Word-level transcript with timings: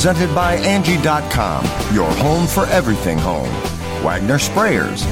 Presented 0.00 0.34
by 0.34 0.56
Angi.com, 0.56 1.62
your 1.94 2.10
home 2.12 2.46
for 2.46 2.64
everything 2.68 3.18
home. 3.18 3.50
Wagner 4.02 4.38
Sprayers, 4.38 5.02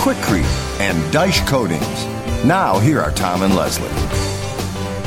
Quikrete, 0.00 0.80
and 0.80 0.96
Daich 1.12 1.46
Coatings. 1.46 2.46
Now, 2.46 2.78
here 2.78 2.98
are 2.98 3.10
Tom 3.10 3.42
and 3.42 3.54
Leslie. 3.54 3.90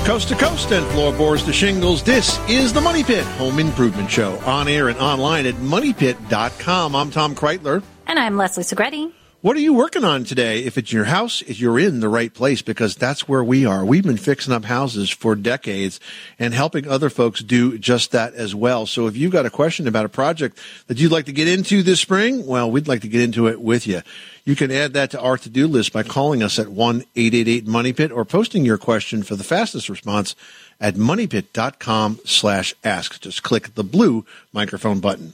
Coast 0.06 0.28
to 0.28 0.36
coast 0.36 0.72
and 0.72 0.86
floorboards 0.92 1.42
to 1.46 1.54
shingles, 1.54 2.04
this 2.04 2.38
is 2.48 2.72
the 2.72 2.82
Money 2.82 3.04
Pit 3.04 3.26
Home 3.40 3.58
Improvement 3.58 4.12
Show. 4.12 4.38
On 4.46 4.68
air 4.68 4.90
and 4.90 5.00
online 5.00 5.48
at 5.48 5.56
moneypit.com. 5.56 6.96
I'm 6.96 7.10
Tom 7.10 7.34
Kraeutler. 7.34 7.82
And 8.06 8.20
I'm 8.20 8.38
Leslie 8.38 8.64
Segrete. 8.64 9.12
What 9.42 9.58
are 9.58 9.62
you 9.62 9.74
working 9.74 10.04
on 10.04 10.24
today? 10.24 10.66
If 10.66 10.78
it's 10.78 10.94
your 10.94 11.06
house, 11.06 11.42
you're 11.42 11.80
in 11.80 12.00
the 12.00 12.10
right 12.10 12.32
place 12.32 12.62
because 12.62 12.94
that's 12.94 13.28
where 13.28 13.44
we 13.44 13.66
are. 13.66 13.84
We've 13.84 14.04
been 14.04 14.18
fixing 14.18 14.54
up 14.54 14.66
houses 14.66 15.10
for 15.10 15.34
decades 15.34 16.00
and 16.38 16.54
helping 16.54 16.88
other 16.88 17.10
folks 17.10 17.42
do 17.42 17.80
just 17.80 18.12
that 18.12 18.36
as 18.36 18.54
well. 18.54 18.86
So 18.86 19.08
if 19.08 19.18
you've 19.18 19.32
got 19.32 19.48
a 19.48 19.50
question 19.50 19.88
about 19.88 20.06
a 20.06 20.10
project 20.10 20.60
that 20.86 21.00
you'd 21.00 21.12
like 21.12 21.26
to 21.26 21.32
get 21.32 21.48
into 21.48 21.82
this 21.82 22.00
spring, 22.00 22.46
well, 22.46 22.70
we'd 22.70 22.88
like 22.88 23.02
to 23.02 23.08
get 23.08 23.22
into 23.22 23.48
it 23.48 23.60
with 23.60 23.88
you. 23.88 24.04
You 24.46 24.56
can 24.56 24.70
add 24.70 24.94
that 24.94 25.10
to 25.10 25.20
our 25.20 25.40
to-do 25.40 25.66
list 25.66 25.92
by 25.92 26.04
calling 26.04 26.44
us 26.44 26.60
at 26.60 26.68
1-888-MONEYPIT 26.68 28.16
or 28.16 28.26
posting 28.26 28.64
your 28.64 28.78
question 28.78 29.24
for 29.24 29.36
the 29.36 29.44
fastest 29.44 29.90
response 29.90 30.36
at 30.80 30.94
moneypit.com 30.94 32.20
slash 32.26 32.76
ask. 32.84 33.20
Just 33.20 33.42
click 33.42 33.74
the 33.74 33.84
blue 33.84 34.24
microphone 34.54 35.00
button. 35.00 35.34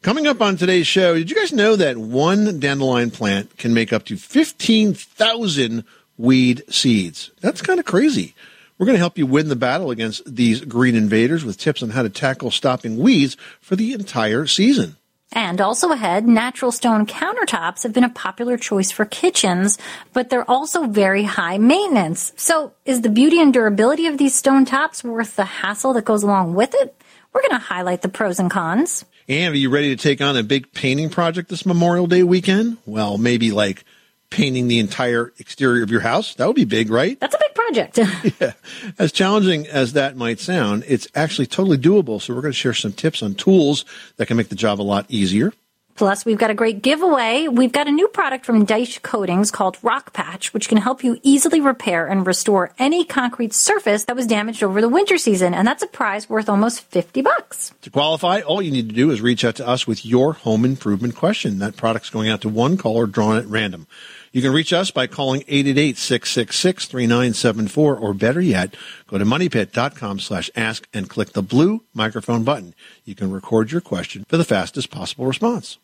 Coming 0.00 0.28
up 0.28 0.40
on 0.40 0.56
today's 0.56 0.86
show, 0.86 1.14
did 1.14 1.28
you 1.28 1.34
guys 1.34 1.52
know 1.52 1.74
that 1.74 1.98
one 1.98 2.60
dandelion 2.60 3.10
plant 3.10 3.56
can 3.58 3.74
make 3.74 3.92
up 3.92 4.04
to 4.04 4.16
15,000 4.16 5.84
weed 6.16 6.62
seeds? 6.68 7.32
That's 7.40 7.60
kind 7.60 7.80
of 7.80 7.84
crazy. 7.84 8.36
We're 8.78 8.86
going 8.86 8.94
to 8.94 9.00
help 9.00 9.18
you 9.18 9.26
win 9.26 9.48
the 9.48 9.56
battle 9.56 9.90
against 9.90 10.36
these 10.36 10.60
green 10.60 10.94
invaders 10.94 11.44
with 11.44 11.58
tips 11.58 11.82
on 11.82 11.90
how 11.90 12.04
to 12.04 12.10
tackle 12.10 12.52
stopping 12.52 12.98
weeds 12.98 13.36
for 13.60 13.74
the 13.74 13.92
entire 13.92 14.46
season. 14.46 14.94
And 15.32 15.60
also 15.60 15.90
ahead, 15.90 16.28
natural 16.28 16.70
stone 16.70 17.04
countertops 17.04 17.82
have 17.82 17.92
been 17.92 18.04
a 18.04 18.08
popular 18.08 18.56
choice 18.56 18.92
for 18.92 19.04
kitchens, 19.04 19.78
but 20.12 20.30
they're 20.30 20.48
also 20.48 20.86
very 20.86 21.24
high 21.24 21.58
maintenance. 21.58 22.32
So 22.36 22.72
is 22.84 23.00
the 23.00 23.10
beauty 23.10 23.40
and 23.40 23.52
durability 23.52 24.06
of 24.06 24.16
these 24.16 24.36
stone 24.36 24.64
tops 24.64 25.02
worth 25.02 25.34
the 25.34 25.44
hassle 25.44 25.92
that 25.94 26.04
goes 26.04 26.22
along 26.22 26.54
with 26.54 26.72
it? 26.74 26.94
We're 27.32 27.42
going 27.42 27.60
to 27.60 27.66
highlight 27.66 28.02
the 28.02 28.08
pros 28.08 28.38
and 28.38 28.48
cons. 28.48 29.04
And 29.28 29.54
are 29.54 29.58
you 29.58 29.68
ready 29.68 29.94
to 29.94 30.02
take 30.02 30.22
on 30.22 30.38
a 30.38 30.42
big 30.42 30.72
painting 30.72 31.10
project 31.10 31.50
this 31.50 31.66
Memorial 31.66 32.06
Day 32.06 32.22
weekend? 32.22 32.78
Well, 32.86 33.18
maybe 33.18 33.50
like 33.50 33.84
painting 34.30 34.68
the 34.68 34.78
entire 34.78 35.34
exterior 35.38 35.82
of 35.82 35.90
your 35.90 36.00
house. 36.00 36.34
That 36.34 36.46
would 36.46 36.56
be 36.56 36.64
big, 36.64 36.88
right? 36.90 37.20
That's 37.20 37.34
a 37.34 37.38
big 37.38 37.54
project. 37.54 37.98
yeah. 38.40 38.52
As 38.98 39.12
challenging 39.12 39.66
as 39.66 39.92
that 39.92 40.16
might 40.16 40.40
sound, 40.40 40.84
it's 40.88 41.08
actually 41.14 41.46
totally 41.46 41.76
doable. 41.76 42.22
So 42.22 42.34
we're 42.34 42.40
going 42.40 42.52
to 42.52 42.58
share 42.58 42.72
some 42.72 42.92
tips 42.92 43.22
on 43.22 43.34
tools 43.34 43.84
that 44.16 44.26
can 44.26 44.38
make 44.38 44.48
the 44.48 44.54
job 44.54 44.80
a 44.80 44.82
lot 44.82 45.04
easier. 45.10 45.52
Plus, 45.98 46.24
we've 46.24 46.38
got 46.38 46.48
a 46.48 46.54
great 46.54 46.80
giveaway. 46.80 47.48
We've 47.48 47.72
got 47.72 47.88
a 47.88 47.90
new 47.90 48.06
product 48.06 48.46
from 48.46 48.64
Daich 48.64 49.02
Coatings 49.02 49.50
called 49.50 49.76
Rock 49.82 50.12
Patch, 50.12 50.54
which 50.54 50.68
can 50.68 50.78
help 50.78 51.02
you 51.02 51.18
easily 51.24 51.60
repair 51.60 52.06
and 52.06 52.24
restore 52.24 52.72
any 52.78 53.04
concrete 53.04 53.52
surface 53.52 54.04
that 54.04 54.14
was 54.14 54.28
damaged 54.28 54.62
over 54.62 54.80
the 54.80 54.88
winter 54.88 55.18
season. 55.18 55.54
And 55.54 55.66
that's 55.66 55.82
a 55.82 55.88
prize 55.88 56.30
worth 56.30 56.48
almost 56.48 56.82
50 56.82 57.22
bucks. 57.22 57.72
To 57.82 57.90
qualify, 57.90 58.42
all 58.42 58.62
you 58.62 58.70
need 58.70 58.88
to 58.88 58.94
do 58.94 59.10
is 59.10 59.20
reach 59.20 59.44
out 59.44 59.56
to 59.56 59.66
us 59.66 59.88
with 59.88 60.06
your 60.06 60.34
home 60.34 60.64
improvement 60.64 61.16
question. 61.16 61.58
That 61.58 61.76
product's 61.76 62.10
going 62.10 62.28
out 62.28 62.42
to 62.42 62.48
one 62.48 62.76
caller 62.76 63.08
drawn 63.08 63.36
at 63.36 63.46
random. 63.46 63.88
You 64.30 64.40
can 64.40 64.52
reach 64.52 64.72
us 64.72 64.92
by 64.92 65.08
calling 65.08 65.40
888-666-3974 65.48 67.76
or 67.76 68.14
better 68.14 68.40
yet, 68.40 68.76
go 69.08 69.18
to 69.18 69.24
moneypit.com 69.24 70.20
slash 70.20 70.48
ask 70.54 70.86
and 70.94 71.10
click 71.10 71.32
the 71.32 71.42
blue 71.42 71.82
microphone 71.92 72.44
button. 72.44 72.76
You 73.04 73.16
can 73.16 73.32
record 73.32 73.72
your 73.72 73.80
question 73.80 74.24
for 74.28 74.36
the 74.36 74.44
fastest 74.44 74.92
possible 74.92 75.26
response. 75.26 75.78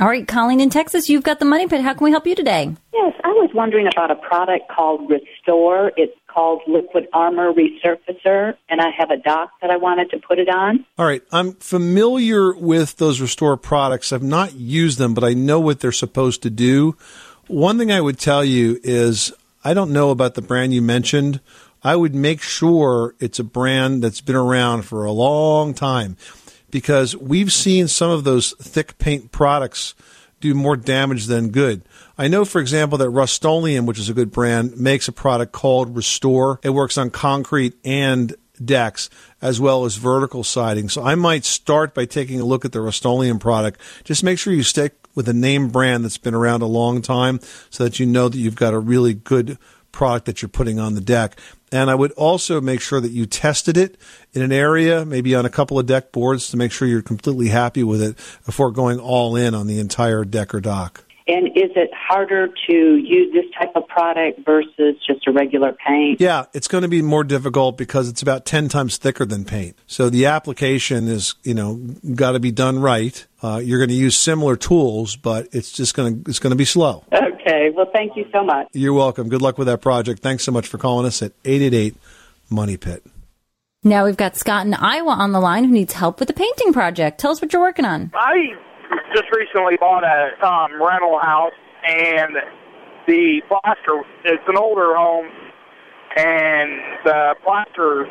All 0.00 0.08
right, 0.08 0.26
Colleen 0.26 0.58
in 0.58 0.70
Texas, 0.70 1.08
you've 1.08 1.22
got 1.22 1.38
the 1.38 1.44
Money 1.44 1.68
Pit. 1.68 1.80
How 1.80 1.94
can 1.94 2.04
we 2.04 2.10
help 2.10 2.26
you 2.26 2.34
today? 2.34 2.74
Yes, 2.92 3.14
I 3.22 3.28
was 3.28 3.50
wondering 3.54 3.86
about 3.86 4.10
a 4.10 4.16
product 4.16 4.68
called 4.68 5.08
Restore. 5.08 5.92
It's 5.96 6.12
called 6.26 6.62
Liquid 6.66 7.06
Armor 7.12 7.52
Resurfacer, 7.52 8.56
and 8.68 8.80
I 8.80 8.90
have 8.98 9.10
a 9.10 9.16
dock 9.18 9.50
that 9.62 9.70
I 9.70 9.76
wanted 9.76 10.10
to 10.10 10.18
put 10.18 10.40
it 10.40 10.48
on. 10.48 10.84
All 10.98 11.06
right, 11.06 11.22
I'm 11.30 11.52
familiar 11.54 12.52
with 12.56 12.96
those 12.96 13.20
Restore 13.20 13.56
products. 13.56 14.12
I've 14.12 14.20
not 14.20 14.54
used 14.54 14.98
them, 14.98 15.14
but 15.14 15.22
I 15.22 15.32
know 15.32 15.60
what 15.60 15.78
they're 15.78 15.92
supposed 15.92 16.42
to 16.42 16.50
do. 16.50 16.96
One 17.46 17.78
thing 17.78 17.92
I 17.92 18.00
would 18.00 18.18
tell 18.18 18.44
you 18.44 18.80
is 18.82 19.32
I 19.62 19.74
don't 19.74 19.92
know 19.92 20.10
about 20.10 20.34
the 20.34 20.42
brand 20.42 20.74
you 20.74 20.82
mentioned. 20.82 21.38
I 21.84 21.94
would 21.94 22.16
make 22.16 22.42
sure 22.42 23.14
it's 23.20 23.38
a 23.38 23.44
brand 23.44 24.02
that's 24.02 24.22
been 24.22 24.34
around 24.34 24.82
for 24.82 25.04
a 25.04 25.12
long 25.12 25.72
time 25.72 26.16
because 26.74 27.16
we've 27.16 27.52
seen 27.52 27.86
some 27.86 28.10
of 28.10 28.24
those 28.24 28.52
thick 28.54 28.98
paint 28.98 29.30
products 29.30 29.94
do 30.40 30.54
more 30.54 30.76
damage 30.76 31.26
than 31.26 31.50
good. 31.50 31.82
I 32.18 32.26
know, 32.26 32.44
for 32.44 32.60
example, 32.60 32.98
that 32.98 33.10
Rust-Oleum, 33.10 33.86
which 33.86 34.00
is 34.00 34.08
a 34.08 34.12
good 34.12 34.32
brand, 34.32 34.76
makes 34.76 35.06
a 35.06 35.12
product 35.12 35.52
called 35.52 35.94
Restore. 35.94 36.58
It 36.64 36.70
works 36.70 36.98
on 36.98 37.10
concrete 37.10 37.74
and 37.84 38.34
decks 38.62 39.08
as 39.40 39.60
well 39.60 39.84
as 39.84 39.94
vertical 39.94 40.42
siding. 40.42 40.88
So 40.88 41.04
I 41.04 41.14
might 41.14 41.44
start 41.44 41.94
by 41.94 42.06
taking 42.06 42.40
a 42.40 42.44
look 42.44 42.64
at 42.64 42.72
the 42.72 42.80
Rust-Oleum 42.80 43.38
product. 43.38 43.80
Just 44.02 44.24
make 44.24 44.40
sure 44.40 44.52
you 44.52 44.64
stick 44.64 44.94
with 45.14 45.28
a 45.28 45.32
name 45.32 45.68
brand 45.68 46.04
that's 46.04 46.18
been 46.18 46.34
around 46.34 46.62
a 46.62 46.66
long 46.66 47.02
time 47.02 47.38
so 47.70 47.84
that 47.84 48.00
you 48.00 48.06
know 48.06 48.28
that 48.28 48.36
you've 48.36 48.56
got 48.56 48.74
a 48.74 48.80
really 48.80 49.14
good 49.14 49.58
product 49.94 50.26
that 50.26 50.42
you're 50.42 50.48
putting 50.50 50.78
on 50.78 50.94
the 50.94 51.00
deck. 51.00 51.38
And 51.72 51.88
I 51.88 51.94
would 51.94 52.12
also 52.12 52.60
make 52.60 52.80
sure 52.80 53.00
that 53.00 53.12
you 53.12 53.24
tested 53.26 53.76
it 53.76 53.96
in 54.32 54.42
an 54.42 54.52
area, 54.52 55.04
maybe 55.04 55.34
on 55.34 55.46
a 55.46 55.50
couple 55.50 55.78
of 55.78 55.86
deck 55.86 56.12
boards 56.12 56.50
to 56.50 56.56
make 56.56 56.72
sure 56.72 56.86
you're 56.86 57.02
completely 57.02 57.48
happy 57.48 57.82
with 57.82 58.02
it 58.02 58.16
before 58.44 58.70
going 58.70 59.00
all 59.00 59.36
in 59.36 59.54
on 59.54 59.66
the 59.66 59.78
entire 59.78 60.24
deck 60.24 60.54
or 60.54 60.60
dock. 60.60 61.04
And 61.26 61.48
is 61.48 61.70
it 61.74 61.90
harder 61.94 62.48
to 62.48 62.72
use 62.72 63.32
this 63.32 63.46
type 63.58 63.72
of 63.74 63.88
product 63.88 64.40
versus 64.44 64.96
just 65.06 65.26
a 65.26 65.32
regular 65.32 65.72
paint? 65.72 66.20
Yeah, 66.20 66.44
it's 66.52 66.68
going 66.68 66.82
to 66.82 66.88
be 66.88 67.00
more 67.00 67.24
difficult 67.24 67.78
because 67.78 68.10
it's 68.10 68.20
about 68.20 68.44
10 68.44 68.68
times 68.68 68.98
thicker 68.98 69.24
than 69.24 69.46
paint. 69.46 69.78
So 69.86 70.10
the 70.10 70.26
application 70.26 71.08
is, 71.08 71.34
you 71.42 71.54
know, 71.54 71.76
got 72.14 72.32
to 72.32 72.40
be 72.40 72.52
done 72.52 72.78
right. 72.78 73.26
Uh, 73.42 73.60
you're 73.64 73.78
going 73.78 73.88
to 73.88 73.94
use 73.94 74.18
similar 74.18 74.56
tools, 74.56 75.16
but 75.16 75.48
it's 75.52 75.72
just 75.72 75.94
going 75.94 76.24
to, 76.24 76.30
it's 76.30 76.38
going 76.38 76.50
to 76.50 76.56
be 76.56 76.66
slow. 76.66 77.04
Okay. 77.10 77.70
Well, 77.74 77.88
thank 77.90 78.16
you 78.16 78.26
so 78.30 78.44
much. 78.44 78.68
You're 78.72 78.92
welcome. 78.92 79.30
Good 79.30 79.40
luck 79.42 79.56
with 79.56 79.66
that 79.66 79.80
project. 79.80 80.20
Thanks 80.20 80.44
so 80.44 80.52
much 80.52 80.66
for 80.68 80.76
calling 80.76 81.06
us 81.06 81.22
at 81.22 81.32
888 81.46 81.96
Money 82.50 82.76
Pit. 82.76 83.02
Now 83.82 84.04
we've 84.06 84.16
got 84.16 84.36
Scott 84.36 84.66
in 84.66 84.72
Iowa 84.72 85.10
on 85.10 85.32
the 85.32 85.40
line 85.40 85.64
who 85.64 85.70
needs 85.70 85.92
help 85.92 86.18
with 86.18 86.28
the 86.28 86.34
painting 86.34 86.72
project. 86.72 87.18
Tell 87.18 87.30
us 87.30 87.42
what 87.42 87.52
you're 87.52 87.60
working 87.60 87.84
on. 87.84 88.10
I 88.14 88.54
just 89.14 89.30
recently 89.36 89.76
bought 89.78 90.04
a 90.04 90.46
um, 90.46 90.82
rental 90.82 91.18
house, 91.18 91.52
and 91.86 92.36
the 93.06 93.42
plaster, 93.48 94.02
it's 94.24 94.42
an 94.48 94.56
older 94.56 94.94
home, 94.96 95.28
and 96.16 96.70
the 97.04 97.34
plaster 97.42 98.06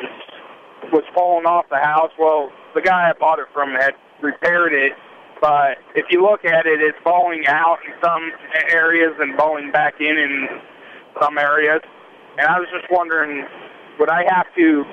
was 0.92 1.04
falling 1.14 1.46
off 1.46 1.66
the 1.70 1.78
house. 1.78 2.10
Well, 2.18 2.50
the 2.74 2.80
guy 2.80 3.10
I 3.10 3.12
bought 3.18 3.38
it 3.38 3.46
from 3.52 3.70
had 3.70 3.94
repaired 4.22 4.72
it, 4.72 4.92
but 5.40 5.78
if 5.94 6.06
you 6.10 6.22
look 6.22 6.44
at 6.44 6.66
it, 6.66 6.80
it's 6.80 6.98
falling 7.02 7.46
out 7.46 7.78
in 7.86 7.92
some 8.02 8.30
areas 8.70 9.12
and 9.18 9.36
falling 9.36 9.72
back 9.72 9.94
in 10.00 10.16
in 10.16 10.48
some 11.20 11.38
areas. 11.38 11.80
And 12.38 12.46
I 12.46 12.58
was 12.58 12.68
just 12.72 12.90
wondering, 12.90 13.46
would 13.98 14.10
I 14.10 14.24
have 14.28 14.46
to 14.56 14.84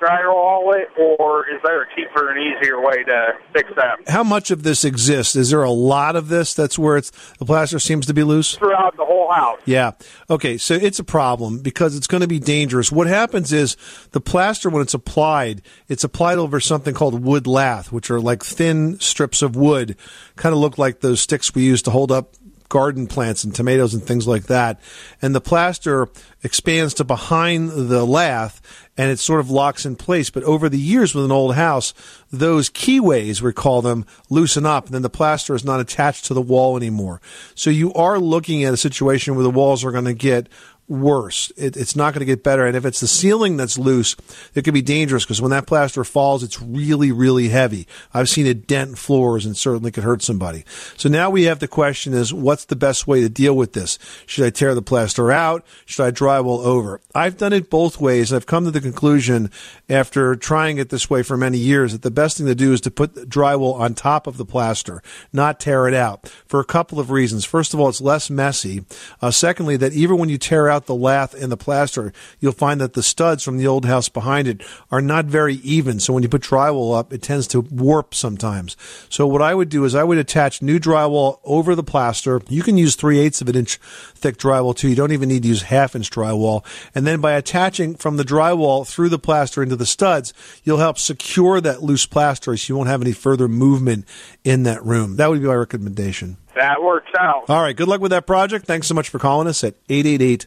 drywall 0.00 0.74
it, 0.74 0.88
or 0.98 1.48
is 1.48 1.60
there 1.62 1.82
a 1.82 1.86
cheaper 1.94 2.30
and 2.30 2.38
easier 2.38 2.80
way 2.80 3.04
to 3.04 3.32
fix 3.52 3.70
that? 3.76 3.98
How 4.08 4.24
much 4.24 4.50
of 4.50 4.62
this 4.62 4.84
exists? 4.84 5.36
Is 5.36 5.50
there 5.50 5.62
a 5.62 5.70
lot 5.70 6.16
of 6.16 6.28
this? 6.28 6.54
That's 6.54 6.78
where 6.78 6.96
it's 6.96 7.10
the 7.38 7.44
plaster 7.44 7.78
seems 7.78 8.06
to 8.06 8.14
be 8.14 8.22
loose. 8.22 8.56
Throughout 8.56 8.96
the 8.96 9.04
whole 9.04 9.30
house. 9.30 9.60
Yeah. 9.64 9.92
Okay. 10.28 10.56
So 10.56 10.74
it's 10.74 10.98
a 10.98 11.04
problem 11.04 11.58
because 11.60 11.96
it's 11.96 12.06
going 12.06 12.22
to 12.22 12.28
be 12.28 12.38
dangerous. 12.38 12.90
What 12.90 13.06
happens 13.06 13.52
is 13.52 13.76
the 14.12 14.20
plaster, 14.20 14.70
when 14.70 14.82
it's 14.82 14.94
applied, 14.94 15.62
it's 15.88 16.04
applied 16.04 16.38
over 16.38 16.60
something 16.60 16.94
called 16.94 17.22
wood 17.22 17.46
lath, 17.46 17.92
which 17.92 18.10
are 18.10 18.20
like 18.20 18.42
thin 18.42 18.98
strips 19.00 19.42
of 19.42 19.56
wood, 19.56 19.96
kind 20.36 20.54
of 20.54 20.60
look 20.60 20.78
like 20.78 21.00
those 21.00 21.20
sticks 21.20 21.54
we 21.54 21.62
use 21.62 21.82
to 21.82 21.90
hold 21.90 22.10
up 22.10 22.34
garden 22.70 23.06
plants 23.06 23.44
and 23.44 23.54
tomatoes 23.54 23.92
and 23.92 24.02
things 24.02 24.26
like 24.26 24.44
that. 24.44 24.80
And 25.20 25.34
the 25.34 25.40
plaster 25.42 26.08
expands 26.42 26.94
to 26.94 27.04
behind 27.04 27.70
the 27.70 28.06
lath 28.06 28.62
and 28.96 29.10
it 29.10 29.18
sort 29.18 29.40
of 29.40 29.50
locks 29.50 29.84
in 29.84 29.96
place. 29.96 30.30
But 30.30 30.44
over 30.44 30.70
the 30.70 30.78
years 30.78 31.14
with 31.14 31.26
an 31.26 31.32
old 31.32 31.56
house, 31.56 31.92
those 32.30 32.70
keyways, 32.70 33.42
we 33.42 33.52
call 33.52 33.82
them, 33.82 34.06
loosen 34.30 34.64
up 34.64 34.86
and 34.86 34.94
then 34.94 35.02
the 35.02 35.10
plaster 35.10 35.54
is 35.54 35.64
not 35.64 35.80
attached 35.80 36.24
to 36.26 36.34
the 36.34 36.40
wall 36.40 36.76
anymore. 36.76 37.20
So 37.54 37.68
you 37.68 37.92
are 37.92 38.18
looking 38.18 38.64
at 38.64 38.72
a 38.72 38.78
situation 38.78 39.34
where 39.34 39.44
the 39.44 39.50
walls 39.50 39.84
are 39.84 39.92
going 39.92 40.04
to 40.06 40.14
get 40.14 40.48
worse. 40.90 41.52
It, 41.56 41.76
it's 41.76 41.94
not 41.94 42.12
going 42.12 42.20
to 42.20 42.26
get 42.26 42.42
better. 42.42 42.66
And 42.66 42.76
if 42.76 42.84
it's 42.84 43.00
the 43.00 43.06
ceiling 43.06 43.56
that's 43.56 43.78
loose, 43.78 44.16
it 44.54 44.62
could 44.62 44.74
be 44.74 44.82
dangerous 44.82 45.24
because 45.24 45.40
when 45.40 45.52
that 45.52 45.66
plaster 45.66 46.04
falls, 46.04 46.42
it's 46.42 46.60
really, 46.60 47.12
really 47.12 47.48
heavy. 47.48 47.86
I've 48.12 48.28
seen 48.28 48.46
it 48.46 48.66
dent 48.66 48.98
floors 48.98 49.46
and 49.46 49.56
certainly 49.56 49.92
could 49.92 50.04
hurt 50.04 50.22
somebody. 50.22 50.64
So 50.96 51.08
now 51.08 51.30
we 51.30 51.44
have 51.44 51.60
the 51.60 51.68
question 51.68 52.12
is, 52.12 52.34
what's 52.34 52.64
the 52.64 52.76
best 52.76 53.06
way 53.06 53.20
to 53.20 53.28
deal 53.28 53.54
with 53.54 53.72
this? 53.72 53.98
Should 54.26 54.44
I 54.44 54.50
tear 54.50 54.74
the 54.74 54.82
plaster 54.82 55.30
out? 55.30 55.64
Should 55.86 56.04
I 56.04 56.10
drywall 56.10 56.64
over? 56.64 57.00
I've 57.14 57.38
done 57.38 57.52
it 57.52 57.70
both 57.70 58.00
ways. 58.00 58.32
I've 58.32 58.46
come 58.46 58.64
to 58.64 58.70
the 58.70 58.80
conclusion 58.80 59.50
after 59.88 60.34
trying 60.34 60.78
it 60.78 60.88
this 60.88 61.08
way 61.08 61.22
for 61.22 61.36
many 61.36 61.58
years 61.58 61.92
that 61.92 62.02
the 62.02 62.10
best 62.10 62.36
thing 62.36 62.46
to 62.46 62.54
do 62.54 62.72
is 62.72 62.80
to 62.82 62.90
put 62.90 63.28
drywall 63.28 63.78
on 63.78 63.94
top 63.94 64.26
of 64.26 64.36
the 64.36 64.44
plaster, 64.44 65.02
not 65.32 65.60
tear 65.60 65.86
it 65.86 65.94
out 65.94 66.28
for 66.46 66.58
a 66.58 66.64
couple 66.64 66.98
of 66.98 67.10
reasons. 67.10 67.44
First 67.44 67.74
of 67.74 67.80
all, 67.80 67.88
it's 67.88 68.00
less 68.00 68.28
messy. 68.28 68.84
Uh, 69.22 69.30
secondly, 69.30 69.76
that 69.76 69.92
even 69.92 70.18
when 70.18 70.28
you 70.28 70.38
tear 70.38 70.68
out 70.68 70.79
the 70.86 70.94
lath 70.94 71.34
and 71.34 71.50
the 71.50 71.56
plaster, 71.56 72.12
you'll 72.38 72.52
find 72.52 72.80
that 72.80 72.94
the 72.94 73.02
studs 73.02 73.42
from 73.42 73.58
the 73.58 73.66
old 73.66 73.84
house 73.84 74.08
behind 74.08 74.48
it 74.48 74.62
are 74.90 75.00
not 75.00 75.26
very 75.26 75.54
even. 75.56 76.00
So 76.00 76.12
when 76.12 76.22
you 76.22 76.28
put 76.28 76.42
drywall 76.42 76.98
up, 76.98 77.12
it 77.12 77.22
tends 77.22 77.46
to 77.48 77.60
warp 77.60 78.14
sometimes. 78.14 78.76
So 79.08 79.26
what 79.26 79.42
I 79.42 79.54
would 79.54 79.68
do 79.68 79.84
is 79.84 79.94
I 79.94 80.04
would 80.04 80.18
attach 80.18 80.62
new 80.62 80.78
drywall 80.78 81.40
over 81.44 81.74
the 81.74 81.82
plaster. 81.82 82.40
You 82.48 82.62
can 82.62 82.76
use 82.76 82.96
three 82.96 83.18
eighths 83.18 83.40
of 83.40 83.48
an 83.48 83.56
inch 83.56 83.76
thick 84.14 84.36
drywall 84.36 84.76
too. 84.76 84.88
You 84.88 84.96
don't 84.96 85.12
even 85.12 85.28
need 85.28 85.42
to 85.42 85.48
use 85.48 85.62
half 85.62 85.94
inch 85.94 86.10
drywall. 86.10 86.64
And 86.94 87.06
then 87.06 87.20
by 87.20 87.32
attaching 87.32 87.94
from 87.94 88.16
the 88.16 88.24
drywall 88.24 88.86
through 88.86 89.08
the 89.08 89.18
plaster 89.18 89.62
into 89.62 89.76
the 89.76 89.86
studs, 89.86 90.32
you'll 90.64 90.78
help 90.78 90.98
secure 90.98 91.60
that 91.60 91.82
loose 91.82 92.06
plaster 92.06 92.56
so 92.56 92.72
you 92.72 92.76
won't 92.76 92.88
have 92.88 93.02
any 93.02 93.12
further 93.12 93.48
movement 93.48 94.04
in 94.44 94.64
that 94.64 94.84
room. 94.84 95.16
That 95.16 95.30
would 95.30 95.40
be 95.40 95.46
my 95.46 95.54
recommendation. 95.54 96.36
That 96.54 96.82
works 96.82 97.10
out. 97.18 97.48
All 97.48 97.62
right. 97.62 97.76
Good 97.76 97.88
luck 97.88 98.00
with 98.00 98.10
that 98.10 98.26
project. 98.26 98.66
Thanks 98.66 98.86
so 98.86 98.94
much 98.94 99.08
for 99.08 99.18
calling 99.18 99.46
us 99.46 99.62
at 99.62 99.74
888 99.88 100.46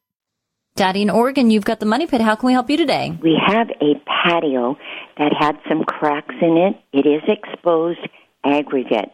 Dottie 0.75 1.01
in 1.01 1.09
Oregon, 1.09 1.49
you've 1.49 1.65
got 1.65 1.81
the 1.81 1.85
money 1.85 2.07
pit. 2.07 2.21
How 2.21 2.35
can 2.35 2.47
we 2.47 2.53
help 2.53 2.69
you 2.69 2.77
today? 2.77 3.17
We 3.21 3.37
have 3.45 3.67
a 3.81 4.01
patio 4.05 4.77
that 5.17 5.33
had 5.37 5.57
some 5.67 5.83
cracks 5.83 6.35
in 6.41 6.55
it. 6.57 6.81
It 6.93 7.05
is 7.05 7.21
exposed 7.27 7.99
aggregate. 8.45 9.11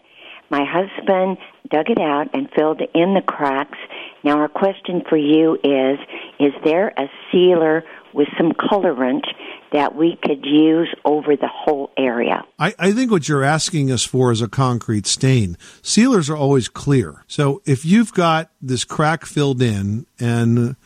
My 0.50 0.63
husband 0.63 1.38
dug 1.69 1.89
it 1.89 2.00
out 2.00 2.27
and 2.33 2.48
filled 2.56 2.81
in 2.94 3.15
the 3.15 3.21
cracks. 3.25 3.77
Now 4.24 4.39
our 4.39 4.48
question 4.48 5.01
for 5.09 5.18
you 5.18 5.56
is, 5.56 6.00
is 6.39 6.54
there 6.63 6.89
a 6.89 7.09
sealer 7.31 7.83
with 8.13 8.27
some 8.38 8.51
colorant 8.51 9.25
that 9.74 9.95
we 9.95 10.18
could 10.24 10.45
use 10.45 10.88
over 11.04 11.36
the 11.36 11.50
whole 11.51 11.89
area? 11.98 12.44
I, 12.57 12.74
I 12.80 12.92
think 12.94 13.12
what 13.12 13.27
you're 13.27 13.44
asking 13.44 13.92
us 13.92 14.06
for 14.06 14.31
is 14.31 14.42
a 14.42 14.48
concrete 14.48 15.07
stain. 15.07 15.57
Sealers 15.81 16.30
are 16.30 16.38
always 16.38 16.69
clear. 16.69 17.25
So 17.27 17.62
if 17.65 17.83
you've 17.83 18.13
got 18.13 18.51
this 18.62 18.86
crack 18.86 19.25
filled 19.25 19.62
in 19.62 20.06
and 20.19 20.77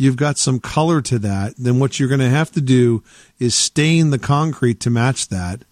you've 0.00 0.16
got 0.16 0.38
some 0.38 0.58
color 0.58 1.02
to 1.02 1.18
that, 1.18 1.54
then 1.58 1.78
what 1.78 2.00
you're 2.00 2.08
going 2.08 2.20
to 2.20 2.30
have 2.30 2.50
to 2.52 2.60
do 2.62 3.02
is 3.38 3.54
stain 3.54 4.08
the 4.08 4.18
concrete 4.18 4.80
to 4.80 4.88
match 4.88 5.28
that. 5.28 5.62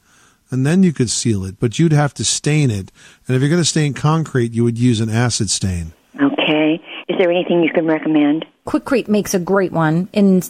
And 0.51 0.67
then 0.67 0.83
you 0.83 0.93
could 0.93 1.09
seal 1.09 1.45
it, 1.45 1.59
but 1.59 1.79
you'd 1.79 1.93
have 1.93 2.13
to 2.15 2.25
stain 2.25 2.71
it. 2.71 2.93
And 3.27 3.35
if 3.35 3.41
you're 3.41 3.51
going 3.51 3.63
to 3.63 3.69
stain 3.69 3.95
concrete, 3.95 4.53
you 4.53 4.65
would 4.65 4.79
use 4.79 5.01
an 5.01 5.09
acid 5.09 5.51
stain. 5.51 5.93
Okay. 6.21 6.81
Is 7.09 7.17
there 7.19 7.31
anything 7.31 7.63
you 7.63 7.73
can 7.73 7.87
recommend? 7.87 8.45
Quikrete 8.67 9.09
makes 9.09 9.33
a 9.33 9.39
great 9.39 9.73
one 9.73 10.09
in 10.13 10.39
a 10.39 10.43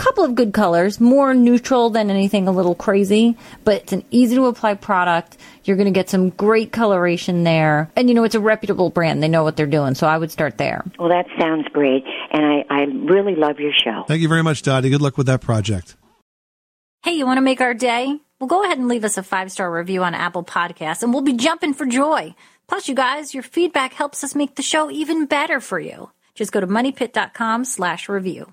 couple 0.00 0.24
of 0.24 0.34
good 0.34 0.54
colors, 0.54 0.98
more 0.98 1.34
neutral 1.34 1.90
than 1.90 2.08
anything 2.10 2.48
a 2.48 2.52
little 2.52 2.74
crazy, 2.74 3.36
but 3.64 3.82
it's 3.82 3.92
an 3.92 4.02
easy 4.10 4.34
to 4.34 4.46
apply 4.46 4.74
product. 4.74 5.36
You're 5.64 5.76
going 5.76 5.92
to 5.92 5.98
get 5.98 6.08
some 6.08 6.30
great 6.30 6.72
coloration 6.72 7.44
there. 7.44 7.90
And 7.96 8.08
you 8.08 8.14
know, 8.14 8.24
it's 8.24 8.34
a 8.34 8.40
reputable 8.40 8.88
brand. 8.88 9.22
They 9.22 9.28
know 9.28 9.44
what 9.44 9.58
they're 9.58 9.66
doing. 9.66 9.94
So 9.94 10.06
I 10.06 10.16
would 10.16 10.30
start 10.30 10.56
there. 10.56 10.82
Well, 10.98 11.10
that 11.10 11.26
sounds 11.38 11.66
great. 11.74 12.04
And 12.32 12.44
I, 12.44 12.64
I 12.70 12.82
really 12.84 13.34
love 13.34 13.60
your 13.60 13.72
show. 13.72 14.04
Thank 14.08 14.22
you 14.22 14.28
very 14.28 14.42
much, 14.42 14.62
Dottie. 14.62 14.88
Good 14.88 15.02
luck 15.02 15.18
with 15.18 15.26
that 15.26 15.42
project. 15.42 15.96
Hey, 17.02 17.12
you 17.12 17.26
want 17.26 17.36
to 17.36 17.42
make 17.42 17.60
our 17.60 17.74
day? 17.74 18.18
Well, 18.38 18.48
go 18.48 18.64
ahead 18.64 18.78
and 18.78 18.88
leave 18.88 19.04
us 19.04 19.18
a 19.18 19.22
five 19.22 19.52
star 19.52 19.70
review 19.70 20.02
on 20.02 20.14
Apple 20.14 20.44
Podcasts 20.44 21.02
and 21.02 21.12
we'll 21.12 21.22
be 21.22 21.34
jumping 21.34 21.74
for 21.74 21.84
joy. 21.84 22.34
Plus, 22.68 22.88
you 22.88 22.94
guys, 22.94 23.34
your 23.34 23.42
feedback 23.42 23.92
helps 23.92 24.24
us 24.24 24.34
make 24.34 24.54
the 24.54 24.62
show 24.62 24.90
even 24.90 25.26
better 25.26 25.60
for 25.60 25.78
you. 25.78 26.10
Just 26.34 26.52
go 26.52 26.60
to 26.60 26.66
moneypit.com 26.66 27.66
slash 27.66 28.08
review. 28.08 28.50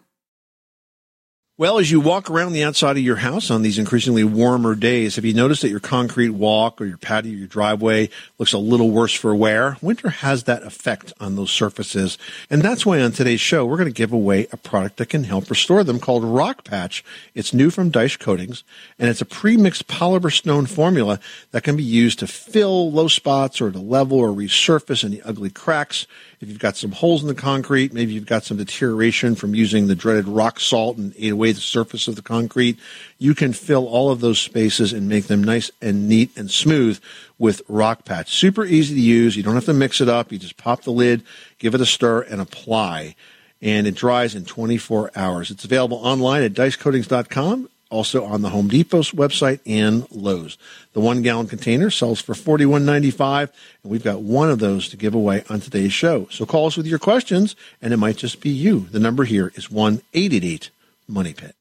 Well, 1.60 1.80
as 1.80 1.90
you 1.90 2.00
walk 2.00 2.30
around 2.30 2.54
the 2.54 2.64
outside 2.64 2.98
of 2.98 3.04
your 3.04 3.16
house 3.16 3.50
on 3.50 3.64
these 3.64 3.80
increasingly 3.80 4.24
warmer 4.24 4.76
days, 4.76 5.16
have 5.16 5.26
you 5.26 5.34
noticed 5.34 5.64
that 5.64 5.72
your 5.72 5.80
concrete 5.80 6.30
walk 6.30 6.80
or 6.80 6.86
your 6.86 7.00
patio, 7.00 7.32
your 7.32 7.48
driveway 7.48 8.12
looks 8.38 8.54
a 8.54 8.60
little 8.60 8.92
worse 8.92 9.16
for 9.16 9.36
wear? 9.36 9.76
Winter 9.82 10.10
has 10.10 10.44
that 10.44 10.62
effect 10.62 11.14
on 11.20 11.36
those 11.36 11.50
surfaces. 11.50 12.20
And 12.52 12.62
that's 12.62 12.86
why 12.86 13.02
on 13.02 13.12
today's 13.12 13.42
show, 13.42 13.66
we're 13.66 13.78
going 13.78 13.90
to 13.90 13.92
give 13.92 14.14
away 14.14 14.46
a 14.52 14.58
product 14.58 14.98
that 14.98 15.10
can 15.10 15.24
help 15.24 15.50
restore 15.50 15.84
them 15.84 16.00
called 16.00 16.24
Rock 16.24 16.64
Patch. 16.64 17.04
It's 17.34 17.56
new 17.56 17.72
from 17.72 17.92
Daich 17.92 18.20
Coatings 18.20 18.64
and 19.00 19.10
it's 19.10 19.22
a 19.22 19.26
pre-mixed 19.26 19.88
polymer 19.88 20.32
stone 20.32 20.68
formula 20.68 21.20
that 21.54 21.64
can 21.64 21.76
be 21.76 21.84
used 21.84 22.20
to 22.20 22.28
fill 22.28 22.92
low 22.92 23.08
spots 23.08 23.60
or 23.60 23.72
to 23.72 23.80
level 23.80 24.20
or 24.20 24.30
resurface 24.30 25.04
any 25.04 25.24
ugly 25.24 25.50
cracks. 25.50 26.06
If 26.39 26.50
you've 26.50 26.60
got 26.60 26.77
some 26.77 26.91
holes 26.91 27.24
in 27.24 27.27
the 27.27 27.34
concrete, 27.34 27.94
maybe 27.94 28.13
you've 28.13 28.27
got 28.27 28.44
some 28.44 28.58
deterioration 28.58 29.34
from 29.34 29.56
using 29.56 29.88
the 29.88 29.96
dreaded 29.96 30.27
rock 30.27 30.60
salt 30.60 30.98
and 30.98 31.12
ate 31.17 31.32
away 31.32 31.51
the 31.51 31.62
surface 31.62 32.08
of 32.08 32.15
the 32.15 32.22
concrete, 32.22 32.77
you 33.17 33.34
can 33.34 33.53
fill 33.53 33.88
all 33.88 34.12
of 34.12 34.20
those 34.20 34.39
spaces 34.39 34.94
and 34.94 35.10
make 35.10 35.25
them 35.25 35.44
nice 35.44 35.72
and 35.82 36.08
neat 36.08 36.29
and 36.38 36.51
smooth 36.51 37.00
with 37.39 37.63
Rock 37.67 38.06
Patch. 38.06 38.32
Super 38.32 38.65
easy 38.65 38.94
to 38.94 39.01
use. 39.01 39.36
You 39.36 39.41
don't 39.41 39.56
have 39.56 39.65
to 39.65 39.74
mix 39.74 40.00
it 40.00 40.10
up. 40.10 40.32
You 40.32 40.38
just 40.38 40.58
pop 40.58 40.84
the 40.84 40.91
lid, 40.91 41.24
give 41.58 41.74
it 41.74 41.82
a 41.82 41.88
stir, 41.88 42.22
and 42.22 42.39
apply. 42.39 43.15
and 43.62 43.88
it 43.88 43.96
dries 43.96 44.36
in 44.36 44.46
24 44.46 45.12
hours. 45.15 45.50
It's 45.50 45.65
available 45.65 45.98
online 45.98 46.44
at 46.44 46.53
daichcoatings.com, 46.53 47.70
also 47.89 48.25
on 48.25 48.41
the 48.41 48.50
Home 48.50 48.67
Depot's 48.67 49.12
website 49.12 49.60
and 49.65 50.08
Lowe's. 50.12 50.58
The 50.94 51.00
one 51.00 51.22
gallon 51.22 51.48
container 51.48 51.89
sells 51.89 52.20
for 52.20 52.34
$41.95, 52.34 53.50
and 53.84 53.91
we've 53.91 54.03
got 54.03 54.22
one 54.22 54.50
of 54.50 54.60
those 54.60 54.89
to 54.89 54.98
give 54.98 55.15
away 55.15 55.44
on 55.50 55.60
today's 55.60 55.94
show. 55.94 56.27
So 56.29 56.46
call 56.46 56.67
us 56.67 56.77
with 56.77 56.88
your 56.88 57.00
questions, 57.00 57.56
and 57.82 57.94
it 57.94 57.98
might 57.98 58.17
just 58.17 58.41
be 58.41 58.50
you. 58.50 58.88
The 58.91 59.00
number 59.00 59.24
here 59.24 59.51
is 59.56 59.72
1 59.72 60.01
888 60.13 60.70
Money 61.08 61.34
Pit. 61.34 61.56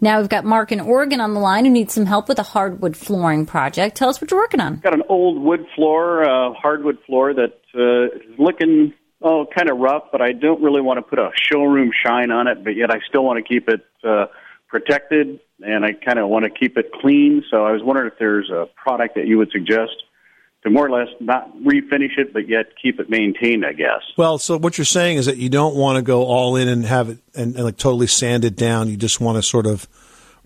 Now 0.00 0.20
we've 0.20 0.28
got 0.28 0.44
Mark 0.44 0.70
in 0.72 0.80
Oregon 0.80 1.20
on 1.20 1.34
the 1.34 1.40
line 1.40 1.64
who 1.64 1.70
needs 1.70 1.94
some 1.94 2.04
help 2.04 2.28
with 2.28 2.38
a 2.38 2.42
hardwood 2.42 2.96
flooring 2.96 3.46
project. 3.46 3.96
Tell 3.96 4.08
us 4.08 4.20
what 4.20 4.30
you're 4.30 4.40
working 4.40 4.60
on. 4.60 4.76
Got 4.80 4.94
an 4.94 5.04
old 5.08 5.40
wood 5.40 5.64
floor, 5.74 6.24
uh, 6.24 6.52
hardwood 6.52 6.98
floor 7.06 7.32
that 7.32 7.60
uh, 7.74 8.14
is 8.16 8.38
looking 8.38 8.92
oh 9.22 9.46
kind 9.56 9.70
of 9.70 9.78
rough, 9.78 10.04
but 10.12 10.20
I 10.20 10.32
don't 10.32 10.62
really 10.62 10.82
want 10.82 10.98
to 10.98 11.02
put 11.02 11.18
a 11.18 11.30
showroom 11.50 11.90
shine 12.04 12.30
on 12.30 12.48
it, 12.48 12.62
but 12.62 12.76
yet 12.76 12.90
I 12.90 12.98
still 13.08 13.24
want 13.24 13.38
to 13.38 13.42
keep 13.42 13.68
it 13.68 13.86
uh, 14.04 14.26
protected 14.74 15.38
and 15.64 15.84
I 15.84 15.92
kind 15.92 16.18
of 16.18 16.28
want 16.28 16.46
to 16.46 16.50
keep 16.50 16.76
it 16.76 16.90
clean. 17.00 17.44
So 17.48 17.64
I 17.64 17.70
was 17.70 17.80
wondering 17.80 18.08
if 18.08 18.18
there's 18.18 18.50
a 18.50 18.68
product 18.74 19.14
that 19.14 19.28
you 19.28 19.38
would 19.38 19.52
suggest 19.52 19.92
to 20.64 20.70
more 20.70 20.84
or 20.84 20.90
less 20.90 21.06
not 21.20 21.56
refinish 21.58 22.18
it, 22.18 22.32
but 22.32 22.48
yet 22.48 22.72
keep 22.82 22.98
it 22.98 23.08
maintained. 23.08 23.64
I 23.64 23.72
guess. 23.72 24.02
Well, 24.16 24.36
so 24.38 24.58
what 24.58 24.76
you're 24.76 24.84
saying 24.84 25.18
is 25.18 25.26
that 25.26 25.36
you 25.36 25.48
don't 25.48 25.76
want 25.76 25.94
to 25.94 26.02
go 26.02 26.24
all 26.24 26.56
in 26.56 26.66
and 26.66 26.84
have 26.84 27.08
it 27.10 27.18
and, 27.36 27.54
and 27.54 27.64
like 27.64 27.76
totally 27.76 28.08
sand 28.08 28.44
it 28.44 28.56
down. 28.56 28.88
You 28.88 28.96
just 28.96 29.20
want 29.20 29.36
to 29.36 29.42
sort 29.42 29.66
of 29.66 29.86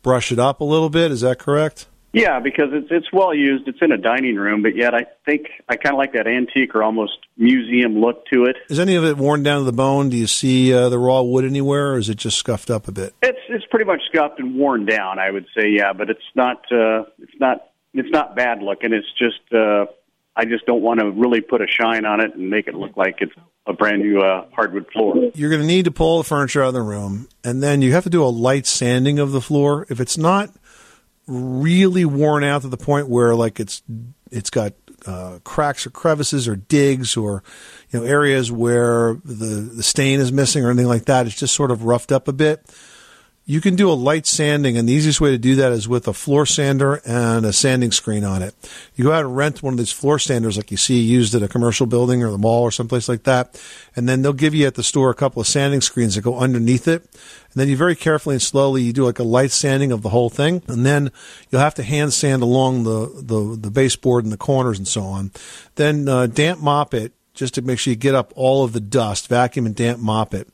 brush 0.02 0.30
it 0.30 0.38
up 0.38 0.61
a 0.61 0.64
little 0.64 0.90
bit. 0.90 1.11
Is 1.11 1.23
that 1.23 1.38
correct? 1.38 1.87
Yeah, 2.12 2.41
because 2.41 2.69
it's 2.73 2.88
it's 2.91 3.12
well 3.12 3.35
used. 3.35 3.69
It's 3.69 3.79
in 3.83 3.93
a 3.93 3.99
dining 3.99 4.37
room, 4.37 4.62
but 4.62 4.75
yet 4.75 4.95
I 4.95 5.07
think 5.27 5.49
I 5.69 5.77
kind 5.77 5.95
of 5.95 5.99
like 5.99 6.15
that 6.15 6.27
antique 6.27 6.75
or 6.75 6.83
almost 6.83 7.19
museum 7.37 8.00
look 8.00 8.25
to 8.33 8.45
it. 8.45 8.57
Is 8.71 8.79
any 8.79 8.95
of 8.97 9.05
it 9.05 9.19
worn 9.19 9.43
down 9.43 9.59
to 9.59 9.65
the 9.65 9.73
bone? 9.73 10.09
Do 10.09 10.17
you 10.17 10.27
see 10.27 10.73
uh, 10.73 10.88
the 10.88 10.99
raw 10.99 11.21
wood 11.21 11.45
anywhere, 11.45 11.93
or 11.93 11.99
is 11.99 12.09
it 12.09 12.17
just 12.17 12.38
scuffed 12.38 12.71
up 12.71 12.88
a 12.88 12.93
bit? 12.93 13.15
It's 13.23 13.38
it's 13.50 13.67
pretty 13.71 13.85
much 13.85 14.00
scuffed 14.11 14.38
and 14.38 14.57
worn 14.57 14.87
down, 14.87 15.19
I 15.19 15.31
would 15.31 15.47
say. 15.57 15.69
Yeah, 15.69 15.93
but 15.93 16.09
it's 16.09 16.21
not 16.35 16.65
uh, 16.73 17.05
it's 17.19 17.38
not 17.38 17.69
it's 17.93 18.11
not 18.11 18.35
bad 18.35 18.62
looking. 18.62 18.95
It's 18.95 19.12
just 19.19 19.53
uh, 19.53 19.87
I 20.35 20.47
just 20.47 20.65
don't 20.65 20.83
want 20.83 21.00
to 21.00 21.11
really 21.11 21.43
put 21.43 21.61
a 21.61 21.67
shine 21.67 22.07
on 22.07 22.21
it 22.21 22.35
and 22.35 22.49
make 22.49 22.69
it 22.69 22.75
look 22.75 22.97
like 22.97 23.17
it's 23.21 23.33
a 23.67 23.75
brand 23.75 24.00
new 24.00 24.21
uh, 24.21 24.47
hardwood 24.55 24.87
floor. 24.93 25.31
You're 25.35 25.50
going 25.50 25.61
to 25.61 25.67
need 25.67 25.85
to 25.85 25.91
pull 25.91 26.19
the 26.19 26.25
furniture 26.25 26.62
out 26.62 26.69
of 26.69 26.75
the 26.75 26.81
room, 26.81 27.29
and 27.45 27.62
then 27.62 27.83
you 27.83 27.93
have 27.93 28.05
to 28.05 28.11
do 28.11 28.25
a 28.25 28.27
light 28.27 28.67
sanding 28.67 29.19
of 29.19 29.33
the 29.33 29.43
floor. 29.43 29.85
If 29.91 30.00
it's 30.00 30.17
not 30.17 30.49
really 31.28 32.04
worn 32.04 32.42
out 32.42 32.62
to 32.62 32.68
the 32.68 32.76
point 32.76 33.08
where 33.08 33.35
like 33.37 33.61
it's 33.61 33.82
it's 34.30 34.50
got 34.50 34.73
uh, 35.06 35.38
cracks 35.44 35.87
or 35.87 35.90
crevices 35.90 36.49
or 36.49 36.56
digs 36.56 37.16
or 37.16 37.44
you 37.90 38.00
know 38.00 38.06
areas 38.06 38.50
where 38.50 39.14
the 39.25 39.70
the 39.76 39.82
stain 39.82 40.18
is 40.20 40.32
missing 40.32 40.64
or 40.64 40.70
anything 40.70 40.88
like 40.88 41.04
that. 41.04 41.26
It's 41.26 41.38
just 41.38 41.54
sort 41.54 41.70
of 41.70 41.85
roughed 41.85 42.11
up 42.11 42.26
a 42.26 42.32
bit. 42.32 42.66
You 43.50 43.62
can 43.62 43.76
do 43.76 43.90
a 43.90 43.95
light 43.95 44.26
sanding, 44.26 44.76
and 44.76 44.87
the 44.87 44.93
easiest 44.93 45.23
way 45.23 45.31
to 45.31 45.38
do 45.38 45.55
that 45.55 45.73
is 45.73 45.88
with 45.88 46.07
a 46.07 46.12
floor 46.12 46.45
sander 46.45 47.00
and 47.07 47.47
a 47.47 47.52
sanding 47.55 47.93
screen 47.93 48.23
on 48.23 48.43
it. 48.43 48.55
You 48.95 49.05
go 49.05 49.12
out 49.12 49.25
and 49.25 49.35
rent 49.35 49.62
one 49.62 49.73
of 49.73 49.78
these 49.78 49.90
floor 49.90 50.19
sanders, 50.19 50.59
like 50.59 50.71
you 50.71 50.76
see 50.76 51.00
used 51.00 51.35
at 51.35 51.43
a 51.43 51.49
commercial 51.49 51.87
building 51.87 52.23
or 52.23 52.31
the 52.31 52.37
mall 52.37 52.64
or 52.64 52.71
someplace 52.71 53.09
like 53.09 53.23
that, 53.23 53.59
and 53.97 54.07
then 54.07 54.21
they'll 54.21 54.35
give 54.35 54.55
you 54.55 54.67
at 54.67 54.75
the 54.75 54.83
store 54.83 55.09
a 55.09 55.14
couple 55.14 55.40
of 55.40 55.47
sanding 55.47 55.81
screens 55.81 56.14
that 56.14 56.21
go 56.21 56.38
underneath 56.38 56.87
it. 56.87 57.05
And 57.05 57.55
then 57.55 57.69
you 57.71 57.76
very 57.78 57.97
carefully 57.97 58.35
and 58.35 58.43
slowly 58.43 58.83
you 58.83 58.93
do 58.93 59.07
like 59.07 59.19
a 59.19 59.25
light 59.25 59.50
sanding 59.50 59.93
of 59.93 60.02
the 60.02 60.11
whole 60.11 60.28
thing, 60.28 60.62
and 60.69 60.85
then 60.85 61.11
you'll 61.49 61.62
have 61.62 61.75
to 61.76 61.83
hand 61.83 62.12
sand 62.12 62.43
along 62.43 62.85
the 62.85 63.11
the, 63.23 63.57
the 63.59 63.71
baseboard 63.71 64.25
and 64.25 64.33
the 64.33 64.37
corners 64.37 64.76
and 64.76 64.87
so 64.87 65.00
on. 65.00 65.33
Then 65.76 66.07
uh, 66.07 66.26
damp 66.26 66.61
mop 66.61 66.93
it 66.93 67.14
just 67.33 67.55
to 67.55 67.62
make 67.62 67.78
sure 67.78 67.93
you 67.93 67.97
get 67.97 68.14
up 68.14 68.31
all 68.37 68.62
of 68.62 68.75
the 68.75 68.81
dust, 68.81 69.26
vacuum 69.26 69.64
and 69.64 69.75
damp 69.75 70.00
mop 70.00 70.35
it. 70.35 70.49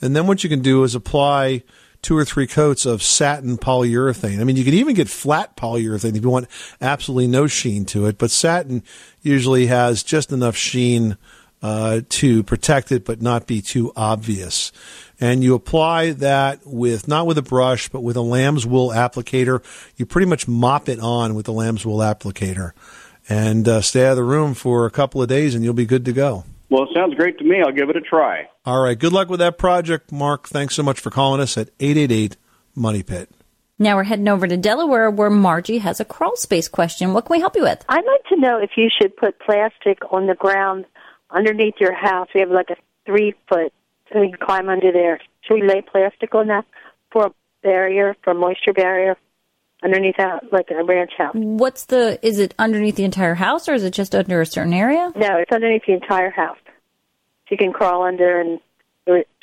And 0.00 0.16
then 0.16 0.26
what 0.26 0.42
you 0.42 0.50
can 0.50 0.60
do 0.60 0.82
is 0.82 0.96
apply 0.96 1.62
two 2.02 2.16
or 2.16 2.24
three 2.24 2.46
coats 2.46 2.84
of 2.84 3.02
satin 3.02 3.56
polyurethane. 3.56 4.40
I 4.40 4.44
mean, 4.44 4.56
you 4.56 4.64
can 4.64 4.74
even 4.74 4.94
get 4.94 5.08
flat 5.08 5.56
polyurethane 5.56 6.16
if 6.16 6.22
you 6.22 6.30
want 6.30 6.48
absolutely 6.80 7.28
no 7.28 7.46
sheen 7.46 7.84
to 7.86 8.06
it, 8.06 8.18
but 8.18 8.30
satin 8.30 8.82
usually 9.22 9.66
has 9.66 10.02
just 10.02 10.32
enough 10.32 10.56
sheen 10.56 11.16
uh, 11.62 12.00
to 12.08 12.42
protect 12.42 12.90
it 12.90 13.04
but 13.04 13.22
not 13.22 13.46
be 13.46 13.62
too 13.62 13.92
obvious. 13.94 14.72
And 15.20 15.44
you 15.44 15.54
apply 15.54 16.10
that 16.14 16.66
with, 16.66 17.06
not 17.06 17.28
with 17.28 17.38
a 17.38 17.42
brush, 17.42 17.88
but 17.88 18.02
with 18.02 18.16
a 18.16 18.20
lamb's 18.20 18.66
wool 18.66 18.90
applicator. 18.90 19.62
You 19.96 20.04
pretty 20.04 20.26
much 20.26 20.48
mop 20.48 20.88
it 20.88 20.98
on 20.98 21.36
with 21.36 21.46
the 21.46 21.52
lamb's 21.52 21.86
wool 21.86 21.98
applicator 21.98 22.72
and 23.28 23.68
uh, 23.68 23.80
stay 23.80 24.04
out 24.04 24.12
of 24.12 24.16
the 24.16 24.24
room 24.24 24.54
for 24.54 24.86
a 24.86 24.90
couple 24.90 25.22
of 25.22 25.28
days 25.28 25.54
and 25.54 25.62
you'll 25.62 25.74
be 25.74 25.86
good 25.86 26.04
to 26.06 26.12
go. 26.12 26.44
Well, 26.72 26.84
it 26.84 26.88
sounds 26.94 27.14
great 27.16 27.36
to 27.36 27.44
me. 27.44 27.60
I'll 27.62 27.70
give 27.70 27.90
it 27.90 27.96
a 27.96 28.00
try. 28.00 28.48
All 28.64 28.82
right. 28.82 28.98
Good 28.98 29.12
luck 29.12 29.28
with 29.28 29.40
that 29.40 29.58
project, 29.58 30.10
Mark. 30.10 30.48
Thanks 30.48 30.74
so 30.74 30.82
much 30.82 31.00
for 31.00 31.10
calling 31.10 31.38
us 31.38 31.58
at 31.58 31.68
888 31.78 32.38
Money 32.74 33.02
Pit. 33.02 33.28
Now 33.78 33.96
we're 33.96 34.04
heading 34.04 34.26
over 34.26 34.46
to 34.46 34.56
Delaware 34.56 35.10
where 35.10 35.28
Margie 35.28 35.78
has 35.78 36.00
a 36.00 36.06
crawl 36.06 36.34
space 36.34 36.68
question. 36.68 37.12
What 37.12 37.26
can 37.26 37.34
we 37.34 37.40
help 37.40 37.56
you 37.56 37.62
with? 37.64 37.84
I'd 37.90 38.06
like 38.06 38.24
to 38.30 38.40
know 38.40 38.58
if 38.58 38.70
you 38.78 38.88
should 38.98 39.14
put 39.18 39.38
plastic 39.38 39.98
on 40.10 40.26
the 40.26 40.34
ground 40.34 40.86
underneath 41.30 41.74
your 41.78 41.92
house. 41.92 42.28
We 42.34 42.40
have 42.40 42.50
like 42.50 42.70
a 42.70 42.76
three 43.04 43.34
foot, 43.50 43.70
so 44.10 44.20
we 44.20 44.30
can 44.30 44.38
climb 44.38 44.70
under 44.70 44.92
there. 44.92 45.20
Should 45.42 45.54
we 45.60 45.68
lay 45.68 45.82
plastic 45.82 46.34
on 46.34 46.46
that 46.46 46.64
for 47.10 47.26
a 47.26 47.30
barrier, 47.62 48.16
for 48.24 48.30
a 48.30 48.34
moisture 48.34 48.72
barrier, 48.72 49.18
underneath 49.82 50.16
that, 50.16 50.52
like 50.52 50.70
a 50.70 50.82
ranch 50.84 51.12
house? 51.18 51.34
What's 51.34 51.86
the, 51.86 52.18
is 52.26 52.38
it 52.38 52.54
underneath 52.58 52.96
the 52.96 53.04
entire 53.04 53.34
house 53.34 53.68
or 53.68 53.74
is 53.74 53.84
it 53.84 53.92
just 53.92 54.14
under 54.14 54.40
a 54.40 54.46
certain 54.46 54.72
area? 54.72 55.12
No, 55.16 55.36
it's 55.36 55.52
underneath 55.52 55.82
the 55.86 55.94
entire 55.94 56.30
house. 56.30 56.58
You 57.52 57.58
can 57.58 57.70
crawl 57.70 58.02
under, 58.02 58.40
and 58.40 58.60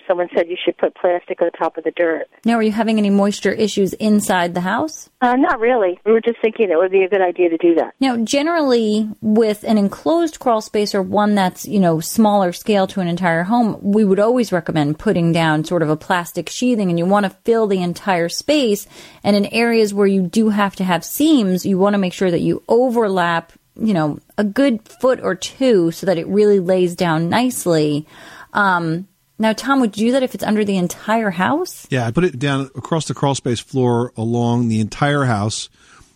someone 0.07 0.29
said 0.35 0.49
you 0.49 0.57
should 0.65 0.75
put 0.79 0.95
plastic 0.95 1.39
on 1.43 1.51
top 1.51 1.77
of 1.77 1.83
the 1.83 1.91
dirt. 1.91 2.27
Now, 2.43 2.55
are 2.55 2.63
you 2.63 2.71
having 2.71 2.97
any 2.97 3.11
moisture 3.11 3.51
issues 3.51 3.93
inside 3.93 4.55
the 4.55 4.61
house? 4.61 5.11
Uh, 5.21 5.35
not 5.35 5.59
really. 5.59 5.99
We 6.07 6.13
were 6.13 6.21
just 6.21 6.41
thinking 6.41 6.71
it 6.71 6.77
would 6.77 6.91
be 6.91 7.03
a 7.03 7.07
good 7.07 7.21
idea 7.21 7.49
to 7.49 7.57
do 7.57 7.75
that. 7.75 7.93
Now, 7.99 8.17
generally, 8.17 9.07
with 9.21 9.63
an 9.63 9.77
enclosed 9.77 10.39
crawl 10.39 10.61
space 10.61 10.95
or 10.95 11.03
one 11.03 11.35
that's, 11.35 11.67
you 11.67 11.79
know, 11.79 11.99
smaller 11.99 12.51
scale 12.51 12.87
to 12.87 12.99
an 12.99 13.07
entire 13.07 13.43
home, 13.43 13.77
we 13.79 14.03
would 14.03 14.19
always 14.19 14.51
recommend 14.51 14.97
putting 14.97 15.31
down 15.31 15.63
sort 15.63 15.83
of 15.83 15.89
a 15.91 15.95
plastic 15.95 16.49
sheathing 16.49 16.89
and 16.89 16.97
you 16.97 17.05
want 17.05 17.27
to 17.27 17.37
fill 17.45 17.67
the 17.67 17.83
entire 17.83 18.29
space. 18.29 18.87
And 19.23 19.35
in 19.35 19.45
areas 19.45 19.93
where 19.93 20.07
you 20.07 20.23
do 20.23 20.49
have 20.49 20.75
to 20.77 20.83
have 20.83 21.05
seams, 21.05 21.63
you 21.63 21.77
want 21.77 21.93
to 21.93 21.99
make 21.99 22.13
sure 22.13 22.31
that 22.31 22.41
you 22.41 22.63
overlap, 22.67 23.53
you 23.75 23.93
know, 23.93 24.17
a 24.39 24.43
good 24.43 24.87
foot 24.87 25.19
or 25.21 25.35
two 25.35 25.91
so 25.91 26.05
that 26.05 26.17
it 26.17 26.25
really 26.27 26.59
lays 26.59 26.95
down 26.95 27.29
nicely. 27.29 28.07
Um, 28.53 29.07
now, 29.37 29.51
Tom, 29.51 29.81
would 29.81 29.97
you 29.97 30.07
do 30.07 30.11
that 30.13 30.23
if 30.23 30.33
it's 30.33 30.45
under 30.45 30.63
the 30.63 30.77
entire 30.77 31.29
house? 31.29 31.85
Yeah, 31.89 32.07
I 32.07 32.11
put 32.11 32.23
it 32.23 32.39
down 32.39 32.69
across 32.73 33.05
the 33.05 33.13
crawl 33.13 33.35
space 33.35 33.59
floor 33.59 34.13
along 34.15 34.69
the 34.69 34.79
entire 34.79 35.25
house 35.25 35.69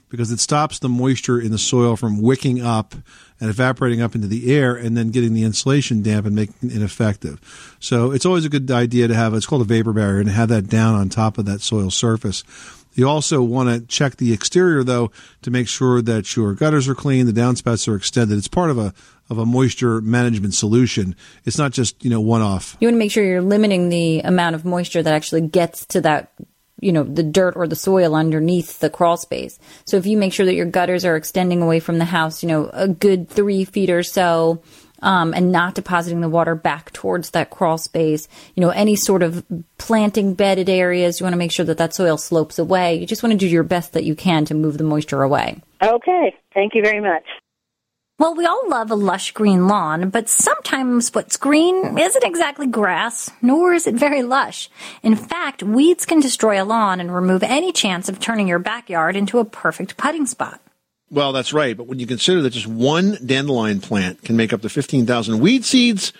because 0.07 0.31
it 0.31 0.39
stops 0.39 0.79
the 0.79 0.87
moisture 0.89 1.39
in 1.39 1.51
the 1.51 1.57
soil 1.57 1.97
from 1.97 2.21
wicking 2.21 2.61
up 2.61 2.95
and 3.41 3.49
evaporating 3.49 4.01
up 4.01 4.15
into 4.15 4.27
the 4.27 4.53
air 4.55 4.73
and 4.75 4.95
then 4.95 5.09
getting 5.09 5.33
the 5.33 5.43
insulation 5.43 6.01
damp 6.01 6.25
and 6.25 6.35
making 6.35 6.69
it 6.69 6.75
ineffective. 6.75 7.75
So 7.81 8.11
it's 8.11 8.25
always 8.25 8.45
a 8.45 8.49
good 8.49 8.71
idea 8.71 9.09
to 9.09 9.15
have 9.15 9.33
it's 9.33 9.45
called 9.45 9.63
a 9.63 9.65
vapor 9.65 9.91
barrier 9.91 10.21
and 10.21 10.29
have 10.29 10.49
that 10.49 10.69
down 10.69 10.95
on 10.95 11.09
top 11.09 11.37
of 11.37 11.45
that 11.45 11.61
soil 11.61 11.89
surface. 11.89 12.43
You 12.93 13.09
also 13.09 13.41
want 13.41 13.69
to 13.69 13.85
check 13.87 14.17
the 14.17 14.33
exterior 14.33 14.83
though 14.83 15.11
to 15.41 15.51
make 15.51 15.67
sure 15.67 16.01
that 16.01 16.35
your 16.35 16.53
gutters 16.53 16.87
are 16.87 16.95
clean, 16.95 17.25
the 17.25 17.31
downspouts 17.31 17.87
are 17.87 17.95
extended. 17.95 18.37
It's 18.37 18.47
part 18.47 18.69
of 18.69 18.77
a 18.77 18.93
of 19.29 19.37
a 19.37 19.45
moisture 19.45 20.01
management 20.01 20.53
solution. 20.53 21.15
It's 21.45 21.57
not 21.57 21.71
just, 21.71 22.03
you 22.03 22.09
know, 22.09 22.21
one 22.21 22.41
off. 22.41 22.75
You 22.79 22.87
want 22.87 22.95
to 22.95 22.99
make 22.99 23.11
sure 23.11 23.23
you're 23.23 23.41
limiting 23.41 23.89
the 23.89 24.19
amount 24.19 24.55
of 24.55 24.65
moisture 24.65 25.01
that 25.01 25.13
actually 25.13 25.47
gets 25.47 25.85
to 25.87 26.01
that 26.01 26.33
you 26.81 26.91
know 26.91 27.03
the 27.03 27.23
dirt 27.23 27.55
or 27.55 27.67
the 27.67 27.75
soil 27.75 28.13
underneath 28.13 28.79
the 28.79 28.89
crawl 28.89 29.15
space 29.15 29.57
so 29.85 29.95
if 29.95 30.05
you 30.05 30.17
make 30.17 30.33
sure 30.33 30.45
that 30.45 30.55
your 30.55 30.65
gutters 30.65 31.05
are 31.05 31.15
extending 31.15 31.61
away 31.61 31.79
from 31.79 31.97
the 31.97 32.05
house 32.05 32.43
you 32.43 32.49
know 32.49 32.69
a 32.73 32.87
good 32.87 33.29
three 33.29 33.63
feet 33.63 33.89
or 33.89 34.03
so 34.03 34.61
um, 35.03 35.33
and 35.33 35.51
not 35.51 35.75
depositing 35.75 36.21
the 36.21 36.29
water 36.29 36.55
back 36.55 36.91
towards 36.93 37.29
that 37.31 37.51
crawl 37.51 37.77
space. 37.77 38.27
You 38.55 38.61
know, 38.61 38.69
any 38.69 38.95
sort 38.95 39.21
of 39.21 39.45
planting 39.77 40.33
bedded 40.33 40.69
areas, 40.69 41.19
you 41.19 41.25
want 41.25 41.33
to 41.33 41.37
make 41.37 41.51
sure 41.51 41.65
that 41.65 41.77
that 41.77 41.93
soil 41.93 42.17
slopes 42.17 42.57
away. 42.57 42.95
You 42.95 43.05
just 43.05 43.21
want 43.21 43.33
to 43.33 43.37
do 43.37 43.47
your 43.47 43.63
best 43.63 43.93
that 43.93 44.05
you 44.05 44.15
can 44.15 44.45
to 44.45 44.55
move 44.55 44.77
the 44.77 44.83
moisture 44.83 45.21
away. 45.21 45.61
Okay. 45.81 46.35
Thank 46.53 46.73
you 46.73 46.81
very 46.81 47.01
much. 47.01 47.23
Well, 48.19 48.35
we 48.35 48.45
all 48.45 48.69
love 48.69 48.91
a 48.91 48.95
lush 48.95 49.31
green 49.31 49.67
lawn, 49.67 50.09
but 50.09 50.29
sometimes 50.29 51.13
what's 51.13 51.35
green 51.35 51.97
isn't 51.97 52.23
exactly 52.23 52.67
grass, 52.67 53.31
nor 53.41 53.73
is 53.73 53.87
it 53.87 53.95
very 53.95 54.21
lush. 54.21 54.69
In 55.01 55.15
fact, 55.15 55.63
weeds 55.63 56.05
can 56.05 56.19
destroy 56.19 56.61
a 56.61 56.63
lawn 56.63 56.99
and 56.99 57.13
remove 57.13 57.43
any 57.43 57.71
chance 57.71 58.07
of 58.07 58.19
turning 58.19 58.47
your 58.47 58.59
backyard 58.59 59.15
into 59.15 59.39
a 59.39 59.45
perfect 59.45 59.97
putting 59.97 60.27
spot. 60.27 60.61
Well, 61.13 61.31
that's 61.31 61.53
right. 61.53 61.77
But 61.77 61.85
when 61.85 61.99
you 61.99 62.07
consider 62.07 62.41
that 62.41 62.49
just 62.53 62.65
one 62.65 63.19
dandelion 63.23 63.81
plant 63.81 64.23
can 64.23 64.35
make 64.35 64.51
up 64.51 64.63
to 64.63 64.69
15,000 64.69 65.39
weed 65.39 65.63
seeds, 65.63 66.11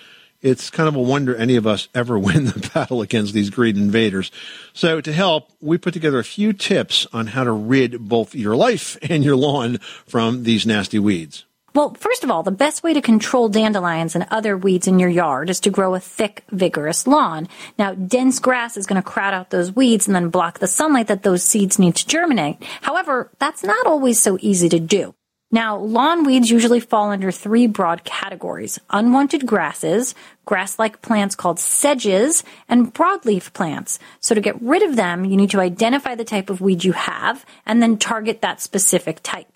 it's 0.43 0.69
kind 0.69 0.88
of 0.88 0.95
a 0.95 1.01
wonder 1.01 1.35
any 1.35 1.55
of 1.55 1.65
us 1.65 1.88
ever 1.95 2.19
win 2.19 2.45
the 2.45 2.69
battle 2.75 3.01
against 3.01 3.33
these 3.33 3.50
green 3.50 3.75
invaders. 3.75 4.31
So 4.71 5.01
to 5.01 5.12
help, 5.12 5.50
we 5.62 5.79
put 5.79 5.95
together 5.95 6.19
a 6.19 6.23
few 6.23 6.53
tips 6.53 7.07
on 7.12 7.25
how 7.25 7.43
to 7.43 7.51
rid 7.51 8.07
both 8.07 8.35
your 8.35 8.55
life 8.55 8.95
and 9.01 9.23
your 9.23 9.35
lawn 9.35 9.79
from 10.05 10.43
these 10.43 10.63
nasty 10.63 11.00
weeds. 11.00 11.43
Well, 11.75 11.96
first 11.96 12.24
of 12.24 12.30
all, 12.30 12.44
the 12.44 12.51
best 12.51 12.84
way 12.84 12.94
to 12.94 13.01
control 13.01 13.50
dandelions 13.50 14.13
and 14.13 14.27
other 14.30 14.56
weeds 14.56 14.88
in 14.88 15.00
your 15.00 15.10
yard 15.10 15.50
is 15.50 15.60
to 15.62 15.72
grow 15.72 15.96
a 15.96 16.00
thick, 16.00 16.44
vigorous 16.51 17.08
lawn. 17.08 17.48
Now, 17.80 17.96
dense 17.96 18.38
grass 18.38 18.77
is 18.77 18.86
going 18.86 19.01
to 19.01 19.08
crowd 19.08 19.34
out 19.34 19.50
those 19.50 19.75
weeds 19.75 20.06
and 20.06 20.15
then 20.15 20.30
block 20.30 20.60
the 20.60 20.68
sunlight 20.68 21.08
that 21.08 21.24
those 21.24 21.44
seeds 21.44 21.80
need 21.80 21.96
to 21.96 22.08
germinate. 22.08 22.63
However, 22.82 23.32
that's 23.39 23.63
not 23.63 23.88
always 23.88 24.22
so 24.22 24.38
easy 24.39 24.70
to 24.70 24.80
do. 24.80 25.15
Now, 25.50 25.77
lawn 25.77 26.25
weeds 26.25 26.51
usually 26.51 26.80
fall 26.80 27.10
under 27.10 27.32
three 27.32 27.65
broad 27.65 28.03
categories. 28.03 28.80
Unwanted 28.92 29.48
grasses, 29.48 30.13
grass-like 30.46 31.01
plants 31.01 31.34
called 31.36 31.60
sedges, 31.60 32.44
and 32.70 32.94
broadleaf 32.94 33.51
plants. 33.53 33.98
So 34.20 34.36
to 34.36 34.42
get 34.42 34.62
rid 34.62 34.84
of 34.84 34.96
them, 34.96 35.25
you 35.25 35.38
need 35.38 35.51
to 35.51 35.60
identify 35.60 36.13
the 36.13 36.24
type 36.24 36.51
of 36.51 36.62
weed 36.62 36.84
you 36.84 36.92
have 36.92 37.46
and 37.65 37.82
then 37.82 37.98
target 37.98 38.42
that 38.42 38.62
specific 38.62 39.22
type. 39.24 39.52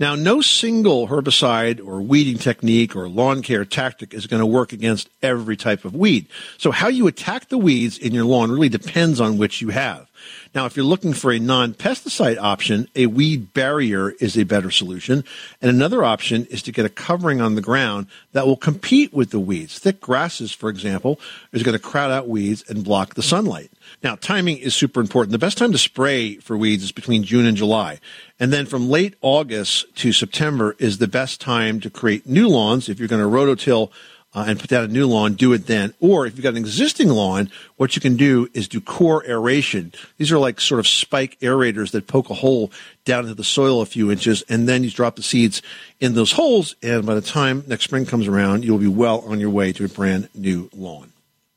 Now, 0.00 0.14
no 0.14 0.40
single 0.40 1.08
herbicide 1.08 1.84
or 1.84 2.00
weeding 2.00 2.38
technique 2.38 2.94
or 2.94 3.08
lawn 3.08 3.42
care 3.42 3.64
tactic 3.64 4.14
is 4.14 4.28
going 4.28 4.38
to 4.40 4.46
work 4.46 4.72
against 4.72 5.08
every 5.22 5.56
type 5.56 5.84
of 5.84 5.96
weed. 5.96 6.28
So 6.56 6.70
how 6.70 6.86
you 6.86 7.08
attack 7.08 7.48
the 7.48 7.58
weeds 7.58 7.98
in 7.98 8.14
your 8.14 8.24
lawn 8.24 8.52
really 8.52 8.68
depends 8.68 9.20
on 9.20 9.38
which 9.38 9.60
you 9.60 9.70
have. 9.70 10.08
Now, 10.54 10.66
if 10.66 10.76
you're 10.76 10.84
looking 10.84 11.12
for 11.12 11.30
a 11.30 11.38
non-pesticide 11.38 12.38
option, 12.38 12.88
a 12.94 13.06
weed 13.06 13.52
barrier 13.52 14.10
is 14.20 14.36
a 14.36 14.44
better 14.44 14.70
solution. 14.70 15.24
And 15.60 15.70
another 15.70 16.04
option 16.04 16.46
is 16.46 16.62
to 16.62 16.72
get 16.72 16.86
a 16.86 16.90
covering 16.90 17.40
on 17.40 17.54
the 17.54 17.60
ground 17.60 18.06
that 18.32 18.46
will 18.46 18.56
compete 18.56 19.12
with 19.12 19.30
the 19.30 19.40
weeds. 19.40 19.78
Thick 19.78 20.00
grasses, 20.00 20.52
for 20.52 20.68
example, 20.70 21.20
is 21.52 21.62
going 21.62 21.76
to 21.76 21.82
crowd 21.82 22.10
out 22.10 22.28
weeds 22.28 22.64
and 22.68 22.84
block 22.84 23.14
the 23.14 23.22
sunlight. 23.22 23.70
Now, 24.02 24.16
timing 24.16 24.58
is 24.58 24.74
super 24.74 25.00
important. 25.00 25.32
The 25.32 25.38
best 25.38 25.58
time 25.58 25.72
to 25.72 25.78
spray 25.78 26.36
for 26.36 26.56
weeds 26.56 26.84
is 26.84 26.92
between 26.92 27.24
June 27.24 27.46
and 27.46 27.56
July. 27.56 28.00
And 28.38 28.52
then 28.52 28.66
from 28.66 28.88
late 28.88 29.16
August 29.20 29.94
to 29.96 30.12
September 30.12 30.76
is 30.78 30.98
the 30.98 31.08
best 31.08 31.40
time 31.40 31.80
to 31.80 31.90
create 31.90 32.26
new 32.26 32.48
lawns. 32.48 32.88
If 32.88 32.98
you're 32.98 33.08
going 33.08 33.22
to 33.22 33.28
rototill 33.28 33.90
uh, 34.34 34.44
and 34.46 34.60
put 34.60 34.68
down 34.68 34.84
a 34.84 34.88
new 34.88 35.06
lawn, 35.06 35.34
do 35.34 35.52
it 35.52 35.66
then. 35.66 35.94
Or 36.00 36.26
if 36.26 36.36
you've 36.36 36.42
got 36.42 36.50
an 36.50 36.58
existing 36.58 37.08
lawn, 37.08 37.50
what 37.76 37.96
you 37.96 38.02
can 38.02 38.16
do 38.16 38.48
is 38.52 38.68
do 38.68 38.80
core 38.80 39.24
aeration. 39.26 39.92
These 40.18 40.30
are 40.32 40.38
like 40.38 40.60
sort 40.60 40.80
of 40.80 40.86
spike 40.86 41.38
aerators 41.40 41.92
that 41.92 42.06
poke 42.06 42.30
a 42.30 42.34
hole 42.34 42.70
down 43.04 43.24
into 43.24 43.34
the 43.34 43.44
soil 43.44 43.80
a 43.80 43.86
few 43.86 44.10
inches, 44.10 44.42
and 44.48 44.68
then 44.68 44.84
you 44.84 44.90
drop 44.90 45.16
the 45.16 45.22
seeds 45.22 45.62
in 46.00 46.14
those 46.14 46.32
holes. 46.32 46.76
And 46.82 47.06
by 47.06 47.14
the 47.14 47.20
time 47.20 47.64
next 47.66 47.84
spring 47.84 48.06
comes 48.06 48.28
around, 48.28 48.64
you'll 48.64 48.78
be 48.78 48.86
well 48.86 49.20
on 49.20 49.40
your 49.40 49.50
way 49.50 49.72
to 49.72 49.84
a 49.84 49.88
brand 49.88 50.28
new 50.34 50.68
lawn. 50.74 51.12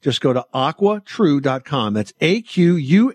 Just 0.00 0.20
go 0.20 0.32
to 0.32 0.46
aquatru.com. 0.54 1.94
That's 1.94 2.12
A-Q-U-A-T-R-U 2.20 3.12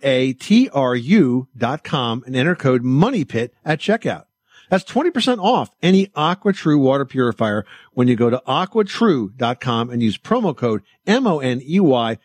dot 1.57 1.83
com 1.83 2.23
and 2.25 2.35
enter 2.35 2.55
code 2.55 2.83
MONEYPIT 2.83 3.51
at 3.63 3.79
checkout. 3.79 4.25
That's 4.69 4.83
20% 4.85 5.39
off 5.39 5.69
any 5.81 6.07
AquaTru 6.07 6.79
water 6.79 7.05
purifier 7.05 7.65
when 7.91 8.07
you 8.07 8.15
go 8.15 8.29
to 8.29 8.41
aquatru.com 8.47 9.89
and 9.89 10.01
use 10.01 10.17
promo 10.17 10.55
code 10.55 10.81
M-O-N-E-Y-P-I-T. 11.05 12.19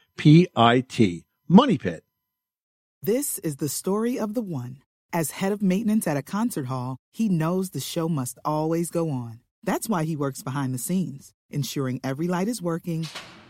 Money 1.51 1.79
Pit. 1.79 2.05
This 3.03 3.39
is 3.39 3.57
the 3.57 3.69
story 3.69 4.19
of 4.19 4.35
the 4.35 4.43
one. 4.43 4.79
As 5.13 5.33
head 5.33 5.53
of 5.53 5.63
maintenance 5.63 6.07
at 6.07 6.17
a 6.17 6.23
concert 6.23 6.67
hall, 6.67 6.99
he 7.11 7.29
knows 7.29 7.71
the 7.71 7.81
show 7.81 8.09
must 8.09 8.39
always 8.45 8.91
go 8.91 9.11
on. 9.11 9.41
That's 9.63 9.89
why 9.89 10.05
he 10.05 10.17
works 10.17 10.43
behind 10.43 10.75
the 10.75 10.79
scenes, 10.79 11.33
ensuring 11.51 12.01
every 12.05 12.29
light 12.29 12.49
is 12.49 12.61
working 12.63 13.07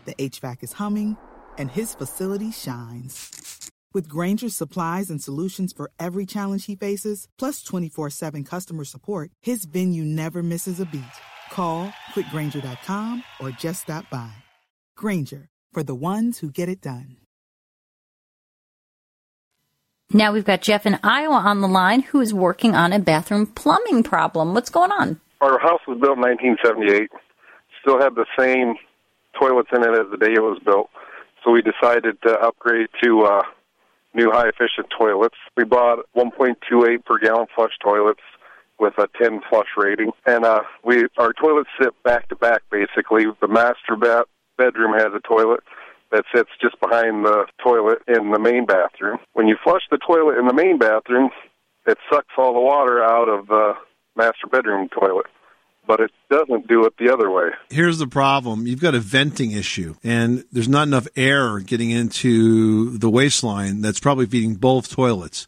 the 0.09 0.29
HVAC 0.29 0.63
is 0.63 0.73
humming, 0.73 1.17
and 1.57 1.69
his 1.69 1.93
facility 1.93 2.51
shines. 2.51 3.69
With 3.93 4.09
Grainger's 4.09 4.55
supplies 4.55 5.09
and 5.09 5.21
solutions 5.21 5.73
for 5.73 5.91
every 5.99 6.25
challenge 6.25 6.65
he 6.65 6.75
faces, 6.75 7.27
plus 7.37 7.63
24 7.63 8.09
7 8.09 8.43
customer 8.43 8.85
support, 8.85 9.31
his 9.41 9.65
venue 9.65 10.03
never 10.03 10.43
misses 10.43 10.79
a 10.79 10.85
beat. 10.85 11.15
Call 11.51 11.93
click 12.13 12.25
grainger.com 12.31 13.23
or 13.39 13.51
just 13.51 13.83
stop 13.83 14.09
by. 14.09 14.31
Grainger, 14.95 15.49
for 15.73 15.83
the 15.83 15.95
ones 15.95 16.39
who 16.39 16.51
get 16.51 16.69
it 16.69 16.81
done. 16.81 17.17
Now 20.11 20.31
we've 20.31 20.45
got 20.45 20.61
Jeff 20.61 20.87
in 20.87 20.97
Iowa 21.03 21.35
on 21.35 21.61
the 21.61 21.67
line 21.67 22.01
who 22.01 22.19
is 22.19 22.33
working 22.33 22.73
on 22.73 22.93
a 22.93 22.99
bathroom 22.99 23.45
plumbing 23.45 24.01
problem. 24.01 24.55
What's 24.55 24.71
going 24.71 24.91
on? 24.91 25.21
Our 25.41 25.59
house 25.59 25.81
was 25.87 25.99
built 26.01 26.17
in 26.17 26.23
1978. 26.23 27.09
Still 27.81 28.01
had 28.01 28.15
the 28.15 28.25
same 28.37 28.75
toilets 29.37 29.69
in 29.73 29.83
it 29.83 29.91
as 29.91 30.09
the 30.11 30.17
day 30.17 30.33
it 30.33 30.41
was 30.41 30.59
built. 30.63 30.89
So 31.43 31.51
we 31.51 31.61
decided 31.61 32.21
to 32.23 32.39
upgrade 32.39 32.89
to 33.03 33.23
uh, 33.23 33.43
new 34.13 34.31
high 34.31 34.49
efficient 34.49 34.87
toilets. 34.97 35.37
We 35.55 35.63
bought 35.63 36.05
1.28 36.15 37.05
per 37.05 37.17
gallon 37.19 37.47
flush 37.55 37.73
toilets 37.81 38.21
with 38.79 38.93
a 38.97 39.07
10 39.21 39.41
flush 39.49 39.67
rating, 39.77 40.11
and 40.25 40.45
uh, 40.45 40.61
we 40.85 41.05
our 41.17 41.33
toilets 41.33 41.69
sit 41.81 41.91
back 42.03 42.29
to 42.29 42.35
back. 42.35 42.61
Basically, 42.71 43.25
the 43.41 43.47
master 43.47 43.95
bath 43.99 44.25
bedroom 44.57 44.93
has 44.93 45.13
a 45.13 45.19
toilet 45.19 45.61
that 46.11 46.23
sits 46.33 46.49
just 46.61 46.79
behind 46.79 47.25
the 47.25 47.45
toilet 47.61 47.99
in 48.07 48.31
the 48.31 48.39
main 48.39 48.65
bathroom. 48.65 49.19
When 49.33 49.47
you 49.47 49.57
flush 49.63 49.83
the 49.91 49.97
toilet 49.97 50.37
in 50.37 50.47
the 50.47 50.53
main 50.53 50.77
bathroom, 50.77 51.29
it 51.85 51.97
sucks 52.11 52.33
all 52.37 52.53
the 52.53 52.61
water 52.61 53.03
out 53.03 53.27
of 53.29 53.47
the 53.47 53.73
master 54.15 54.47
bedroom 54.49 54.89
toilet 54.89 55.27
but 55.89 55.99
it 55.99 56.11
doesn't 56.29 56.67
do 56.67 56.85
it 56.85 56.93
the 56.99 57.11
other 57.11 57.31
way. 57.31 57.49
Here's 57.71 57.97
the 57.97 58.05
problem. 58.05 58.67
You've 58.67 58.79
got 58.79 58.93
a 58.93 58.99
venting 58.99 59.53
issue 59.53 59.95
and 60.03 60.45
there's 60.51 60.69
not 60.69 60.87
enough 60.87 61.07
air 61.15 61.57
getting 61.57 61.89
into 61.89 62.95
the 62.99 63.09
waste 63.09 63.43
line 63.43 63.81
that's 63.81 63.99
probably 63.99 64.27
feeding 64.27 64.53
both 64.53 64.91
toilets. 64.91 65.47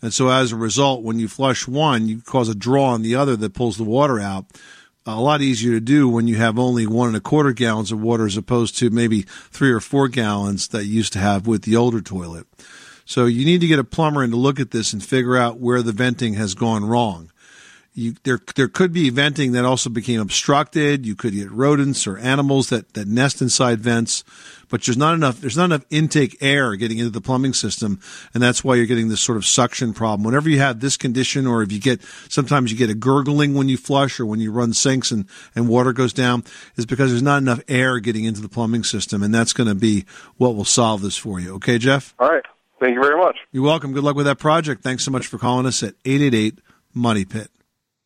And 0.00 0.10
so 0.10 0.30
as 0.30 0.50
a 0.50 0.56
result, 0.56 1.02
when 1.02 1.18
you 1.18 1.28
flush 1.28 1.68
one, 1.68 2.08
you 2.08 2.22
cause 2.22 2.48
a 2.48 2.54
draw 2.54 2.86
on 2.86 3.02
the 3.02 3.16
other 3.16 3.36
that 3.36 3.52
pulls 3.52 3.76
the 3.76 3.84
water 3.84 4.18
out. 4.18 4.46
A 5.04 5.20
lot 5.20 5.42
easier 5.42 5.72
to 5.72 5.80
do 5.80 6.08
when 6.08 6.26
you 6.26 6.36
have 6.36 6.58
only 6.58 6.86
one 6.86 7.08
and 7.08 7.16
a 7.16 7.20
quarter 7.20 7.52
gallons 7.52 7.92
of 7.92 8.00
water 8.00 8.24
as 8.24 8.38
opposed 8.38 8.78
to 8.78 8.88
maybe 8.88 9.22
three 9.50 9.72
or 9.72 9.80
four 9.80 10.08
gallons 10.08 10.68
that 10.68 10.86
you 10.86 10.94
used 10.94 11.12
to 11.12 11.18
have 11.18 11.46
with 11.46 11.64
the 11.64 11.76
older 11.76 12.00
toilet. 12.00 12.46
So 13.04 13.26
you 13.26 13.44
need 13.44 13.60
to 13.60 13.66
get 13.66 13.78
a 13.78 13.84
plumber 13.84 14.24
in 14.24 14.30
to 14.30 14.36
look 14.36 14.58
at 14.58 14.70
this 14.70 14.94
and 14.94 15.04
figure 15.04 15.36
out 15.36 15.58
where 15.58 15.82
the 15.82 15.92
venting 15.92 16.32
has 16.34 16.54
gone 16.54 16.82
wrong 16.86 17.30
You, 17.94 18.14
there, 18.22 18.40
there 18.56 18.68
could 18.68 18.92
be 18.92 19.10
venting 19.10 19.52
that 19.52 19.66
also 19.66 19.90
became 19.90 20.20
obstructed. 20.20 21.04
You 21.04 21.14
could 21.14 21.34
get 21.34 21.50
rodents 21.50 22.06
or 22.06 22.16
animals 22.16 22.70
that, 22.70 22.94
that 22.94 23.06
nest 23.06 23.42
inside 23.42 23.80
vents, 23.80 24.24
but 24.70 24.82
there's 24.82 24.96
not 24.96 25.12
enough, 25.12 25.42
there's 25.42 25.58
not 25.58 25.66
enough 25.66 25.84
intake 25.90 26.38
air 26.40 26.74
getting 26.76 26.96
into 26.96 27.10
the 27.10 27.20
plumbing 27.20 27.52
system. 27.52 28.00
And 28.32 28.42
that's 28.42 28.64
why 28.64 28.76
you're 28.76 28.86
getting 28.86 29.08
this 29.08 29.20
sort 29.20 29.36
of 29.36 29.44
suction 29.44 29.92
problem. 29.92 30.24
Whenever 30.24 30.48
you 30.48 30.58
have 30.58 30.80
this 30.80 30.96
condition, 30.96 31.46
or 31.46 31.62
if 31.62 31.70
you 31.70 31.80
get, 31.80 32.00
sometimes 32.30 32.72
you 32.72 32.78
get 32.78 32.88
a 32.88 32.94
gurgling 32.94 33.52
when 33.52 33.68
you 33.68 33.76
flush 33.76 34.18
or 34.18 34.24
when 34.24 34.40
you 34.40 34.52
run 34.52 34.72
sinks 34.72 35.10
and, 35.10 35.26
and 35.54 35.68
water 35.68 35.92
goes 35.92 36.14
down, 36.14 36.44
is 36.76 36.86
because 36.86 37.10
there's 37.10 37.22
not 37.22 37.42
enough 37.42 37.60
air 37.68 37.98
getting 38.00 38.24
into 38.24 38.40
the 38.40 38.48
plumbing 38.48 38.84
system. 38.84 39.22
And 39.22 39.34
that's 39.34 39.52
going 39.52 39.68
to 39.68 39.74
be 39.74 40.06
what 40.38 40.56
will 40.56 40.64
solve 40.64 41.02
this 41.02 41.18
for 41.18 41.40
you. 41.40 41.56
Okay, 41.56 41.76
Jeff? 41.76 42.14
All 42.18 42.30
right. 42.30 42.44
Thank 42.80 42.94
you 42.94 43.02
very 43.02 43.16
much. 43.16 43.36
You're 43.52 43.62
welcome. 43.62 43.92
Good 43.92 44.02
luck 44.02 44.16
with 44.16 44.26
that 44.26 44.38
project. 44.38 44.82
Thanks 44.82 45.04
so 45.04 45.10
much 45.12 45.28
for 45.28 45.38
calling 45.38 45.66
us 45.66 45.84
at 45.84 45.94
888 46.04 46.58
Money 46.94 47.24
Pit. 47.24 47.48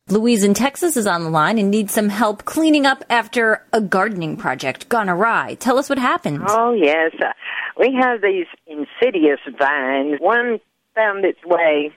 Louise 0.09 0.45
in 0.45 0.55
Texas 0.55 0.97
is 0.97 1.09
on 1.09 1.25
the 1.25 1.31
line 1.31 1.59
and 1.59 1.69
needs 1.69 1.93
some 1.93 2.09
help 2.09 2.45
cleaning 2.45 2.87
up 2.87 3.03
after 3.11 3.67
a 3.73 3.81
gardening 3.81 4.37
project 4.37 4.89
gone 4.89 5.09
awry. 5.09 5.55
Tell 5.55 5.79
us 5.79 5.89
what 5.89 5.99
happened. 5.99 6.45
Oh, 6.47 6.73
yes. 6.73 7.11
Uh, 7.21 7.33
we 7.77 7.93
have 8.01 8.23
these 8.23 8.47
insidious 8.69 9.41
vines. 9.59 10.21
One 10.21 10.61
found 10.95 11.25
its 11.25 11.45
way 11.45 11.91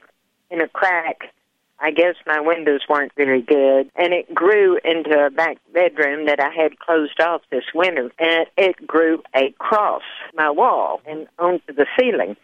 in 0.49 0.59
a 0.59 0.67
crack. 0.67 1.31
I 1.79 1.91
guess 1.91 2.15
my 2.25 2.39
windows 2.39 2.81
weren't 2.89 3.11
very 3.15 3.43
good, 3.43 3.91
and 3.95 4.11
it 4.11 4.33
grew 4.33 4.79
into 4.83 5.27
a 5.27 5.29
back 5.29 5.57
bedroom 5.71 6.25
that 6.25 6.39
I 6.39 6.49
had 6.49 6.79
closed 6.79 7.21
off 7.21 7.41
this 7.51 7.63
winter, 7.75 8.09
and 8.17 8.47
it 8.57 8.87
grew 8.87 9.21
across 9.35 10.01
my 10.33 10.49
wall 10.49 10.99
and 11.05 11.27
onto 11.37 11.73
the 11.73 11.85
ceiling. 11.97 12.37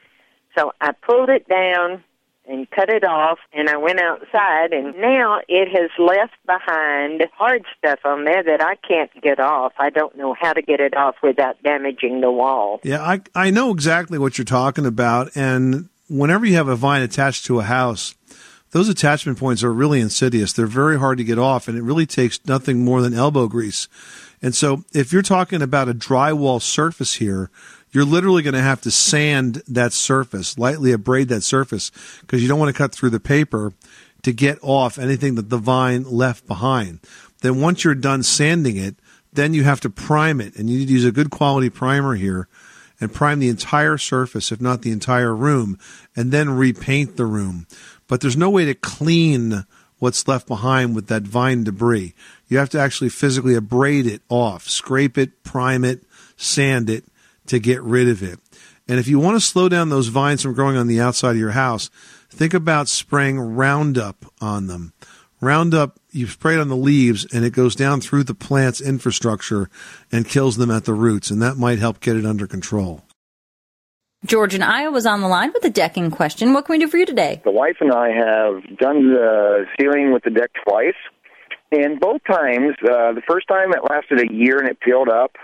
So 0.55 0.73
I 0.79 0.91
pulled 0.91 1.29
it 1.29 1.49
down 1.49 2.03
and 2.47 2.69
cut 2.71 2.89
it 2.89 3.03
off 3.03 3.39
and 3.53 3.69
I 3.69 3.77
went 3.77 3.99
outside 3.99 4.73
and 4.73 4.95
now 4.97 5.41
it 5.47 5.67
has 5.69 5.89
left 5.97 6.35
behind 6.45 7.25
hard 7.33 7.65
stuff 7.77 7.99
on 8.05 8.25
there 8.25 8.43
that 8.43 8.61
I 8.61 8.75
can't 8.75 9.11
get 9.21 9.39
off. 9.39 9.73
I 9.77 9.89
don't 9.89 10.17
know 10.17 10.35
how 10.39 10.53
to 10.53 10.61
get 10.61 10.79
it 10.79 10.95
off 10.95 11.15
without 11.23 11.61
damaging 11.63 12.21
the 12.21 12.31
wall. 12.31 12.79
Yeah, 12.83 13.01
I, 13.01 13.21
I 13.33 13.49
know 13.49 13.71
exactly 13.71 14.17
what 14.17 14.37
you're 14.37 14.45
talking 14.45 14.85
about. 14.85 15.31
And 15.35 15.89
whenever 16.09 16.45
you 16.45 16.55
have 16.55 16.67
a 16.67 16.75
vine 16.75 17.01
attached 17.01 17.45
to 17.45 17.59
a 17.59 17.63
house, 17.63 18.15
those 18.71 18.89
attachment 18.89 19.37
points 19.37 19.63
are 19.63 19.71
really 19.71 20.01
insidious. 20.01 20.51
They're 20.51 20.67
very 20.67 20.99
hard 20.99 21.17
to 21.19 21.23
get 21.23 21.39
off, 21.39 21.67
and 21.67 21.77
it 21.77 21.81
really 21.81 22.05
takes 22.05 22.45
nothing 22.45 22.83
more 22.83 23.01
than 23.01 23.13
elbow 23.13 23.47
grease. 23.47 23.87
And 24.41 24.53
so, 24.53 24.83
if 24.93 25.13
you're 25.13 25.21
talking 25.21 25.61
about 25.61 25.87
a 25.87 25.93
drywall 25.93 26.61
surface 26.61 27.15
here, 27.15 27.49
you're 27.95 28.05
literally 28.05 28.43
going 28.43 28.53
to 28.53 28.61
have 28.61 28.81
to 28.81 28.91
sand 28.91 29.63
that 29.67 29.93
surface, 29.93 30.57
lightly 30.57 30.91
abrade 30.91 31.29
that 31.29 31.41
surface, 31.41 31.91
because 32.21 32.41
you 32.41 32.49
don't 32.49 32.59
want 32.59 32.73
to 32.73 32.77
cut 32.77 32.93
through 32.93 33.09
the 33.09 33.19
paper 33.19 33.73
to 34.23 34.33
get 34.33 34.59
off 34.61 34.99
anything 34.99 35.35
that 35.35 35.49
the 35.49 35.57
vine 35.57 36.03
left 36.03 36.45
behind. 36.45 36.99
Then 37.41 37.61
once 37.61 37.83
you're 37.83 37.95
done 37.95 38.21
sanding 38.21 38.75
it, 38.75 38.95
then 39.31 39.53
you 39.53 39.63
have 39.63 39.79
to 39.81 39.89
prime 39.89 40.41
it, 40.41 40.55
and 40.55 40.69
you 40.69 40.79
need 40.79 40.87
to 40.87 40.93
use 40.93 41.05
a 41.05 41.11
good 41.11 41.29
quality 41.29 41.69
primer 41.69 42.15
here 42.15 42.47
and 42.99 43.13
prime 43.13 43.39
the 43.39 43.49
entire 43.49 43.97
surface, 43.97 44.51
if 44.51 44.61
not 44.61 44.81
the 44.81 44.91
entire 44.91 45.35
room, 45.35 45.77
and 46.15 46.31
then 46.31 46.49
repaint 46.49 47.17
the 47.17 47.25
room. 47.25 47.67
But 48.07 48.21
there's 48.21 48.37
no 48.37 48.49
way 48.49 48.65
to 48.65 48.73
clean 48.73 49.65
what's 49.99 50.27
left 50.27 50.47
behind 50.47 50.95
with 50.95 51.07
that 51.07 51.23
vine 51.23 51.63
debris. 51.63 52.13
You 52.47 52.57
have 52.57 52.69
to 52.71 52.79
actually 52.79 53.09
physically 53.09 53.55
abrade 53.55 54.05
it 54.05 54.21
off, 54.29 54.67
scrape 54.69 55.17
it, 55.17 55.43
prime 55.43 55.83
it, 55.83 56.03
sand 56.37 56.89
it, 56.89 57.05
to 57.47 57.59
get 57.59 57.81
rid 57.81 58.07
of 58.07 58.23
it. 58.23 58.39
And 58.87 58.99
if 58.99 59.07
you 59.07 59.19
want 59.19 59.35
to 59.35 59.41
slow 59.41 59.67
down 59.67 59.89
those 59.89 60.07
vines 60.07 60.41
from 60.41 60.53
growing 60.53 60.77
on 60.77 60.87
the 60.87 61.01
outside 61.01 61.31
of 61.31 61.37
your 61.37 61.51
house, 61.51 61.89
think 62.29 62.53
about 62.53 62.87
spraying 62.87 63.39
Roundup 63.39 64.25
on 64.39 64.67
them. 64.67 64.93
Roundup, 65.41 65.99
you 66.11 66.27
spray 66.27 66.55
it 66.55 66.59
on 66.59 66.69
the 66.69 66.75
leaves 66.77 67.25
and 67.33 67.43
it 67.43 67.51
goes 67.51 67.75
down 67.75 67.99
through 67.99 68.23
the 68.23 68.33
plant's 68.33 68.81
infrastructure 68.81 69.69
and 70.11 70.27
kills 70.27 70.57
them 70.57 70.71
at 70.71 70.85
the 70.85 70.93
roots, 70.93 71.29
and 71.29 71.41
that 71.41 71.57
might 71.57 71.79
help 71.79 71.99
get 71.99 72.15
it 72.15 72.25
under 72.25 72.47
control. 72.47 73.01
George 74.25 74.55
in 74.55 74.63
Iowa's 74.63 75.05
on 75.05 75.21
the 75.21 75.27
line 75.27 75.51
with 75.53 75.63
a 75.65 75.69
decking 75.69 76.09
question. 76.09 76.53
What 76.53 76.65
can 76.65 76.73
we 76.73 76.79
do 76.79 76.87
for 76.87 76.97
you 76.97 77.05
today? 77.05 77.41
The 77.43 77.51
wife 77.51 77.77
and 77.79 77.91
I 77.91 78.09
have 78.09 78.77
done 78.77 79.13
the 79.13 79.65
sealing 79.79 80.13
with 80.13 80.23
the 80.23 80.31
deck 80.31 80.49
twice, 80.67 80.95
and 81.71 81.99
both 81.99 82.21
times, 82.25 82.75
uh, 82.83 83.13
the 83.13 83.21
first 83.27 83.47
time 83.47 83.71
it 83.71 83.81
lasted 83.87 84.21
a 84.21 84.33
year 84.33 84.57
and 84.57 84.67
it 84.67 84.79
peeled 84.79 85.09
up, 85.09 85.35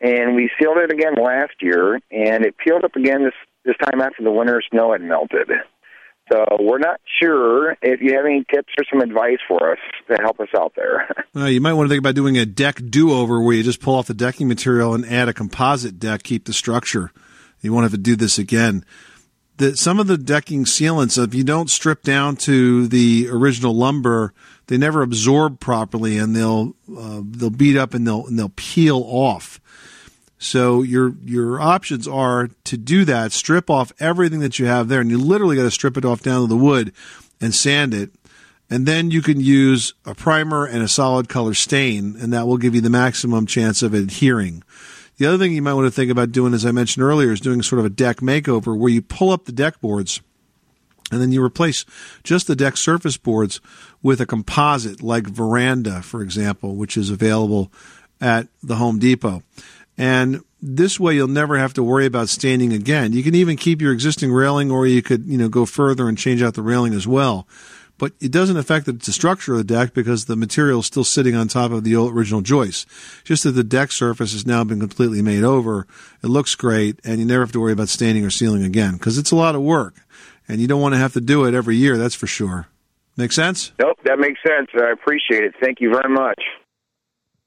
and 0.00 0.34
we 0.34 0.50
sealed 0.58 0.78
it 0.78 0.92
again 0.92 1.14
last 1.14 1.54
year, 1.60 1.94
and 2.10 2.44
it 2.44 2.56
peeled 2.56 2.84
up 2.84 2.96
again 2.96 3.24
this 3.24 3.34
this 3.64 3.76
time 3.84 4.00
after 4.00 4.22
the 4.22 4.30
winter 4.30 4.62
snow 4.70 4.92
had 4.92 5.02
melted. 5.02 5.50
So 6.32 6.44
we're 6.60 6.78
not 6.78 7.00
sure 7.20 7.76
if 7.82 8.00
you 8.00 8.14
have 8.14 8.24
any 8.24 8.44
tips 8.54 8.72
or 8.78 8.84
some 8.90 9.00
advice 9.00 9.38
for 9.48 9.72
us 9.72 9.78
to 10.08 10.16
help 10.22 10.38
us 10.40 10.48
out 10.56 10.72
there. 10.76 11.08
Uh, 11.32 11.44
you 11.44 11.60
might 11.60 11.74
want 11.74 11.86
to 11.86 11.88
think 11.88 12.00
about 12.00 12.16
doing 12.16 12.36
a 12.36 12.44
deck 12.44 12.80
do-over 12.90 13.40
where 13.40 13.54
you 13.54 13.62
just 13.62 13.80
pull 13.80 13.94
off 13.94 14.08
the 14.08 14.14
decking 14.14 14.48
material 14.48 14.94
and 14.94 15.06
add 15.06 15.28
a 15.28 15.32
composite 15.32 15.96
deck, 16.00 16.24
keep 16.24 16.44
the 16.44 16.52
structure. 16.52 17.12
You 17.60 17.72
won't 17.72 17.84
have 17.84 17.92
to 17.92 17.98
do 17.98 18.16
this 18.16 18.36
again. 18.36 18.84
The, 19.58 19.76
some 19.76 20.00
of 20.00 20.08
the 20.08 20.18
decking 20.18 20.64
sealants, 20.64 21.22
if 21.22 21.36
you 21.36 21.44
don't 21.44 21.70
strip 21.70 22.02
down 22.02 22.34
to 22.38 22.88
the 22.88 23.28
original 23.30 23.76
lumber, 23.76 24.34
they 24.66 24.76
never 24.76 25.02
absorb 25.02 25.60
properly, 25.60 26.18
and 26.18 26.34
they'll 26.34 26.74
uh, 26.98 27.20
they'll 27.24 27.50
beat 27.50 27.76
up 27.76 27.94
and 27.94 28.04
they'll 28.04 28.26
and 28.26 28.36
they'll 28.36 28.52
peel 28.56 29.00
off. 29.06 29.60
So 30.42 30.80
your 30.80 31.14
your 31.22 31.60
options 31.60 32.08
are 32.08 32.48
to 32.64 32.78
do 32.78 33.04
that, 33.04 33.30
strip 33.30 33.68
off 33.68 33.92
everything 34.00 34.40
that 34.40 34.58
you 34.58 34.64
have 34.64 34.88
there, 34.88 35.02
and 35.02 35.10
you 35.10 35.18
literally 35.18 35.54
got 35.54 35.64
to 35.64 35.70
strip 35.70 35.98
it 35.98 36.04
off 36.04 36.22
down 36.22 36.40
to 36.40 36.46
the 36.46 36.56
wood 36.56 36.94
and 37.42 37.54
sand 37.54 37.92
it. 37.92 38.10
And 38.70 38.86
then 38.86 39.10
you 39.10 39.20
can 39.20 39.38
use 39.38 39.92
a 40.06 40.14
primer 40.14 40.64
and 40.64 40.82
a 40.82 40.88
solid 40.88 41.28
color 41.28 41.52
stain, 41.52 42.16
and 42.18 42.32
that 42.32 42.46
will 42.46 42.56
give 42.56 42.74
you 42.74 42.80
the 42.80 42.88
maximum 42.88 43.44
chance 43.44 43.82
of 43.82 43.92
adhering. 43.92 44.62
The 45.18 45.26
other 45.26 45.36
thing 45.36 45.52
you 45.52 45.60
might 45.60 45.74
want 45.74 45.86
to 45.86 45.90
think 45.90 46.10
about 46.10 46.32
doing, 46.32 46.54
as 46.54 46.64
I 46.64 46.70
mentioned 46.70 47.04
earlier, 47.04 47.32
is 47.32 47.40
doing 47.40 47.60
sort 47.60 47.80
of 47.80 47.84
a 47.84 47.90
deck 47.90 48.18
makeover 48.18 48.74
where 48.74 48.90
you 48.90 49.02
pull 49.02 49.30
up 49.30 49.44
the 49.44 49.52
deck 49.52 49.78
boards 49.82 50.22
and 51.12 51.20
then 51.20 51.32
you 51.32 51.44
replace 51.44 51.84
just 52.24 52.46
the 52.46 52.56
deck 52.56 52.78
surface 52.78 53.18
boards 53.18 53.60
with 54.02 54.22
a 54.22 54.26
composite 54.26 55.02
like 55.02 55.26
Veranda, 55.26 56.00
for 56.00 56.22
example, 56.22 56.76
which 56.76 56.96
is 56.96 57.10
available 57.10 57.70
at 58.20 58.48
the 58.62 58.76
Home 58.76 58.98
Depot. 58.98 59.42
And 60.00 60.40
this 60.62 60.98
way 60.98 61.14
you'll 61.14 61.28
never 61.28 61.58
have 61.58 61.74
to 61.74 61.82
worry 61.82 62.06
about 62.06 62.30
staining 62.30 62.72
again. 62.72 63.12
You 63.12 63.22
can 63.22 63.34
even 63.34 63.58
keep 63.58 63.82
your 63.82 63.92
existing 63.92 64.32
railing 64.32 64.70
or 64.70 64.86
you 64.86 65.02
could, 65.02 65.26
you 65.26 65.36
know, 65.36 65.50
go 65.50 65.66
further 65.66 66.08
and 66.08 66.16
change 66.16 66.40
out 66.40 66.54
the 66.54 66.62
railing 66.62 66.94
as 66.94 67.06
well. 67.06 67.46
But 67.98 68.12
it 68.18 68.32
doesn't 68.32 68.56
affect 68.56 68.86
the, 68.86 68.92
the 68.92 69.12
structure 69.12 69.52
of 69.52 69.58
the 69.58 69.64
deck 69.64 69.92
because 69.92 70.24
the 70.24 70.36
material 70.36 70.80
is 70.80 70.86
still 70.86 71.04
sitting 71.04 71.36
on 71.36 71.48
top 71.48 71.70
of 71.70 71.84
the 71.84 71.96
original 71.96 72.40
joist. 72.40 72.88
Just 73.24 73.44
that 73.44 73.50
the 73.50 73.62
deck 73.62 73.92
surface 73.92 74.32
has 74.32 74.46
now 74.46 74.64
been 74.64 74.80
completely 74.80 75.20
made 75.20 75.44
over. 75.44 75.86
It 76.24 76.28
looks 76.28 76.54
great 76.54 76.98
and 77.04 77.18
you 77.18 77.26
never 77.26 77.42
have 77.42 77.52
to 77.52 77.60
worry 77.60 77.72
about 77.74 77.90
staining 77.90 78.24
or 78.24 78.30
sealing 78.30 78.64
again 78.64 78.94
because 78.94 79.18
it's 79.18 79.32
a 79.32 79.36
lot 79.36 79.54
of 79.54 79.60
work 79.60 79.96
and 80.48 80.62
you 80.62 80.66
don't 80.66 80.80
want 80.80 80.94
to 80.94 80.98
have 80.98 81.12
to 81.12 81.20
do 81.20 81.44
it 81.44 81.52
every 81.52 81.76
year. 81.76 81.98
That's 81.98 82.14
for 82.14 82.26
sure. 82.26 82.68
Make 83.18 83.32
sense? 83.32 83.72
Nope, 83.78 83.98
that 84.04 84.18
makes 84.18 84.40
sense. 84.48 84.70
I 84.74 84.92
appreciate 84.92 85.44
it. 85.44 85.54
Thank 85.60 85.82
you 85.82 85.90
very 85.90 86.08
much. 86.08 86.40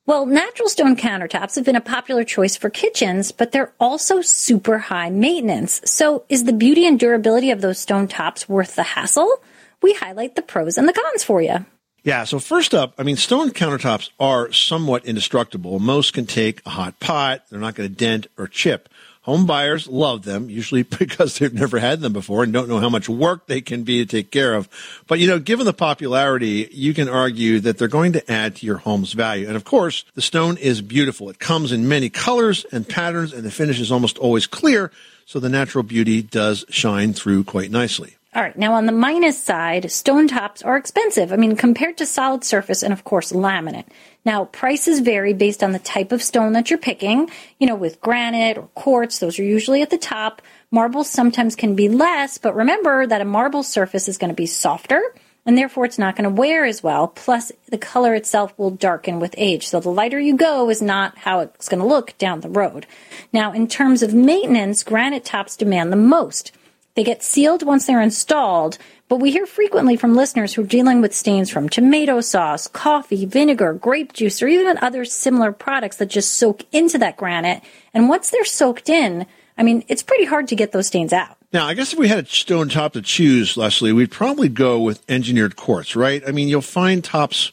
Well, 0.05 0.25
natural 0.25 0.67
stone 0.67 0.97
countertops 0.97 1.55
have 1.55 1.63
been 1.63 1.77
a 1.77 1.81
popular 1.81 2.25
choice 2.25 2.57
for 2.57 2.69
kitchens, 2.69 3.31
but 3.31 3.53
they're 3.53 3.71
also 3.79 4.19
super 4.19 4.77
high 4.77 5.09
maintenance. 5.09 5.79
So 5.85 6.25
is 6.27 6.43
the 6.43 6.51
beauty 6.51 6.85
and 6.85 6.99
durability 6.99 7.51
of 7.51 7.61
those 7.61 7.79
stone 7.79 8.09
tops 8.09 8.49
worth 8.49 8.75
the 8.75 8.83
hassle? 8.83 9.41
We 9.81 9.93
highlight 9.93 10.35
the 10.35 10.41
pros 10.41 10.77
and 10.77 10.89
the 10.89 10.93
cons 10.93 11.23
for 11.23 11.41
you. 11.41 11.65
Yeah, 12.03 12.25
so 12.25 12.39
first 12.39 12.73
up, 12.73 12.95
I 12.97 13.03
mean, 13.03 13.15
stone 13.15 13.51
countertops 13.51 14.09
are 14.19 14.51
somewhat 14.51 15.05
indestructible. 15.05 15.79
Most 15.79 16.11
can 16.11 16.25
take 16.25 16.61
a 16.65 16.71
hot 16.71 16.99
pot, 16.99 17.43
they're 17.49 17.61
not 17.61 17.75
going 17.75 17.87
to 17.87 17.95
dent 17.95 18.27
or 18.37 18.47
chip. 18.47 18.89
Home 19.23 19.45
buyers 19.45 19.87
love 19.87 20.23
them, 20.23 20.49
usually 20.49 20.83
because 20.99 21.37
they've 21.37 21.53
never 21.53 21.79
had 21.79 22.01
them 22.01 22.13
before 22.13 22.43
and 22.43 22.53
don't 22.53 22.69
know 22.69 22.79
how 22.79 22.89
much 22.89 23.09
work 23.09 23.47
they 23.47 23.61
can 23.61 23.83
be 23.83 24.05
to 24.05 24.05
take 24.05 24.31
care 24.31 24.53
of. 24.53 24.69
But 25.07 25.19
you 25.19 25.27
know, 25.27 25.39
given 25.39 25.65
the 25.65 25.73
popularity, 25.73 26.69
you 26.71 26.93
can 26.93 27.09
argue 27.09 27.59
that 27.61 27.77
they're 27.77 27.87
going 27.87 28.13
to 28.13 28.31
add 28.31 28.57
to 28.57 28.65
your 28.65 28.77
home's 28.77 29.13
value. 29.13 29.47
And 29.47 29.55
of 29.55 29.63
course, 29.63 30.05
the 30.15 30.21
stone 30.21 30.57
is 30.57 30.81
beautiful. 30.81 31.29
It 31.29 31.39
comes 31.39 31.71
in 31.71 31.87
many 31.87 32.09
colors 32.09 32.65
and 32.71 32.87
patterns 32.87 33.33
and 33.33 33.43
the 33.43 33.51
finish 33.51 33.79
is 33.79 33.91
almost 33.91 34.17
always 34.17 34.45
clear. 34.45 34.91
So 35.25 35.39
the 35.39 35.49
natural 35.49 35.83
beauty 35.83 36.21
does 36.21 36.65
shine 36.69 37.13
through 37.13 37.45
quite 37.45 37.71
nicely. 37.71 38.17
All 38.35 38.41
right. 38.41 38.57
Now, 38.57 38.73
on 38.73 38.87
the 38.87 38.91
minus 38.91 39.41
side, 39.41 39.91
stone 39.91 40.27
tops 40.27 40.63
are 40.63 40.75
expensive. 40.75 41.31
I 41.31 41.35
mean, 41.35 41.55
compared 41.55 41.97
to 41.97 42.05
solid 42.07 42.43
surface 42.43 42.81
and, 42.81 42.91
of 42.91 43.03
course, 43.03 43.31
laminate. 43.31 43.85
Now, 44.25 44.45
prices 44.45 45.01
vary 45.01 45.33
based 45.33 45.63
on 45.63 45.71
the 45.71 45.77
type 45.77 46.11
of 46.11 46.23
stone 46.23 46.53
that 46.53 46.71
you're 46.71 46.79
picking. 46.79 47.29
You 47.59 47.67
know, 47.67 47.75
with 47.75 48.01
granite 48.01 48.57
or 48.57 48.69
quartz, 48.73 49.19
those 49.19 49.37
are 49.37 49.43
usually 49.43 49.83
at 49.83 49.91
the 49.91 49.99
top. 49.99 50.41
Marbles 50.71 51.11
sometimes 51.11 51.55
can 51.55 51.75
be 51.75 51.89
less, 51.89 52.39
but 52.39 52.55
remember 52.55 53.05
that 53.05 53.21
a 53.21 53.25
marble 53.25 53.61
surface 53.61 54.07
is 54.07 54.17
going 54.17 54.31
to 54.31 54.35
be 54.35 54.47
softer 54.47 55.13
and 55.45 55.57
therefore 55.57 55.85
it's 55.85 55.99
not 55.99 56.15
going 56.15 56.23
to 56.23 56.41
wear 56.41 56.65
as 56.65 56.81
well. 56.81 57.07
Plus, 57.09 57.51
the 57.69 57.77
color 57.77 58.15
itself 58.15 58.57
will 58.57 58.71
darken 58.71 59.19
with 59.19 59.35
age. 59.37 59.67
So 59.67 59.79
the 59.79 59.89
lighter 59.89 60.19
you 60.19 60.35
go 60.35 60.69
is 60.69 60.81
not 60.81 61.17
how 61.17 61.41
it's 61.41 61.69
going 61.69 61.81
to 61.81 61.87
look 61.87 62.17
down 62.17 62.41
the 62.41 62.49
road. 62.49 62.87
Now, 63.31 63.51
in 63.51 63.67
terms 63.67 64.01
of 64.01 64.13
maintenance, 64.13 64.83
granite 64.83 65.25
tops 65.25 65.57
demand 65.57 65.91
the 65.91 65.97
most. 65.97 66.51
They 66.95 67.03
get 67.03 67.23
sealed 67.23 67.63
once 67.63 67.87
they're 67.87 68.01
installed, 68.01 68.77
But 69.09 69.19
we 69.19 69.31
hear 69.31 69.45
frequently 69.45 69.95
from 69.95 70.15
listeners 70.15 70.53
who 70.53 70.63
are 70.63 70.67
dealing 70.67 71.01
with 71.01 71.13
stains 71.13 71.49
from 71.49 71.69
tomato 71.69 72.19
sauce, 72.21 72.67
coffee, 72.67 73.25
vinegar, 73.25 73.73
grape 73.73 74.13
juice, 74.13 74.41
or 74.41 74.47
even 74.47 74.77
other 74.79 75.05
similar 75.05 75.51
products 75.51 75.97
that 75.97 76.07
just 76.07 76.33
soak 76.33 76.65
into 76.71 76.97
that 76.97 77.17
granite. 77.17 77.61
And 77.93 78.09
once 78.09 78.31
they're 78.31 78.45
soaked 78.45 78.89
in, 78.89 79.27
I 79.57 79.63
mean, 79.63 79.83
it's 79.87 80.01
pretty 80.01 80.25
hard 80.25 80.47
to 80.47 80.55
get 80.55 80.71
those 80.71 80.87
stains 80.87 81.13
out. 81.13 81.37
Now, 81.51 81.67
I 81.67 81.75
guess 81.75 81.93
if 81.93 81.99
we 81.99 82.07
had 82.07 82.25
a 82.25 82.27
stone 82.27 82.69
top 82.69 82.93
to 82.93 83.01
choose, 83.03 83.55
Leslie, 83.55 83.93
we'd 83.93 84.09
probably 84.09 84.49
go 84.49 84.79
with 84.79 85.03
engineered 85.07 85.55
quartz, 85.55 85.95
right? 85.95 86.23
I 86.27 86.31
mean, 86.31 86.47
you'll 86.47 86.61
find 86.61 87.03
tops 87.03 87.51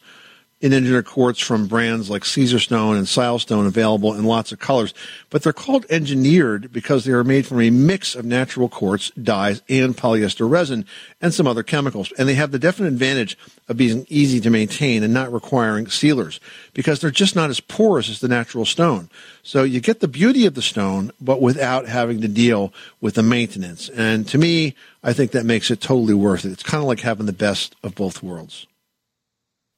engineered 0.63 1.07
quartz 1.07 1.41
from 1.41 1.67
brands 1.67 2.11
like 2.11 2.23
Caesarstone 2.23 2.97
and 2.97 3.07
Silestone 3.07 3.67
available 3.67 4.15
in 4.15 4.25
lots 4.25 4.53
of 4.53 4.59
colors, 4.59 4.93
but 5.31 5.43
they're 5.43 5.53
called 5.53 5.87
engineered 5.89 6.73
because 6.73 7.05
they 7.05 7.13
are 7.13 7.25
made 7.25 7.47
from 7.47 7.61
a 7.61 7.71
mix 7.71 8.15
of 8.15 8.25
natural 8.25 8.69
quartz, 8.69 9.11
dyes, 9.13 9.63
and 9.69 9.97
polyester 9.97 10.49
resin 10.49 10.85
and 11.21 11.33
some 11.33 11.47
other 11.47 11.63
chemicals. 11.63 12.13
And 12.19 12.29
they 12.29 12.35
have 12.35 12.51
the 12.51 12.59
definite 12.59 12.89
advantage 12.89 13.39
of 13.69 13.77
being 13.77 14.07
easy 14.09 14.41
to 14.41 14.51
maintain 14.51 15.03
and 15.03 15.15
not 15.15 15.33
requiring 15.33 15.89
sealers 15.89 16.41
because 16.75 17.01
they're 17.01 17.11
just 17.11 17.37
not 17.37 17.51
as 17.51 17.61
porous 17.61 18.11
as 18.11 18.21
the 18.21 18.29
natural 18.29 18.67
stone. 18.67 19.09
So 19.43 19.63
you 19.63 19.81
get 19.81 20.01
the 20.01 20.09
beauty 20.09 20.45
of 20.45 20.55
the 20.55 20.63
stone, 20.63 21.11
but 21.21 21.41
without 21.41 21.89
having 21.89 22.21
to 22.21 22.29
deal 22.29 22.73
with 23.01 23.15
the 23.15 23.23
maintenance. 23.23 23.89
And 23.89 24.29
to 24.29 24.39
me, 24.39 24.75
I 25.03 25.15
think 25.15 25.31
that 25.31 25.47
makes 25.47 25.71
it 25.71 25.81
totally 25.81 26.15
worth 26.15 26.45
it. 26.45 26.53
It's 26.53 26.63
kind 26.63 26.83
of 26.83 26.89
like 26.89 27.01
having 27.01 27.27
the 27.27 27.33
best 27.33 27.75
of 27.83 27.95
both 27.95 28.23
worlds. 28.23 28.67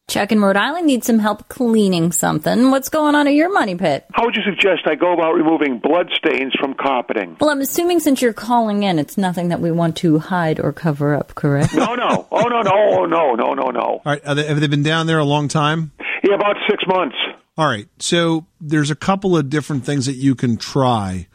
Chuck 0.09 0.33
in 0.33 0.43
Rhode 0.43 0.57
Island 0.57 0.87
needs 0.89 1.07
some 1.07 1.21
help 1.21 1.49
cleaning 1.49 2.13
something. 2.13 2.71
What's 2.71 2.89
going 2.89 3.15
on 3.15 3.27
at 3.29 3.35
your 3.35 3.51
money 3.53 3.77
pit? 3.77 4.05
How 4.13 4.25
would 4.25 4.35
you 4.37 4.43
suggest 4.45 4.83
I 4.85 4.95
go 4.95 5.13
about 5.15 5.33
removing 5.33 5.79
blood 5.79 6.11
stains 6.15 6.53
from 6.61 6.75
carpeting? 6.75 7.37
Well, 7.41 7.51
I'm 7.51 7.61
assuming 7.61 8.01
since 8.01 8.21
you're 8.21 8.33
calling 8.35 8.83
in, 8.83 8.99
it's 8.99 9.17
nothing 9.17 9.49
that 9.49 9.61
we 9.61 9.71
want 9.71 9.97
to 9.99 10.19
hide 10.19 10.61
or 10.61 10.73
cover 10.73 11.15
up, 11.15 11.35
correct? 11.35 11.75
No, 11.75 11.95
no. 11.95 12.27
Oh, 12.31 12.43
no, 12.43 12.61
no. 12.61 12.73
Oh, 12.75 13.07
no, 13.07 13.35
no, 13.35 13.55
no, 13.55 13.71
no. 13.71 13.81
All 13.81 14.03
right. 14.05 14.23
They, 14.23 14.45
have 14.47 14.61
they 14.61 14.67
been 14.67 14.83
down 14.83 15.07
there 15.07 15.19
a 15.19 15.25
long 15.25 15.49
time? 15.49 15.93
Yeah, 16.23 16.35
about 16.35 16.57
six 16.69 16.83
months. 16.87 17.17
All 17.57 17.67
right. 17.67 17.87
So 17.99 18.47
there's 18.61 18.91
a 18.91 18.97
couple 18.97 19.37
of 19.37 19.49
different 19.49 19.87
things 19.87 20.07
that 20.07 20.17
you 20.17 20.35
can 20.35 20.57
try. 20.57 21.29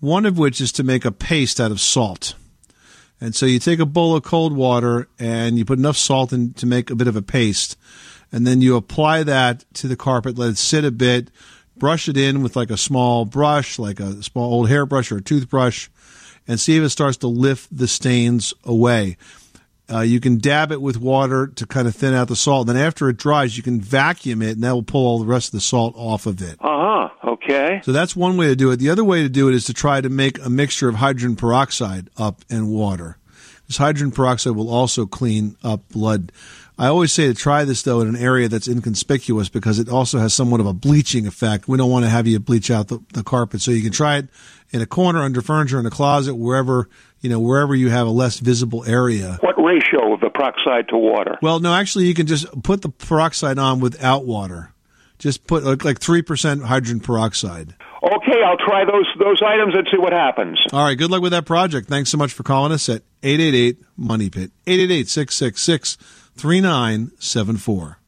One 0.00 0.26
of 0.26 0.36
which 0.36 0.60
is 0.60 0.72
to 0.72 0.82
make 0.82 1.04
a 1.04 1.12
paste 1.12 1.60
out 1.60 1.70
of 1.70 1.80
salt. 1.80 2.34
And 3.20 3.34
so 3.34 3.46
you 3.46 3.58
take 3.58 3.78
a 3.78 3.86
bowl 3.86 4.16
of 4.16 4.24
cold 4.24 4.54
water 4.54 5.08
and 5.18 5.58
you 5.58 5.64
put 5.64 5.78
enough 5.78 5.96
salt 5.96 6.32
in 6.32 6.52
to 6.54 6.66
make 6.66 6.90
a 6.90 6.94
bit 6.96 7.08
of 7.08 7.16
a 7.16 7.22
paste. 7.22 7.78
And 8.36 8.46
then 8.46 8.60
you 8.60 8.76
apply 8.76 9.22
that 9.22 9.64
to 9.76 9.88
the 9.88 9.96
carpet, 9.96 10.36
let 10.36 10.50
it 10.50 10.58
sit 10.58 10.84
a 10.84 10.90
bit, 10.90 11.30
brush 11.74 12.06
it 12.06 12.18
in 12.18 12.42
with 12.42 12.54
like 12.54 12.70
a 12.70 12.76
small 12.76 13.24
brush, 13.24 13.78
like 13.78 13.98
a 13.98 14.22
small 14.22 14.52
old 14.52 14.68
hairbrush 14.68 15.10
or 15.10 15.16
a 15.16 15.22
toothbrush, 15.22 15.88
and 16.46 16.60
see 16.60 16.76
if 16.76 16.82
it 16.82 16.90
starts 16.90 17.16
to 17.16 17.28
lift 17.28 17.74
the 17.74 17.88
stains 17.88 18.52
away. 18.62 19.16
Uh, 19.90 20.00
you 20.00 20.20
can 20.20 20.36
dab 20.36 20.70
it 20.70 20.82
with 20.82 20.98
water 20.98 21.46
to 21.46 21.66
kind 21.66 21.88
of 21.88 21.96
thin 21.96 22.12
out 22.12 22.28
the 22.28 22.36
salt. 22.36 22.66
Then 22.66 22.76
after 22.76 23.08
it 23.08 23.16
dries, 23.16 23.56
you 23.56 23.62
can 23.62 23.80
vacuum 23.80 24.42
it, 24.42 24.56
and 24.56 24.64
that 24.64 24.72
will 24.72 24.82
pull 24.82 25.06
all 25.06 25.18
the 25.18 25.24
rest 25.24 25.48
of 25.48 25.52
the 25.52 25.60
salt 25.62 25.94
off 25.96 26.26
of 26.26 26.42
it. 26.42 26.58
Uh 26.60 27.08
huh. 27.08 27.30
Okay. 27.30 27.80
So 27.84 27.92
that's 27.92 28.14
one 28.14 28.36
way 28.36 28.48
to 28.48 28.56
do 28.56 28.70
it. 28.70 28.76
The 28.76 28.90
other 28.90 29.02
way 29.02 29.22
to 29.22 29.30
do 29.30 29.48
it 29.48 29.54
is 29.54 29.64
to 29.64 29.72
try 29.72 30.02
to 30.02 30.10
make 30.10 30.44
a 30.44 30.50
mixture 30.50 30.90
of 30.90 30.96
hydrogen 30.96 31.36
peroxide 31.36 32.10
up 32.18 32.44
and 32.50 32.68
water. 32.68 33.16
This 33.66 33.78
hydrogen 33.78 34.12
peroxide 34.12 34.54
will 34.54 34.68
also 34.68 35.06
clean 35.06 35.56
up 35.64 35.88
blood. 35.88 36.32
I 36.78 36.88
always 36.88 37.12
say 37.12 37.26
to 37.26 37.34
try 37.34 37.64
this 37.64 37.82
though 37.82 38.00
in 38.00 38.08
an 38.08 38.16
area 38.16 38.48
that's 38.48 38.68
inconspicuous 38.68 39.48
because 39.48 39.78
it 39.78 39.88
also 39.88 40.18
has 40.18 40.34
somewhat 40.34 40.60
of 40.60 40.66
a 40.66 40.74
bleaching 40.74 41.26
effect. 41.26 41.68
We 41.68 41.78
don't 41.78 41.90
want 41.90 42.04
to 42.04 42.10
have 42.10 42.26
you 42.26 42.38
bleach 42.38 42.70
out 42.70 42.88
the, 42.88 43.00
the 43.14 43.22
carpet, 43.22 43.62
so 43.62 43.70
you 43.70 43.82
can 43.82 43.92
try 43.92 44.18
it 44.18 44.28
in 44.70 44.82
a 44.82 44.86
corner, 44.86 45.20
under 45.20 45.40
furniture, 45.40 45.80
in 45.80 45.86
a 45.86 45.90
closet, 45.90 46.34
wherever 46.34 46.88
you 47.20 47.30
know, 47.30 47.40
wherever 47.40 47.74
you 47.74 47.88
have 47.88 48.06
a 48.06 48.10
less 48.10 48.38
visible 48.38 48.84
area. 48.84 49.38
What 49.40 49.56
ratio 49.58 50.14
of 50.14 50.20
the 50.20 50.30
peroxide 50.30 50.88
to 50.90 50.96
water? 50.96 51.38
Well, 51.42 51.60
no, 51.60 51.74
actually, 51.74 52.06
you 52.06 52.14
can 52.14 52.26
just 52.26 52.62
put 52.62 52.82
the 52.82 52.88
peroxide 52.88 53.58
on 53.58 53.80
without 53.80 54.26
water. 54.26 54.72
Just 55.18 55.46
put 55.46 55.82
like 55.82 55.98
three 55.98 56.20
percent 56.20 56.62
hydrogen 56.62 57.00
peroxide. 57.00 57.74
Okay, 58.02 58.42
I'll 58.44 58.58
try 58.58 58.84
those 58.84 59.06
those 59.18 59.40
items 59.42 59.74
and 59.74 59.88
see 59.90 59.96
what 59.96 60.12
happens. 60.12 60.60
All 60.72 60.84
right, 60.84 60.96
good 60.96 61.10
luck 61.10 61.22
with 61.22 61.32
that 61.32 61.46
project. 61.46 61.88
Thanks 61.88 62.10
so 62.10 62.18
much 62.18 62.34
for 62.34 62.42
calling 62.42 62.70
us 62.70 62.88
at 62.90 63.02
888 63.22 63.82
Money 63.96 64.28
Pit. 64.28 64.50
888 64.66 65.08
666 65.08 65.96
3974. 66.36 67.98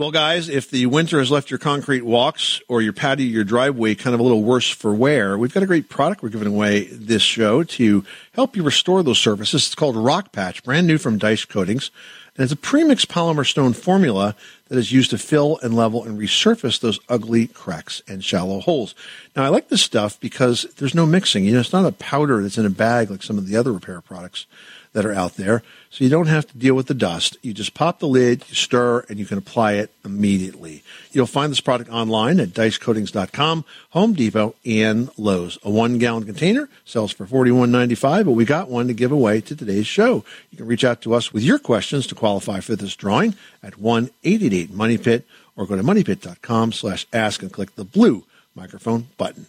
Well, 0.00 0.10
guys, 0.10 0.48
if 0.48 0.70
the 0.70 0.86
winter 0.86 1.18
has 1.18 1.30
left 1.30 1.50
your 1.50 1.58
concrete 1.58 2.06
walks 2.06 2.62
or 2.68 2.80
your 2.80 2.94
patio, 2.94 3.26
your 3.26 3.44
driveway 3.44 3.94
kind 3.94 4.14
of 4.14 4.20
a 4.20 4.22
little 4.22 4.42
worse 4.42 4.70
for 4.70 4.94
wear, 4.94 5.36
we've 5.36 5.52
got 5.52 5.62
a 5.62 5.66
great 5.66 5.90
product 5.90 6.22
we're 6.22 6.30
giving 6.30 6.48
away 6.48 6.84
this 6.84 7.20
show 7.20 7.64
to 7.64 8.02
help 8.32 8.56
you 8.56 8.62
restore 8.62 9.02
those 9.02 9.18
surfaces. 9.18 9.66
It's 9.66 9.74
called 9.74 9.96
Rock 9.96 10.32
Patch, 10.32 10.62
brand 10.62 10.86
new 10.86 10.96
from 10.96 11.18
Daich 11.18 11.48
Coatings. 11.50 11.90
And 12.34 12.44
it's 12.44 12.52
a 12.54 12.56
premix 12.56 13.04
polymer 13.04 13.46
stone 13.46 13.74
formula 13.74 14.34
that 14.68 14.78
is 14.78 14.90
used 14.90 15.10
to 15.10 15.18
fill 15.18 15.58
and 15.62 15.76
level 15.76 16.02
and 16.02 16.18
resurface 16.18 16.80
those 16.80 16.98
ugly 17.10 17.48
cracks 17.48 18.00
and 18.08 18.24
shallow 18.24 18.60
holes. 18.60 18.94
Now, 19.36 19.44
I 19.44 19.48
like 19.48 19.68
this 19.68 19.82
stuff 19.82 20.18
because 20.18 20.62
there's 20.78 20.94
no 20.94 21.04
mixing. 21.04 21.44
You 21.44 21.52
know, 21.52 21.60
it's 21.60 21.74
not 21.74 21.84
a 21.84 21.92
powder 21.92 22.40
that's 22.40 22.56
in 22.56 22.64
a 22.64 22.70
bag 22.70 23.10
like 23.10 23.22
some 23.22 23.36
of 23.36 23.46
the 23.46 23.56
other 23.56 23.72
repair 23.72 24.00
products 24.00 24.46
that 24.92 25.06
are 25.06 25.12
out 25.12 25.34
there. 25.34 25.62
So 25.90 26.04
you 26.04 26.10
don't 26.10 26.26
have 26.26 26.46
to 26.48 26.58
deal 26.58 26.74
with 26.74 26.86
the 26.86 26.94
dust. 26.94 27.36
You 27.42 27.52
just 27.52 27.74
pop 27.74 27.98
the 27.98 28.08
lid, 28.08 28.44
you 28.48 28.54
stir, 28.54 29.04
and 29.08 29.18
you 29.18 29.26
can 29.26 29.38
apply 29.38 29.74
it 29.74 29.90
immediately. 30.04 30.82
You'll 31.12 31.26
find 31.26 31.50
this 31.50 31.60
product 31.60 31.90
online 31.90 32.40
at 32.40 32.48
daichcoatings.com, 32.48 33.64
Home 33.90 34.12
Depot, 34.14 34.54
and 34.64 35.10
Lowe's. 35.16 35.58
A 35.62 35.70
one 35.70 35.98
gallon 35.98 36.24
container 36.24 36.68
sells 36.84 37.12
for 37.12 37.26
$41.95, 37.26 38.24
but 38.24 38.32
we 38.32 38.44
got 38.44 38.68
one 38.68 38.88
to 38.88 38.94
give 38.94 39.12
away 39.12 39.40
to 39.40 39.56
today's 39.56 39.86
show. 39.86 40.24
You 40.50 40.58
can 40.58 40.66
reach 40.66 40.84
out 40.84 41.02
to 41.02 41.14
us 41.14 41.32
with 41.32 41.42
your 41.42 41.58
questions 41.58 42.06
to 42.08 42.14
qualify 42.14 42.60
for 42.60 42.76
this 42.76 42.96
drawing 42.96 43.34
at 43.62 43.78
1 43.78 44.10
888 44.24 44.72
Money 44.72 44.98
Pit 44.98 45.24
or 45.56 45.66
go 45.66 45.76
to 45.76 45.82
moneypit.com 45.82 46.72
slash 46.72 47.06
ask 47.12 47.42
and 47.42 47.52
click 47.52 47.74
the 47.76 47.84
blue 47.84 48.24
microphone 48.54 49.08
button. 49.16 49.46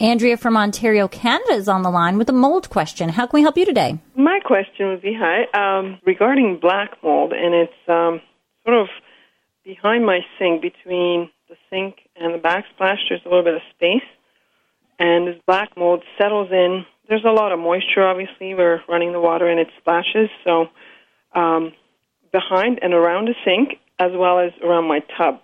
Andrea 0.00 0.38
from 0.38 0.56
Ontario, 0.56 1.08
Canada 1.08 1.52
is 1.52 1.68
on 1.68 1.82
the 1.82 1.90
line 1.90 2.16
with 2.16 2.30
a 2.30 2.32
mold 2.32 2.70
question. 2.70 3.10
How 3.10 3.26
can 3.26 3.36
we 3.36 3.42
help 3.42 3.58
you 3.58 3.66
today? 3.66 3.98
My 4.16 4.40
question 4.42 4.88
would 4.88 5.02
be 5.02 5.14
hi 5.14 5.44
um, 5.52 5.98
regarding 6.06 6.58
black 6.58 6.92
mold, 7.02 7.34
and 7.34 7.54
it's 7.54 7.72
um, 7.86 8.22
sort 8.64 8.78
of 8.78 8.88
behind 9.62 10.06
my 10.06 10.20
sink, 10.38 10.62
between 10.62 11.28
the 11.50 11.56
sink 11.68 11.96
and 12.16 12.32
the 12.32 12.38
backsplash. 12.38 12.96
There's 13.10 13.20
a 13.26 13.28
little 13.28 13.44
bit 13.44 13.56
of 13.56 13.60
space, 13.74 14.08
and 14.98 15.28
this 15.28 15.36
black 15.46 15.76
mold 15.76 16.02
settles 16.18 16.48
in. 16.50 16.86
There's 17.06 17.24
a 17.26 17.32
lot 17.32 17.52
of 17.52 17.58
moisture, 17.58 18.02
obviously. 18.02 18.54
We're 18.54 18.80
running 18.88 19.12
the 19.12 19.20
water 19.20 19.48
and 19.48 19.60
it 19.60 19.68
splashes. 19.80 20.30
So 20.44 20.68
um, 21.34 21.72
behind 22.32 22.78
and 22.80 22.94
around 22.94 23.28
the 23.28 23.34
sink, 23.44 23.78
as 23.98 24.12
well 24.14 24.38
as 24.38 24.52
around 24.64 24.88
my 24.88 25.00
tub. 25.18 25.42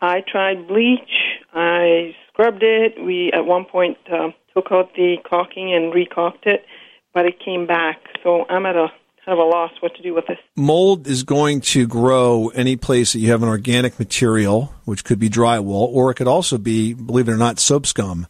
I 0.00 0.20
tried 0.30 0.68
bleach. 0.68 1.10
I 1.52 2.14
scrubbed 2.40 2.62
it. 2.62 3.02
We 3.02 3.30
at 3.32 3.44
one 3.44 3.64
point 3.64 3.98
uh, 4.10 4.30
took 4.54 4.68
out 4.70 4.94
the 4.94 5.16
caulking 5.28 5.74
and 5.74 5.92
recaulked 5.92 6.46
it, 6.46 6.64
but 7.12 7.26
it 7.26 7.38
came 7.44 7.66
back. 7.66 7.98
So 8.22 8.46
I'm 8.48 8.64
at 8.66 8.76
a 8.76 8.88
kind 9.24 9.38
of 9.38 9.46
a 9.46 9.48
loss 9.48 9.70
what 9.80 9.94
to 9.96 10.02
do 10.02 10.14
with 10.14 10.26
this. 10.26 10.38
Mold 10.56 11.06
is 11.06 11.22
going 11.22 11.60
to 11.60 11.86
grow 11.86 12.48
any 12.54 12.76
place 12.76 13.12
that 13.12 13.18
you 13.18 13.30
have 13.30 13.42
an 13.42 13.48
organic 13.48 13.98
material, 13.98 14.72
which 14.84 15.04
could 15.04 15.18
be 15.18 15.28
drywall, 15.28 15.88
or 15.88 16.10
it 16.10 16.14
could 16.14 16.28
also 16.28 16.56
be, 16.56 16.94
believe 16.94 17.28
it 17.28 17.32
or 17.32 17.36
not, 17.36 17.58
soap 17.58 17.86
scum. 17.86 18.26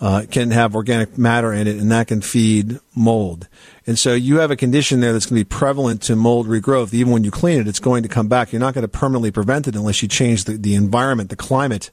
Uh, 0.00 0.26
can 0.28 0.50
have 0.50 0.74
organic 0.74 1.16
matter 1.16 1.52
in 1.52 1.68
it, 1.68 1.76
and 1.76 1.92
that 1.92 2.08
can 2.08 2.20
feed 2.20 2.80
mold. 2.92 3.48
And 3.86 3.96
so 3.96 4.14
you 4.14 4.40
have 4.40 4.50
a 4.50 4.56
condition 4.56 4.98
there 4.98 5.12
that's 5.12 5.26
going 5.26 5.38
to 5.40 5.44
be 5.44 5.48
prevalent 5.48 6.02
to 6.02 6.16
mold 6.16 6.48
regrowth. 6.48 6.92
Even 6.92 7.12
when 7.12 7.22
you 7.22 7.30
clean 7.30 7.60
it, 7.60 7.68
it's 7.68 7.78
going 7.78 8.02
to 8.02 8.08
come 8.08 8.26
back. 8.26 8.52
You're 8.52 8.58
not 8.58 8.74
going 8.74 8.82
to 8.82 8.88
permanently 8.88 9.30
prevent 9.30 9.68
it 9.68 9.76
unless 9.76 10.02
you 10.02 10.08
change 10.08 10.42
the, 10.42 10.54
the 10.54 10.74
environment, 10.74 11.30
the 11.30 11.36
climate 11.36 11.92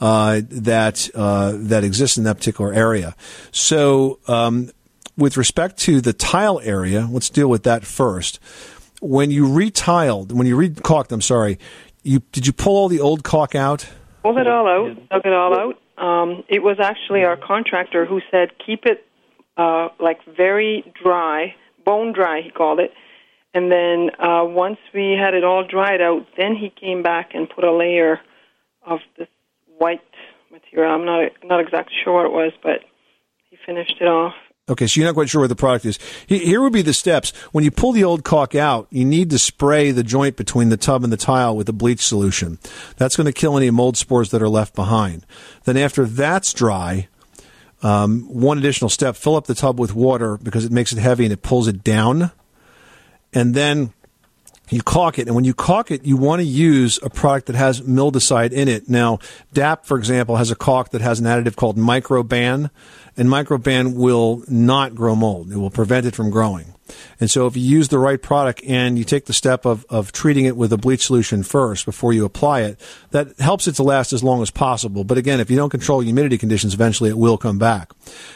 uh, 0.00 0.40
that 0.48 1.10
uh, 1.14 1.52
that 1.56 1.84
exists 1.84 2.16
in 2.16 2.24
that 2.24 2.36
particular 2.36 2.72
area. 2.72 3.14
So, 3.52 4.18
um, 4.26 4.70
with 5.16 5.36
respect 5.36 5.76
to 5.80 6.00
the 6.00 6.12
tile 6.12 6.60
area, 6.60 7.06
let's 7.10 7.28
deal 7.28 7.48
with 7.48 7.64
that 7.64 7.84
first. 7.84 8.40
When 9.00 9.30
you 9.30 9.46
retiled, 9.46 10.32
when 10.32 10.46
you 10.46 10.56
recaulked, 10.56 11.12
I'm 11.12 11.20
sorry, 11.20 11.58
you 12.02 12.20
did 12.32 12.46
you 12.46 12.52
pull 12.52 12.76
all 12.76 12.88
the 12.88 13.00
old 13.00 13.24
caulk 13.24 13.54
out? 13.54 13.88
Pulled 14.22 14.38
it 14.38 14.46
all 14.46 14.66
out, 14.66 15.08
dug 15.08 15.22
it 15.24 15.32
all 15.32 15.58
out. 15.58 15.76
Um, 16.02 16.44
it 16.48 16.62
was 16.62 16.78
actually 16.80 17.24
our 17.24 17.36
contractor 17.36 18.06
who 18.06 18.20
said 18.30 18.50
keep 18.64 18.86
it 18.86 19.06
uh, 19.56 19.88
like 19.98 20.18
very 20.36 20.90
dry, 21.02 21.54
bone 21.84 22.12
dry, 22.12 22.40
he 22.42 22.50
called 22.50 22.80
it. 22.80 22.92
And 23.52 23.70
then 23.70 24.10
uh, 24.18 24.44
once 24.44 24.78
we 24.94 25.16
had 25.20 25.34
it 25.34 25.44
all 25.44 25.66
dried 25.66 26.00
out, 26.00 26.26
then 26.38 26.54
he 26.54 26.70
came 26.70 27.02
back 27.02 27.30
and 27.34 27.48
put 27.50 27.64
a 27.64 27.72
layer 27.72 28.20
of 28.86 29.00
this 29.18 29.28
white 29.80 30.02
material. 30.52 30.92
I'm 30.94 31.04
not 31.04 31.32
not 31.42 31.60
exactly 31.60 31.94
sure 32.04 32.14
what 32.14 32.26
it 32.26 32.32
was, 32.32 32.52
but 32.62 32.80
he 33.48 33.56
finished 33.66 33.96
it 34.00 34.06
off. 34.06 34.34
Okay, 34.68 34.86
so 34.86 35.00
you're 35.00 35.08
not 35.08 35.14
quite 35.14 35.28
sure 35.28 35.40
what 35.40 35.48
the 35.48 35.56
product 35.56 35.84
is. 35.84 35.98
Here 36.28 36.60
would 36.60 36.72
be 36.72 36.82
the 36.82 36.94
steps. 36.94 37.32
When 37.50 37.64
you 37.64 37.72
pull 37.72 37.90
the 37.90 38.04
old 38.04 38.22
caulk 38.22 38.54
out, 38.54 38.86
you 38.90 39.04
need 39.04 39.30
to 39.30 39.38
spray 39.38 39.90
the 39.90 40.04
joint 40.04 40.36
between 40.36 40.68
the 40.68 40.76
tub 40.76 41.02
and 41.02 41.12
the 41.12 41.16
tile 41.16 41.56
with 41.56 41.68
a 41.68 41.72
bleach 41.72 42.06
solution. 42.06 42.58
That's 42.96 43.16
going 43.16 43.26
to 43.26 43.32
kill 43.32 43.56
any 43.56 43.70
mold 43.70 43.96
spores 43.96 44.30
that 44.30 44.42
are 44.42 44.48
left 44.48 44.76
behind. 44.76 45.26
Then 45.64 45.76
after 45.76 46.04
that's 46.04 46.52
dry, 46.52 47.08
um, 47.82 48.28
one 48.28 48.58
additional 48.58 48.90
step, 48.90 49.16
fill 49.16 49.34
up 49.34 49.46
the 49.46 49.56
tub 49.56 49.80
with 49.80 49.92
water 49.92 50.36
because 50.36 50.64
it 50.64 50.70
makes 50.70 50.92
it 50.92 50.98
heavy 50.98 51.24
and 51.24 51.32
it 51.32 51.42
pulls 51.42 51.66
it 51.66 51.82
down. 51.82 52.30
and 53.32 53.54
then 53.54 53.92
you 54.70 54.82
caulk 54.82 55.18
it, 55.18 55.26
and 55.26 55.34
when 55.34 55.44
you 55.44 55.54
caulk 55.54 55.90
it, 55.90 56.04
you 56.04 56.16
want 56.16 56.40
to 56.40 56.46
use 56.46 56.98
a 57.02 57.10
product 57.10 57.46
that 57.46 57.56
has 57.56 57.80
mildewcide 57.80 58.52
in 58.52 58.68
it. 58.68 58.88
Now, 58.88 59.18
DAP, 59.52 59.84
for 59.84 59.98
example, 59.98 60.36
has 60.36 60.50
a 60.50 60.56
caulk 60.56 60.90
that 60.90 61.00
has 61.00 61.20
an 61.20 61.26
additive 61.26 61.56
called 61.56 61.76
Microban, 61.76 62.70
and 63.16 63.28
Microban 63.28 63.94
will 63.94 64.44
not 64.48 64.94
grow 64.94 65.14
mold. 65.14 65.50
It 65.50 65.56
will 65.56 65.70
prevent 65.70 66.06
it 66.06 66.14
from 66.14 66.30
growing. 66.30 66.74
And 67.20 67.30
so 67.30 67.46
if 67.46 67.56
you 67.56 67.62
use 67.62 67.88
the 67.88 67.98
right 67.98 68.20
product 68.20 68.62
and 68.66 68.98
you 68.98 69.04
take 69.04 69.26
the 69.26 69.32
step 69.32 69.64
of, 69.64 69.86
of 69.88 70.12
treating 70.12 70.44
it 70.44 70.56
with 70.56 70.72
a 70.72 70.76
bleach 70.76 71.06
solution 71.06 71.42
first 71.42 71.84
before 71.84 72.12
you 72.12 72.24
apply 72.24 72.62
it, 72.62 72.80
that 73.10 73.38
helps 73.38 73.68
it 73.68 73.76
to 73.76 73.82
last 73.82 74.12
as 74.12 74.24
long 74.24 74.42
as 74.42 74.50
possible. 74.50 75.04
But 75.04 75.18
again, 75.18 75.40
if 75.40 75.50
you 75.50 75.56
don't 75.56 75.70
control 75.70 76.00
humidity 76.00 76.38
conditions, 76.38 76.74
eventually 76.74 77.10
it 77.10 77.18
will 77.18 77.38
come 77.38 77.58
back. 77.58 77.92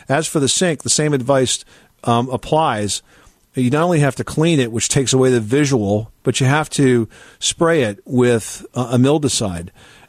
As 0.08 0.26
for 0.26 0.40
the 0.40 0.48
sink, 0.48 0.82
the 0.82 0.90
same 0.90 1.12
advice 1.12 1.64
um, 2.04 2.28
applies 2.28 3.02
you 3.54 3.70
not 3.70 3.84
only 3.84 4.00
have 4.00 4.16
to 4.16 4.24
clean 4.24 4.60
it, 4.60 4.72
which 4.72 4.88
takes 4.88 5.12
away 5.12 5.30
the 5.30 5.40
visual, 5.40 6.10
but 6.22 6.40
you 6.40 6.46
have 6.46 6.68
to 6.70 7.08
spray 7.38 7.82
it 7.82 8.00
with 8.04 8.66
uh, 8.74 8.90
a 8.92 8.96
mildewcide. 8.96 9.68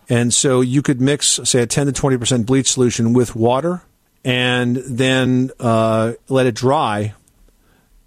And 0.10 0.34
so 0.34 0.62
you 0.62 0.81
could 0.81 1.01
mix, 1.01 1.39
say, 1.43 1.62
a 1.62 1.67
10 1.67 1.88
to 1.88 1.93
20% 1.93 2.45
bleach 2.45 2.71
solution 2.71 3.13
with 3.13 3.36
water 3.36 3.81
and 4.25 4.77
then 4.77 5.51
uh, 5.60 6.13
let 6.27 6.47
it 6.47 6.55
dry, 6.55 7.13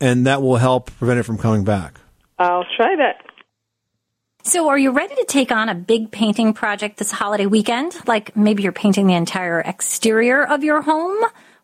and 0.01 0.27
that 0.27 0.43
will 0.43 0.57
help 0.57 0.91
prevent 0.99 1.21
it 1.21 1.23
from 1.23 1.39
coming 1.39 1.63
back. 1.65 2.01
I'll 2.39 2.67
try 2.77 2.97
that. 2.97 3.23
So, 4.43 4.69
are 4.69 4.79
you 4.79 4.91
ready 4.91 5.15
to 5.15 5.25
take 5.27 5.53
on 5.53 5.69
a 5.69 5.75
big 5.75 6.11
painting 6.11 6.55
project 6.55 6.97
this 6.97 7.11
holiday 7.11 7.47
weekend? 7.47 7.97
Like 8.07 8.37
maybe 8.37 8.63
you're 8.63 8.73
painting 8.73 9.07
the 9.07 9.15
entire 9.15 9.61
exterior 9.61 10.45
of 10.45 10.65
your 10.65 10.83
home? 10.83 11.19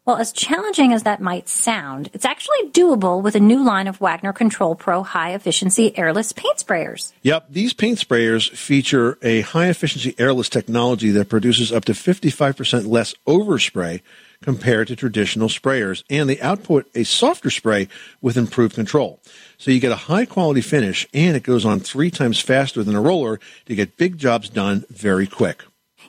Well, 0.06 0.16
as 0.16 0.32
challenging 0.32 0.92
as 0.92 1.04
that 1.04 1.22
might 1.22 1.48
sound, 1.48 2.10
it's 2.12 2.26
actually 2.26 2.68
doable 2.72 3.22
with 3.22 3.36
a 3.36 3.40
new 3.40 3.64
line 3.64 3.88
of 3.88 4.02
Wagner 4.02 4.34
Control 4.34 4.74
Pro 4.74 5.02
high 5.02 5.32
efficiency 5.32 5.96
airless 5.96 6.30
paint 6.30 6.58
sprayers. 6.58 7.14
Yep, 7.22 7.46
these 7.48 7.72
paint 7.72 7.98
sprayers 7.98 8.50
feature 8.50 9.16
a 9.22 9.40
high 9.40 9.68
efficiency 9.68 10.14
airless 10.18 10.50
technology 10.50 11.10
that 11.12 11.30
produces 11.30 11.72
up 11.72 11.86
to 11.86 11.92
55% 11.92 12.86
less 12.86 13.14
overspray 13.26 14.02
compared 14.42 14.88
to 14.88 14.96
traditional 14.96 15.48
sprayers, 15.48 16.04
and 16.10 16.28
they 16.28 16.38
output 16.38 16.86
a 16.94 17.04
softer 17.04 17.48
spray 17.48 17.88
with 18.20 18.36
improved 18.36 18.74
control. 18.74 19.20
So 19.56 19.70
you 19.70 19.80
get 19.80 19.90
a 19.90 19.96
high 19.96 20.26
quality 20.26 20.60
finish, 20.60 21.08
and 21.14 21.34
it 21.34 21.44
goes 21.44 21.64
on 21.64 21.80
three 21.80 22.10
times 22.10 22.38
faster 22.40 22.82
than 22.82 22.94
a 22.94 23.00
roller 23.00 23.40
to 23.64 23.74
get 23.74 23.96
big 23.96 24.18
jobs 24.18 24.50
done 24.50 24.84
very 24.90 25.26
quick. 25.26 25.64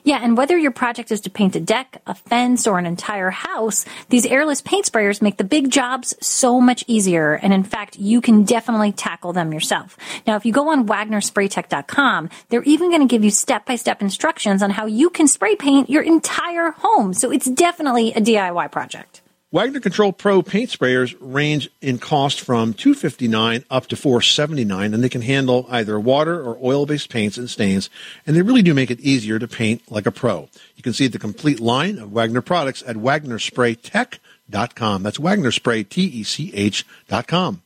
Yeah, 0.06 0.20
and 0.22 0.36
whether 0.36 0.56
your 0.56 0.70
project 0.70 1.10
is 1.10 1.20
to 1.22 1.30
paint 1.30 1.56
a 1.56 1.60
deck, 1.60 2.00
a 2.06 2.14
fence, 2.14 2.68
or 2.68 2.78
an 2.78 2.86
entire 2.86 3.30
house, 3.30 3.84
these 4.08 4.24
airless 4.24 4.60
paint 4.60 4.86
sprayers 4.86 5.20
make 5.20 5.36
the 5.36 5.42
big 5.42 5.68
jobs 5.68 6.14
so 6.20 6.60
much 6.60 6.84
easier. 6.86 7.34
And 7.34 7.52
in 7.52 7.64
fact, 7.64 7.98
you 7.98 8.20
can 8.20 8.44
definitely 8.44 8.92
tackle 8.92 9.32
them 9.32 9.52
yourself. 9.52 9.98
Now, 10.24 10.36
if 10.36 10.46
you 10.46 10.52
go 10.52 10.70
on 10.70 10.86
WagnerSprayTech.com, 10.86 12.30
they're 12.50 12.62
even 12.62 12.90
going 12.90 13.00
to 13.00 13.12
give 13.12 13.24
you 13.24 13.32
step-by-step 13.32 14.00
instructions 14.00 14.62
on 14.62 14.70
how 14.70 14.86
you 14.86 15.10
can 15.10 15.26
spray 15.26 15.56
paint 15.56 15.90
your 15.90 16.04
entire 16.04 16.70
home. 16.70 17.12
So 17.12 17.32
it's 17.32 17.50
definitely 17.50 18.12
a 18.12 18.20
DIY 18.20 18.70
project. 18.70 19.22
Wagner 19.52 19.78
Control 19.78 20.12
Pro 20.12 20.42
paint 20.42 20.70
sprayers 20.70 21.16
range 21.20 21.70
in 21.80 21.98
cost 21.98 22.40
from 22.40 22.74
259 22.74 23.64
up 23.70 23.86
to 23.86 23.94
479 23.94 24.92
and 24.92 25.04
they 25.04 25.08
can 25.08 25.22
handle 25.22 25.68
either 25.70 26.00
water 26.00 26.42
or 26.42 26.58
oil-based 26.60 27.08
paints 27.08 27.38
and 27.38 27.48
stains 27.48 27.88
and 28.26 28.34
they 28.34 28.42
really 28.42 28.62
do 28.62 28.74
make 28.74 28.90
it 28.90 28.98
easier 28.98 29.38
to 29.38 29.46
paint 29.46 29.88
like 29.88 30.04
a 30.04 30.10
pro. 30.10 30.48
You 30.74 30.82
can 30.82 30.92
see 30.92 31.06
the 31.06 31.20
complete 31.20 31.60
line 31.60 32.00
of 32.00 32.10
Wagner 32.10 32.42
products 32.42 32.82
at 32.88 32.96
wagnerspraytech.com. 32.96 35.02
That's 35.04 35.18
wagnerspraytech.com. 35.18 37.62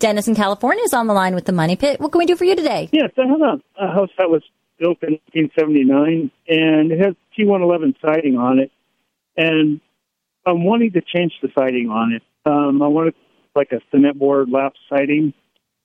Dennis 0.00 0.26
in 0.26 0.34
California 0.34 0.82
is 0.82 0.92
on 0.92 1.06
the 1.06 1.14
line 1.14 1.36
with 1.36 1.44
the 1.44 1.52
Money 1.52 1.76
Pit. 1.76 2.00
What 2.00 2.10
can 2.10 2.18
we 2.18 2.26
do 2.26 2.34
for 2.34 2.44
you 2.44 2.56
today? 2.56 2.88
Yes, 2.90 3.12
I 3.16 3.24
have 3.28 3.40
a, 3.40 3.62
a 3.80 3.92
house 3.92 4.10
that 4.18 4.30
was 4.30 4.42
built 4.80 5.00
in 5.04 5.20
1979 5.32 6.32
and 6.48 6.90
it 6.90 6.98
has 6.98 7.14
T111 7.38 7.94
siding 8.04 8.36
on 8.36 8.58
it 8.58 8.72
and 9.36 9.80
I'm 10.48 10.64
wanting 10.64 10.92
to 10.92 11.02
change 11.02 11.32
the 11.42 11.48
siding 11.56 11.90
on 11.90 12.12
it. 12.12 12.22
Um, 12.46 12.82
I 12.82 12.88
want 12.88 13.08
it 13.08 13.14
like 13.54 13.72
a 13.72 13.80
cement 13.90 14.18
board 14.18 14.48
lap 14.50 14.72
siding. 14.88 15.34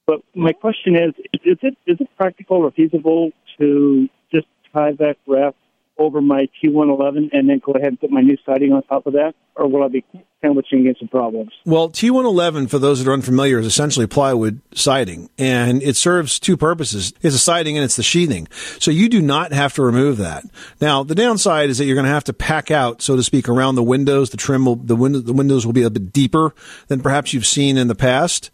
But 0.07 0.21
my 0.35 0.51
question 0.51 0.95
is, 0.95 1.13
is 1.43 1.57
it 1.61 1.77
is 1.85 1.97
it 1.99 2.09
practical 2.17 2.57
or 2.57 2.71
feasible 2.71 3.31
to 3.57 4.09
just 4.33 4.47
Tyvek 4.73 5.15
wrap 5.27 5.55
over 5.97 6.21
my 6.21 6.49
T111 6.61 7.29
and 7.31 7.49
then 7.49 7.61
go 7.63 7.73
ahead 7.73 7.89
and 7.89 7.99
put 7.99 8.09
my 8.09 8.21
new 8.21 8.37
siding 8.45 8.73
on 8.73 8.83
top 8.83 9.05
of 9.05 9.13
that, 9.13 9.33
or 9.55 9.67
will 9.67 9.83
I 9.83 9.87
be 9.87 10.03
sandwiching 10.41 10.81
against 10.81 10.99
some 10.99 11.07
problems? 11.07 11.51
Well, 11.65 11.89
T111, 11.89 12.69
for 12.69 12.79
those 12.79 13.03
that 13.03 13.09
are 13.09 13.13
unfamiliar, 13.13 13.59
is 13.59 13.65
essentially 13.65 14.07
plywood 14.07 14.61
siding, 14.73 15.29
and 15.37 15.83
it 15.83 15.95
serves 15.95 16.39
two 16.39 16.57
purposes. 16.57 17.13
It's 17.21 17.35
a 17.35 17.39
siding 17.39 17.77
and 17.77 17.85
it's 17.85 17.95
the 17.95 18.03
sheathing. 18.03 18.47
So 18.79 18.91
you 18.91 19.07
do 19.07 19.21
not 19.21 19.53
have 19.53 19.73
to 19.75 19.83
remove 19.83 20.17
that. 20.17 20.45
Now, 20.81 21.03
the 21.03 21.15
downside 21.15 21.69
is 21.69 21.77
that 21.77 21.85
you're 21.85 21.95
going 21.95 22.05
to 22.05 22.11
have 22.11 22.23
to 22.25 22.33
pack 22.33 22.71
out, 22.71 23.01
so 23.01 23.15
to 23.15 23.23
speak, 23.23 23.47
around 23.47 23.75
the 23.75 23.83
windows. 23.83 24.31
The 24.31 24.37
trim 24.37 24.65
will, 24.65 24.77
the, 24.77 24.95
window, 24.95 25.19
the 25.19 25.33
windows 25.33 25.65
will 25.65 25.73
be 25.73 25.83
a 25.83 25.89
bit 25.89 26.11
deeper 26.11 26.53
than 26.87 27.01
perhaps 27.01 27.33
you've 27.33 27.45
seen 27.45 27.77
in 27.77 27.87
the 27.87 27.95
past. 27.95 28.49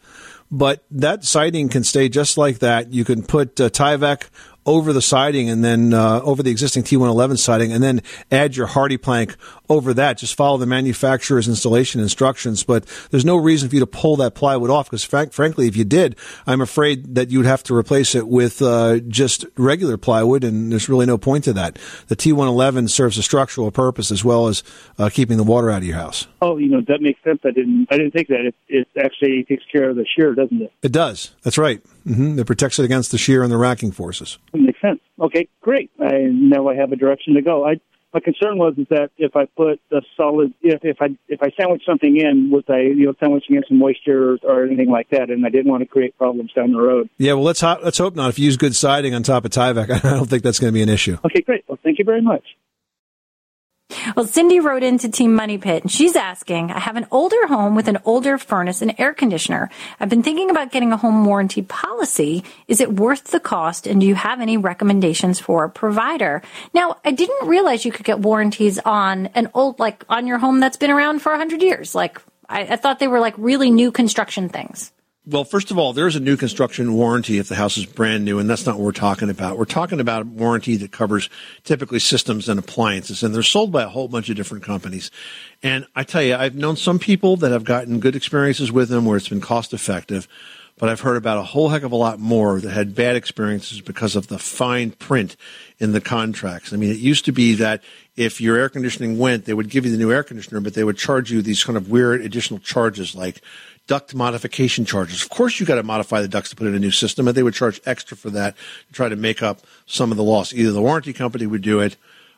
But 0.51 0.83
that 0.89 1.23
siding 1.23 1.69
can 1.69 1.83
stay 1.83 2.09
just 2.09 2.37
like 2.37 2.59
that. 2.59 2.91
You 2.91 3.05
can 3.05 3.23
put 3.23 3.61
uh, 3.61 3.69
Tyvek 3.69 4.29
over 4.65 4.93
the 4.93 5.01
siding 5.01 5.49
and 5.49 5.63
then 5.63 5.93
uh, 5.93 6.21
over 6.21 6.43
the 6.43 6.51
existing 6.51 6.83
T111 6.83 7.37
siding 7.37 7.71
and 7.71 7.83
then 7.83 8.01
add 8.31 8.55
your 8.55 8.67
HardiePlank 8.67 9.35
over 9.69 9.93
that. 9.93 10.17
Just 10.17 10.35
follow 10.35 10.57
the 10.57 10.65
manufacturer's 10.65 11.47
installation 11.47 12.01
instructions. 12.01 12.63
But 12.63 12.85
there's 13.11 13.25
no 13.25 13.37
reason 13.37 13.69
for 13.69 13.75
you 13.75 13.79
to 13.81 13.87
pull 13.87 14.15
that 14.17 14.35
plywood 14.35 14.69
off 14.69 14.87
because, 14.89 15.03
frank, 15.03 15.33
frankly, 15.33 15.67
if 15.67 15.77
you 15.77 15.85
did, 15.85 16.15
I'm 16.45 16.61
afraid 16.61 17.15
that 17.15 17.29
you'd 17.29 17.45
have 17.45 17.63
to 17.63 17.75
replace 17.75 18.15
it 18.15 18.27
with 18.27 18.61
uh, 18.61 18.99
just 19.07 19.45
regular 19.57 19.97
plywood, 19.97 20.43
and 20.43 20.71
there's 20.71 20.89
really 20.89 21.05
no 21.05 21.17
point 21.17 21.43
to 21.45 21.53
that. 21.53 21.79
The 22.07 22.15
T111 22.15 22.89
serves 22.89 23.17
a 23.17 23.23
structural 23.23 23.71
purpose 23.71 24.11
as 24.11 24.23
well 24.25 24.47
as 24.47 24.63
uh, 24.97 25.09
keeping 25.09 25.37
the 25.37 25.43
water 25.43 25.69
out 25.69 25.79
of 25.79 25.83
your 25.85 25.97
house. 25.97 26.27
Oh, 26.41 26.57
you 26.57 26.69
know 26.69 26.81
that 26.87 27.01
makes 27.01 27.21
sense. 27.23 27.39
I 27.43 27.51
didn't 27.51 27.87
I 27.91 27.97
didn't 27.97 28.11
think 28.11 28.27
that 28.29 28.45
it, 28.45 28.55
it 28.67 28.87
actually 28.97 29.43
takes 29.43 29.63
care 29.71 29.89
of 29.89 29.95
the 29.95 30.05
shear, 30.05 30.33
doesn't 30.33 30.61
it? 30.61 30.71
It 30.81 30.91
does. 30.91 31.35
That's 31.43 31.57
right. 31.57 31.81
Mm-hmm. 32.05 32.39
It 32.39 32.47
protects 32.47 32.79
it 32.79 32.85
against 32.85 33.11
the 33.11 33.17
shear 33.17 33.43
and 33.43 33.51
the 33.51 33.57
racking 33.57 33.91
forces. 33.91 34.37
It 34.53 34.61
makes 34.61 34.81
sense. 34.81 34.99
Okay, 35.19 35.47
great. 35.61 35.91
I 35.99 36.29
now 36.31 36.67
I 36.67 36.75
have 36.75 36.91
a 36.91 36.95
direction 36.95 37.35
to 37.35 37.41
go. 37.41 37.65
I 37.65 37.79
my 38.13 38.19
concern 38.19 38.57
was 38.57 38.73
is 38.77 38.87
that 38.89 39.11
if 39.17 39.35
I 39.35 39.45
put 39.45 39.79
a 39.91 40.01
solid, 40.17 40.53
if 40.61 40.83
if 40.83 40.97
I 41.01 41.09
if 41.27 41.41
I 41.43 41.49
sandwich 41.59 41.83
something 41.85 42.17
in, 42.17 42.49
was 42.51 42.63
I 42.67 42.79
you 42.79 43.05
know 43.05 43.13
sandwiching 43.19 43.55
in 43.55 43.63
some 43.67 43.77
moisture 43.77 44.33
or, 44.33 44.37
or 44.43 44.65
anything 44.65 44.89
like 44.89 45.09
that, 45.11 45.29
and 45.29 45.45
I 45.45 45.49
didn't 45.49 45.69
want 45.69 45.81
to 45.81 45.87
create 45.87 46.17
problems 46.17 46.51
down 46.53 46.71
the 46.71 46.81
road. 46.81 47.09
Yeah, 47.17 47.33
well 47.33 47.43
let's 47.43 47.61
ho- 47.61 47.79
let's 47.83 47.97
hope 47.97 48.15
not. 48.15 48.29
If 48.29 48.39
you 48.39 48.45
use 48.45 48.57
good 48.57 48.75
siding 48.75 49.13
on 49.13 49.23
top 49.23 49.45
of 49.45 49.51
Tyvek, 49.51 49.91
I 50.05 50.15
don't 50.15 50.29
think 50.29 50.43
that's 50.43 50.59
going 50.59 50.73
to 50.73 50.75
be 50.75 50.81
an 50.81 50.89
issue. 50.89 51.17
Okay, 51.23 51.41
great. 51.41 51.65
Well, 51.67 51.77
thank 51.83 51.99
you 51.99 52.05
very 52.05 52.21
much. 52.21 52.43
Well, 54.15 54.25
Cindy 54.25 54.59
wrote 54.59 54.83
into 54.83 55.09
Team 55.09 55.35
Money 55.35 55.57
Pit 55.57 55.83
and 55.83 55.91
she's 55.91 56.15
asking, 56.15 56.71
I 56.71 56.79
have 56.79 56.95
an 56.95 57.07
older 57.11 57.47
home 57.47 57.75
with 57.75 57.87
an 57.87 57.99
older 58.05 58.37
furnace 58.37 58.81
and 58.81 58.95
air 58.97 59.13
conditioner. 59.13 59.69
I've 59.99 60.09
been 60.09 60.23
thinking 60.23 60.49
about 60.49 60.71
getting 60.71 60.91
a 60.91 60.97
home 60.97 61.25
warranty 61.25 61.61
policy. 61.61 62.43
Is 62.67 62.81
it 62.81 62.93
worth 62.93 63.25
the 63.25 63.39
cost? 63.39 63.87
And 63.87 64.01
do 64.01 64.07
you 64.07 64.15
have 64.15 64.41
any 64.41 64.57
recommendations 64.57 65.39
for 65.39 65.63
a 65.63 65.69
provider? 65.69 66.41
Now, 66.73 66.97
I 67.05 67.11
didn't 67.11 67.47
realize 67.47 67.85
you 67.85 67.91
could 67.91 68.05
get 68.05 68.19
warranties 68.19 68.79
on 68.79 69.27
an 69.27 69.49
old, 69.53 69.79
like 69.79 70.05
on 70.09 70.27
your 70.27 70.37
home 70.37 70.59
that's 70.59 70.77
been 70.77 70.91
around 70.91 71.21
for 71.21 71.31
a 71.31 71.37
hundred 71.37 71.61
years. 71.61 71.93
Like, 71.93 72.21
I, 72.47 72.61
I 72.61 72.75
thought 72.75 72.99
they 72.99 73.07
were 73.07 73.19
like 73.19 73.35
really 73.37 73.69
new 73.69 73.91
construction 73.91 74.49
things. 74.49 74.91
Well, 75.29 75.43
first 75.43 75.69
of 75.69 75.77
all, 75.77 75.93
there's 75.93 76.15
a 76.15 76.19
new 76.19 76.35
construction 76.37 76.95
warranty 76.95 77.37
if 77.37 77.49
the 77.49 77.55
house 77.55 77.77
is 77.77 77.85
brand 77.85 78.25
new, 78.25 78.39
and 78.39 78.49
that's 78.49 78.65
not 78.65 78.77
what 78.77 78.85
we're 78.85 78.91
talking 78.93 79.29
about. 79.29 79.59
We're 79.59 79.65
talking 79.65 79.99
about 79.99 80.23
a 80.23 80.25
warranty 80.25 80.75
that 80.77 80.91
covers 80.91 81.29
typically 81.63 81.99
systems 81.99 82.49
and 82.49 82.57
appliances, 82.57 83.21
and 83.21 83.35
they're 83.35 83.43
sold 83.43 83.71
by 83.71 83.83
a 83.83 83.89
whole 83.89 84.07
bunch 84.07 84.29
of 84.29 84.35
different 84.35 84.63
companies. 84.63 85.11
And 85.61 85.85
I 85.95 86.03
tell 86.03 86.23
you, 86.23 86.35
I've 86.35 86.55
known 86.55 86.77
some 86.77 86.97
people 86.97 87.37
that 87.37 87.51
have 87.51 87.63
gotten 87.63 87.99
good 87.99 88.15
experiences 88.15 88.71
with 88.71 88.89
them 88.89 89.05
where 89.05 89.17
it's 89.17 89.29
been 89.29 89.39
cost 89.39 89.71
effective, 89.71 90.27
but 90.79 90.89
I've 90.89 91.01
heard 91.01 91.17
about 91.17 91.37
a 91.37 91.43
whole 91.43 91.69
heck 91.69 91.83
of 91.83 91.91
a 91.91 91.95
lot 91.95 92.17
more 92.17 92.59
that 92.59 92.71
had 92.71 92.95
bad 92.95 93.15
experiences 93.15 93.81
because 93.81 94.15
of 94.15 94.27
the 94.27 94.39
fine 94.39 94.91
print 94.91 95.35
in 95.77 95.91
the 95.91 96.01
contracts. 96.01 96.73
I 96.73 96.77
mean, 96.77 96.89
it 96.89 96.97
used 96.97 97.25
to 97.25 97.31
be 97.31 97.53
that 97.55 97.83
if 98.15 98.41
your 98.41 98.57
air 98.57 98.69
conditioning 98.69 99.19
went, 99.19 99.45
they 99.45 99.53
would 99.53 99.69
give 99.69 99.85
you 99.85 99.91
the 99.91 99.97
new 99.97 100.11
air 100.11 100.23
conditioner, 100.23 100.59
but 100.59 100.73
they 100.73 100.83
would 100.83 100.97
charge 100.97 101.31
you 101.31 101.41
these 101.43 101.63
kind 101.63 101.77
of 101.77 101.91
weird 101.91 102.21
additional 102.21 102.59
charges 102.59 103.13
like 103.13 103.41
duct 103.89 104.13
modification 104.13 104.85
charges. 104.85 105.23
Of 105.23 105.29
course, 105.29 105.59
you 105.59 105.65
got 105.65 105.75
to 105.75 105.83
modify 105.83 106.21
the 106.21 106.27
ducts 106.27 106.51
to 106.51 106.55
put 106.55 106.67
in 106.67 106.75
a 106.75 106.79
new 106.79 106.91
system, 106.91 107.27
and 107.27 107.35
they 107.35 107.41
would 107.41 107.55
charge 107.55 107.81
extra 107.87 108.15
for 108.15 108.29
that 108.29 108.55
to 108.87 108.93
try 108.93 109.09
to 109.09 109.15
make 109.15 109.41
up 109.41 109.61
some 109.87 110.11
of 110.11 110.17
the 110.17 110.23
loss. 110.23 110.53
Either 110.53 110.71
the 110.71 110.81
warranty 110.81 111.11
company 111.11 111.47
would 111.47 111.63
do 111.63 111.79
it, 111.79 111.97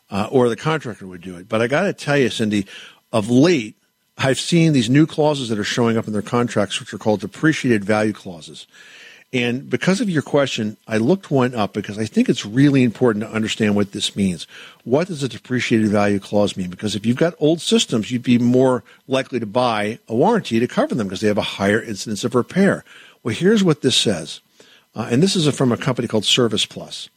uh, 0.09 0.29
or 0.31 0.47
the 0.47 0.55
contractor 0.55 1.05
would 1.05 1.19
do 1.19 1.35
it. 1.35 1.49
But 1.49 1.61
I 1.61 1.67
got 1.67 1.83
to 1.83 1.93
tell 1.93 2.17
you, 2.17 2.29
Cindy, 2.29 2.67
of 3.11 3.29
late, 3.29 3.75
I've 4.17 4.39
seen 4.39 4.71
these 4.71 4.89
new 4.89 5.05
clauses 5.05 5.49
that 5.49 5.59
are 5.59 5.65
showing 5.65 5.97
up 5.97 6.07
in 6.07 6.13
their 6.13 6.21
contracts, 6.21 6.79
which 6.79 6.93
are 6.93 6.97
called 6.97 7.19
depreciated 7.19 7.83
value 7.83 8.13
clauses. 8.13 8.65
And 9.33 9.69
because 9.69 10.01
of 10.01 10.09
your 10.09 10.21
question, 10.21 10.75
I 10.87 10.97
looked 10.97 11.31
one 11.31 11.55
up 11.55 11.71
because 11.71 11.97
I 11.97 12.05
think 12.05 12.27
it's 12.27 12.45
really 12.45 12.83
important 12.83 13.23
to 13.23 13.31
understand 13.31 13.75
what 13.75 13.93
this 13.93 14.13
means. 14.13 14.45
What 14.83 15.07
does 15.07 15.23
a 15.23 15.29
depreciated 15.29 15.87
value 15.87 16.19
clause 16.19 16.57
mean? 16.57 16.69
Because 16.69 16.95
if 16.95 17.05
you've 17.05 17.15
got 17.15 17.35
old 17.39 17.61
systems, 17.61 18.11
you'd 18.11 18.23
be 18.23 18.37
more 18.37 18.83
likely 19.07 19.39
to 19.39 19.45
buy 19.45 19.99
a 20.09 20.15
warranty 20.15 20.59
to 20.59 20.67
cover 20.67 20.95
them 20.95 21.07
because 21.07 21.21
they 21.21 21.29
have 21.29 21.37
a 21.37 21.43
higher 21.43 21.81
incidence 21.81 22.25
of 22.25 22.35
repair. 22.35 22.83
Well, 23.23 23.33
here's 23.33 23.63
what 23.63 23.81
this 23.81 23.95
says. 23.95 24.41
Uh, 24.93 25.07
and 25.09 25.23
this 25.23 25.37
is 25.37 25.53
from 25.55 25.71
a 25.71 25.77
company 25.77 26.09
called 26.09 26.25
Service 26.25 26.65
Plus. 26.65 27.07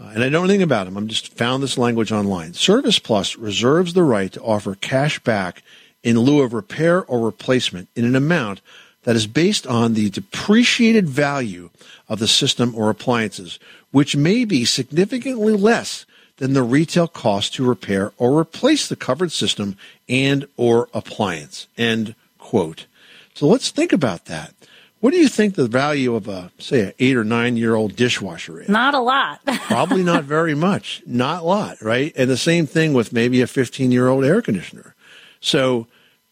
Uh, 0.00 0.10
and 0.14 0.24
I 0.24 0.28
know 0.28 0.42
nothing 0.42 0.62
about 0.62 0.84
them. 0.84 0.96
I'm 0.96 1.06
just 1.06 1.32
found 1.32 1.62
this 1.62 1.78
language 1.78 2.10
online. 2.10 2.54
Service 2.54 2.98
Plus 2.98 3.36
reserves 3.36 3.94
the 3.94 4.02
right 4.02 4.32
to 4.32 4.42
offer 4.42 4.74
cash 4.74 5.20
back 5.20 5.62
in 6.02 6.18
lieu 6.18 6.42
of 6.42 6.52
repair 6.52 7.04
or 7.04 7.20
replacement 7.24 7.88
in 7.94 8.04
an 8.04 8.16
amount 8.16 8.60
that 9.06 9.14
is 9.14 9.28
based 9.28 9.68
on 9.68 9.94
the 9.94 10.10
depreciated 10.10 11.08
value 11.08 11.70
of 12.08 12.18
the 12.18 12.26
system 12.26 12.74
or 12.74 12.90
appliances, 12.90 13.60
which 13.92 14.16
may 14.16 14.44
be 14.44 14.64
significantly 14.64 15.52
less 15.52 16.04
than 16.38 16.54
the 16.54 16.64
retail 16.64 17.06
cost 17.06 17.54
to 17.54 17.64
repair 17.64 18.12
or 18.18 18.36
replace 18.36 18.88
the 18.88 18.96
covered 18.96 19.30
system 19.30 19.78
and 20.08 20.44
or 20.56 20.88
appliance. 20.92 21.68
End 21.78 22.16
quote. 22.36 22.86
So 23.32 23.46
let's 23.46 23.70
think 23.70 23.92
about 23.92 24.24
that. 24.24 24.52
What 24.98 25.12
do 25.12 25.18
you 25.18 25.28
think 25.28 25.54
the 25.54 25.68
value 25.68 26.16
of 26.16 26.26
a, 26.26 26.50
say, 26.58 26.80
an 26.80 26.92
eight 26.98 27.16
or 27.16 27.22
nine 27.22 27.56
year 27.56 27.76
old 27.76 27.94
dishwasher 27.94 28.60
is? 28.60 28.68
Not 28.68 28.94
a 28.94 28.98
lot. 28.98 29.40
Probably 29.46 30.02
not 30.02 30.24
very 30.24 30.56
much. 30.56 31.00
Not 31.06 31.42
a 31.42 31.46
lot, 31.46 31.80
right? 31.80 32.12
And 32.16 32.28
the 32.28 32.36
same 32.36 32.66
thing 32.66 32.92
with 32.92 33.12
maybe 33.12 33.40
a 33.40 33.46
15 33.46 33.92
year 33.92 34.08
old 34.08 34.24
air 34.24 34.42
conditioner. 34.42 34.96
So 35.40 35.86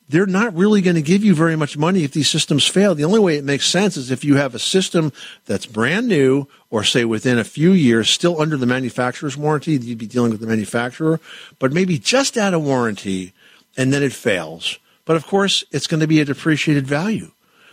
they're 0.08 0.26
not 0.26 0.54
really 0.54 0.82
going 0.82 0.96
to 0.96 1.02
give 1.02 1.24
you 1.24 1.34
very 1.34 1.56
much 1.56 1.78
money 1.78 2.04
if 2.04 2.12
these 2.12 2.28
systems 2.28 2.66
fail. 2.66 2.94
The 2.94 3.04
only 3.04 3.20
way 3.20 3.36
it 3.36 3.44
makes 3.44 3.66
sense 3.66 3.96
is 3.96 4.10
if 4.10 4.24
you 4.24 4.36
have 4.36 4.54
a 4.54 4.58
system 4.58 5.12
that's 5.46 5.66
brand 5.66 6.08
new 6.08 6.46
or 6.70 6.84
say 6.84 7.04
within 7.04 7.38
a 7.38 7.44
few 7.44 7.72
years 7.72 8.10
still 8.10 8.40
under 8.40 8.56
the 8.56 8.66
manufacturer's 8.66 9.36
warranty, 9.36 9.72
you'd 9.72 9.98
be 9.98 10.06
dealing 10.06 10.30
with 10.30 10.40
the 10.40 10.46
manufacturer, 10.46 11.20
but 11.58 11.72
maybe 11.72 11.98
just 11.98 12.36
out 12.36 12.52
of 12.54 12.62
warranty 12.62 13.32
and 13.76 13.92
then 13.92 14.02
it 14.02 14.12
fails. 14.12 14.78
But 15.04 15.16
of 15.16 15.26
course, 15.26 15.64
it's 15.70 15.86
going 15.86 16.00
to 16.00 16.06
be 16.06 16.20
a 16.20 16.24
depreciated 16.24 16.86
value. 16.86 17.30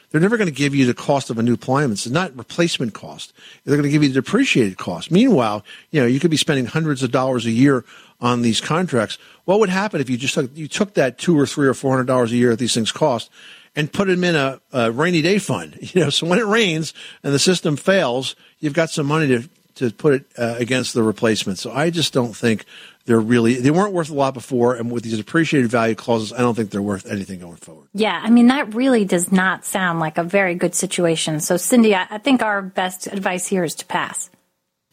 They're 0.10 0.22
never 0.22 0.36
going 0.36 0.50
to 0.50 0.54
give 0.54 0.76
you 0.76 0.86
the 0.86 0.94
cost 0.94 1.30
of 1.30 1.40
a 1.40 1.44
new 1.44 1.54
appliance. 1.54 2.06
It's 2.06 2.14
not 2.14 2.36
replacement 2.36 2.94
cost. 2.94 3.32
They're 3.64 3.78
going 3.78 3.88
to 3.88 3.92
give 3.92 4.04
you 4.04 4.10
the 4.10 4.22
depreciated 4.22 4.78
cost. 4.78 5.10
Meanwhile, 5.10 5.64
you 5.90 6.02
know, 6.02 6.08
you 6.08 6.20
could 6.20 6.32
be 6.32 6.38
spending 6.38 6.66
hundreds 6.66 7.02
of 7.02 7.12
dollars 7.12 7.46
a 7.46 7.52
year 7.52 7.86
on 8.22 8.42
these 8.42 8.62
contracts. 8.62 9.18
What 9.46 9.60
would 9.60 9.70
happen 9.70 10.00
if 10.00 10.10
you 10.10 10.18
just 10.18 10.36
took, 10.36 10.56
you 10.56 10.68
took 10.68 10.94
that 10.94 11.18
two 11.18 11.38
or 11.38 11.46
three 11.46 11.68
or 11.68 11.74
four 11.74 11.92
hundred 11.92 12.06
dollars 12.08 12.32
a 12.32 12.36
year 12.36 12.52
that 12.52 12.60
these 12.60 12.74
things 12.74 12.92
cost 12.92 13.30
and 13.76 13.92
put 13.92 14.08
them 14.08 14.24
in 14.24 14.36
a, 14.36 14.62
a 14.72 14.92
rainy 14.92 15.22
day 15.22 15.40
fund? 15.40 15.78
You 15.94 16.02
know, 16.02 16.10
so 16.10 16.28
when 16.28 16.40
it 16.40 16.46
rains 16.46 16.94
and 17.24 17.34
the 17.34 17.40
system 17.40 17.76
fails, 17.76 18.36
you've 18.60 18.74
got 18.74 18.90
some 18.90 19.08
money 19.08 19.28
to 19.28 19.50
to 19.76 19.90
put 19.92 20.14
it 20.14 20.26
uh, 20.38 20.56
against 20.60 20.94
the 20.94 21.02
replacement. 21.02 21.58
So 21.58 21.72
I 21.72 21.90
just 21.90 22.14
don't 22.14 22.36
think 22.36 22.66
they're 23.06 23.20
really 23.20 23.56
they 23.56 23.72
weren't 23.72 23.94
worth 23.94 24.10
a 24.10 24.14
lot 24.14 24.34
before, 24.34 24.76
and 24.76 24.92
with 24.92 25.04
these 25.04 25.20
appreciated 25.20 25.72
value 25.72 25.96
clauses, 25.96 26.32
I 26.32 26.40
don't 26.40 26.56
think 26.56 26.70
they're 26.70 26.82
worth 26.82 27.08
anything 27.08 27.40
going 27.40 27.56
forward. 27.56 27.88
Yeah, 27.94 28.20
I 28.22 28.30
mean, 28.30 28.48
that 28.48 28.74
really 28.76 29.06
does 29.06 29.32
not 29.32 29.66
sound 29.66 30.00
like 30.00 30.18
a 30.18 30.24
very 30.24 30.56
good 30.56 30.76
situation. 30.76 31.40
So, 31.40 31.58
Cindy, 31.58 31.96
I, 31.96 32.06
I 32.10 32.18
think 32.20 32.44
our 32.44 32.62
best 32.62 33.08
advice 33.08 33.48
here 33.48 33.64
is 33.64 33.76
to 33.76 33.86
pass. 33.86 34.30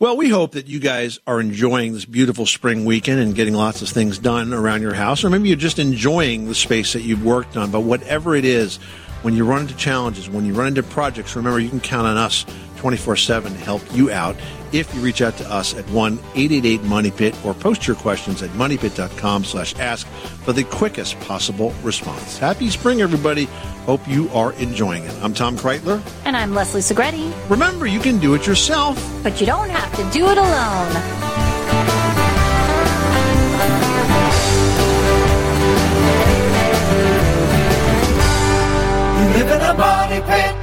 Well, 0.01 0.17
we 0.17 0.29
hope 0.29 0.53
that 0.53 0.69
you 0.69 0.79
guys 0.79 1.19
are 1.27 1.41
enjoying 1.41 1.93
this 1.93 2.05
beautiful 2.05 2.47
spring 2.47 2.85
weekend 2.85 3.19
and 3.19 3.35
getting 3.35 3.55
lots 3.55 3.83
of 3.83 3.89
things 3.89 4.17
done 4.17 4.53
around 4.55 4.81
your 4.81 4.95
house, 4.95 5.25
or 5.25 5.31
maybe 5.31 5.49
you're 5.49 5.57
just 5.57 5.81
enjoying 5.81 6.47
the 6.47 6.55
space 6.55 6.93
that 6.93 7.03
you've 7.03 7.25
worked 7.25 7.57
on. 7.57 7.73
But 7.73 7.81
whatever 7.81 8.37
it 8.37 8.45
is, 8.45 8.77
when 9.23 9.35
you 9.35 9.45
run 9.45 9.63
into 9.63 9.75
challenges, 9.75 10.31
when 10.31 10.47
you 10.47 10.55
run 10.55 10.69
into 10.69 10.85
projects, 10.85 11.35
remember 11.35 11.59
you 11.59 11.69
can 11.69 11.81
count 11.81 12.07
on 12.07 12.17
us 12.17 12.47
24 12.79 13.17
7 13.17 13.53
to 13.53 13.59
help 13.59 13.83
you 13.93 14.11
out 14.11 14.37
if 14.73 14.95
you 14.95 15.01
reach 15.01 15.23
out 15.23 15.37
to 15.37 15.51
us 15.51 15.75
at 15.75 15.89
1 15.91 16.13
888 16.35 16.83
Money 16.85 17.11
Pit 17.11 17.35
or 17.45 17.55
post 17.55 17.87
your 17.87 17.97
questions 17.97 18.43
at 18.43 18.51
moneypit.com 18.51 19.45
slash 19.45 19.75
ask 19.79 20.07
for 20.45 20.53
the 20.53 20.65
quickest 20.65 21.19
possible 21.21 21.73
response. 21.83 22.39
Happy 22.39 22.71
spring, 22.71 23.01
everybody. 23.01 23.45
Hope 23.85 24.07
you 24.07 24.29
are 24.31 24.53
enjoying 24.55 25.05
it. 25.05 25.15
I'm 25.23 25.35
Tom 25.35 25.57
Kraeutler. 25.57 26.03
And 26.25 26.37
I'm 26.37 26.55
Leslie 26.55 26.81
Segrete. 26.81 27.33
Remember, 27.51 27.87
you 27.87 28.01
can 28.01 28.19
do 28.19 28.35
it 28.35 28.47
yourself, 28.47 28.97
but 29.23 29.41
you 29.41 29.47
don't 29.47 29.71
have 29.71 29.91
to 29.97 30.19
do 30.19 30.27
it 30.29 30.39
alone. 30.39 30.93
You 39.19 39.25
live 39.35 39.51
in 39.51 39.61
a 39.63 39.75
money 39.75 40.21
pit. 40.21 40.58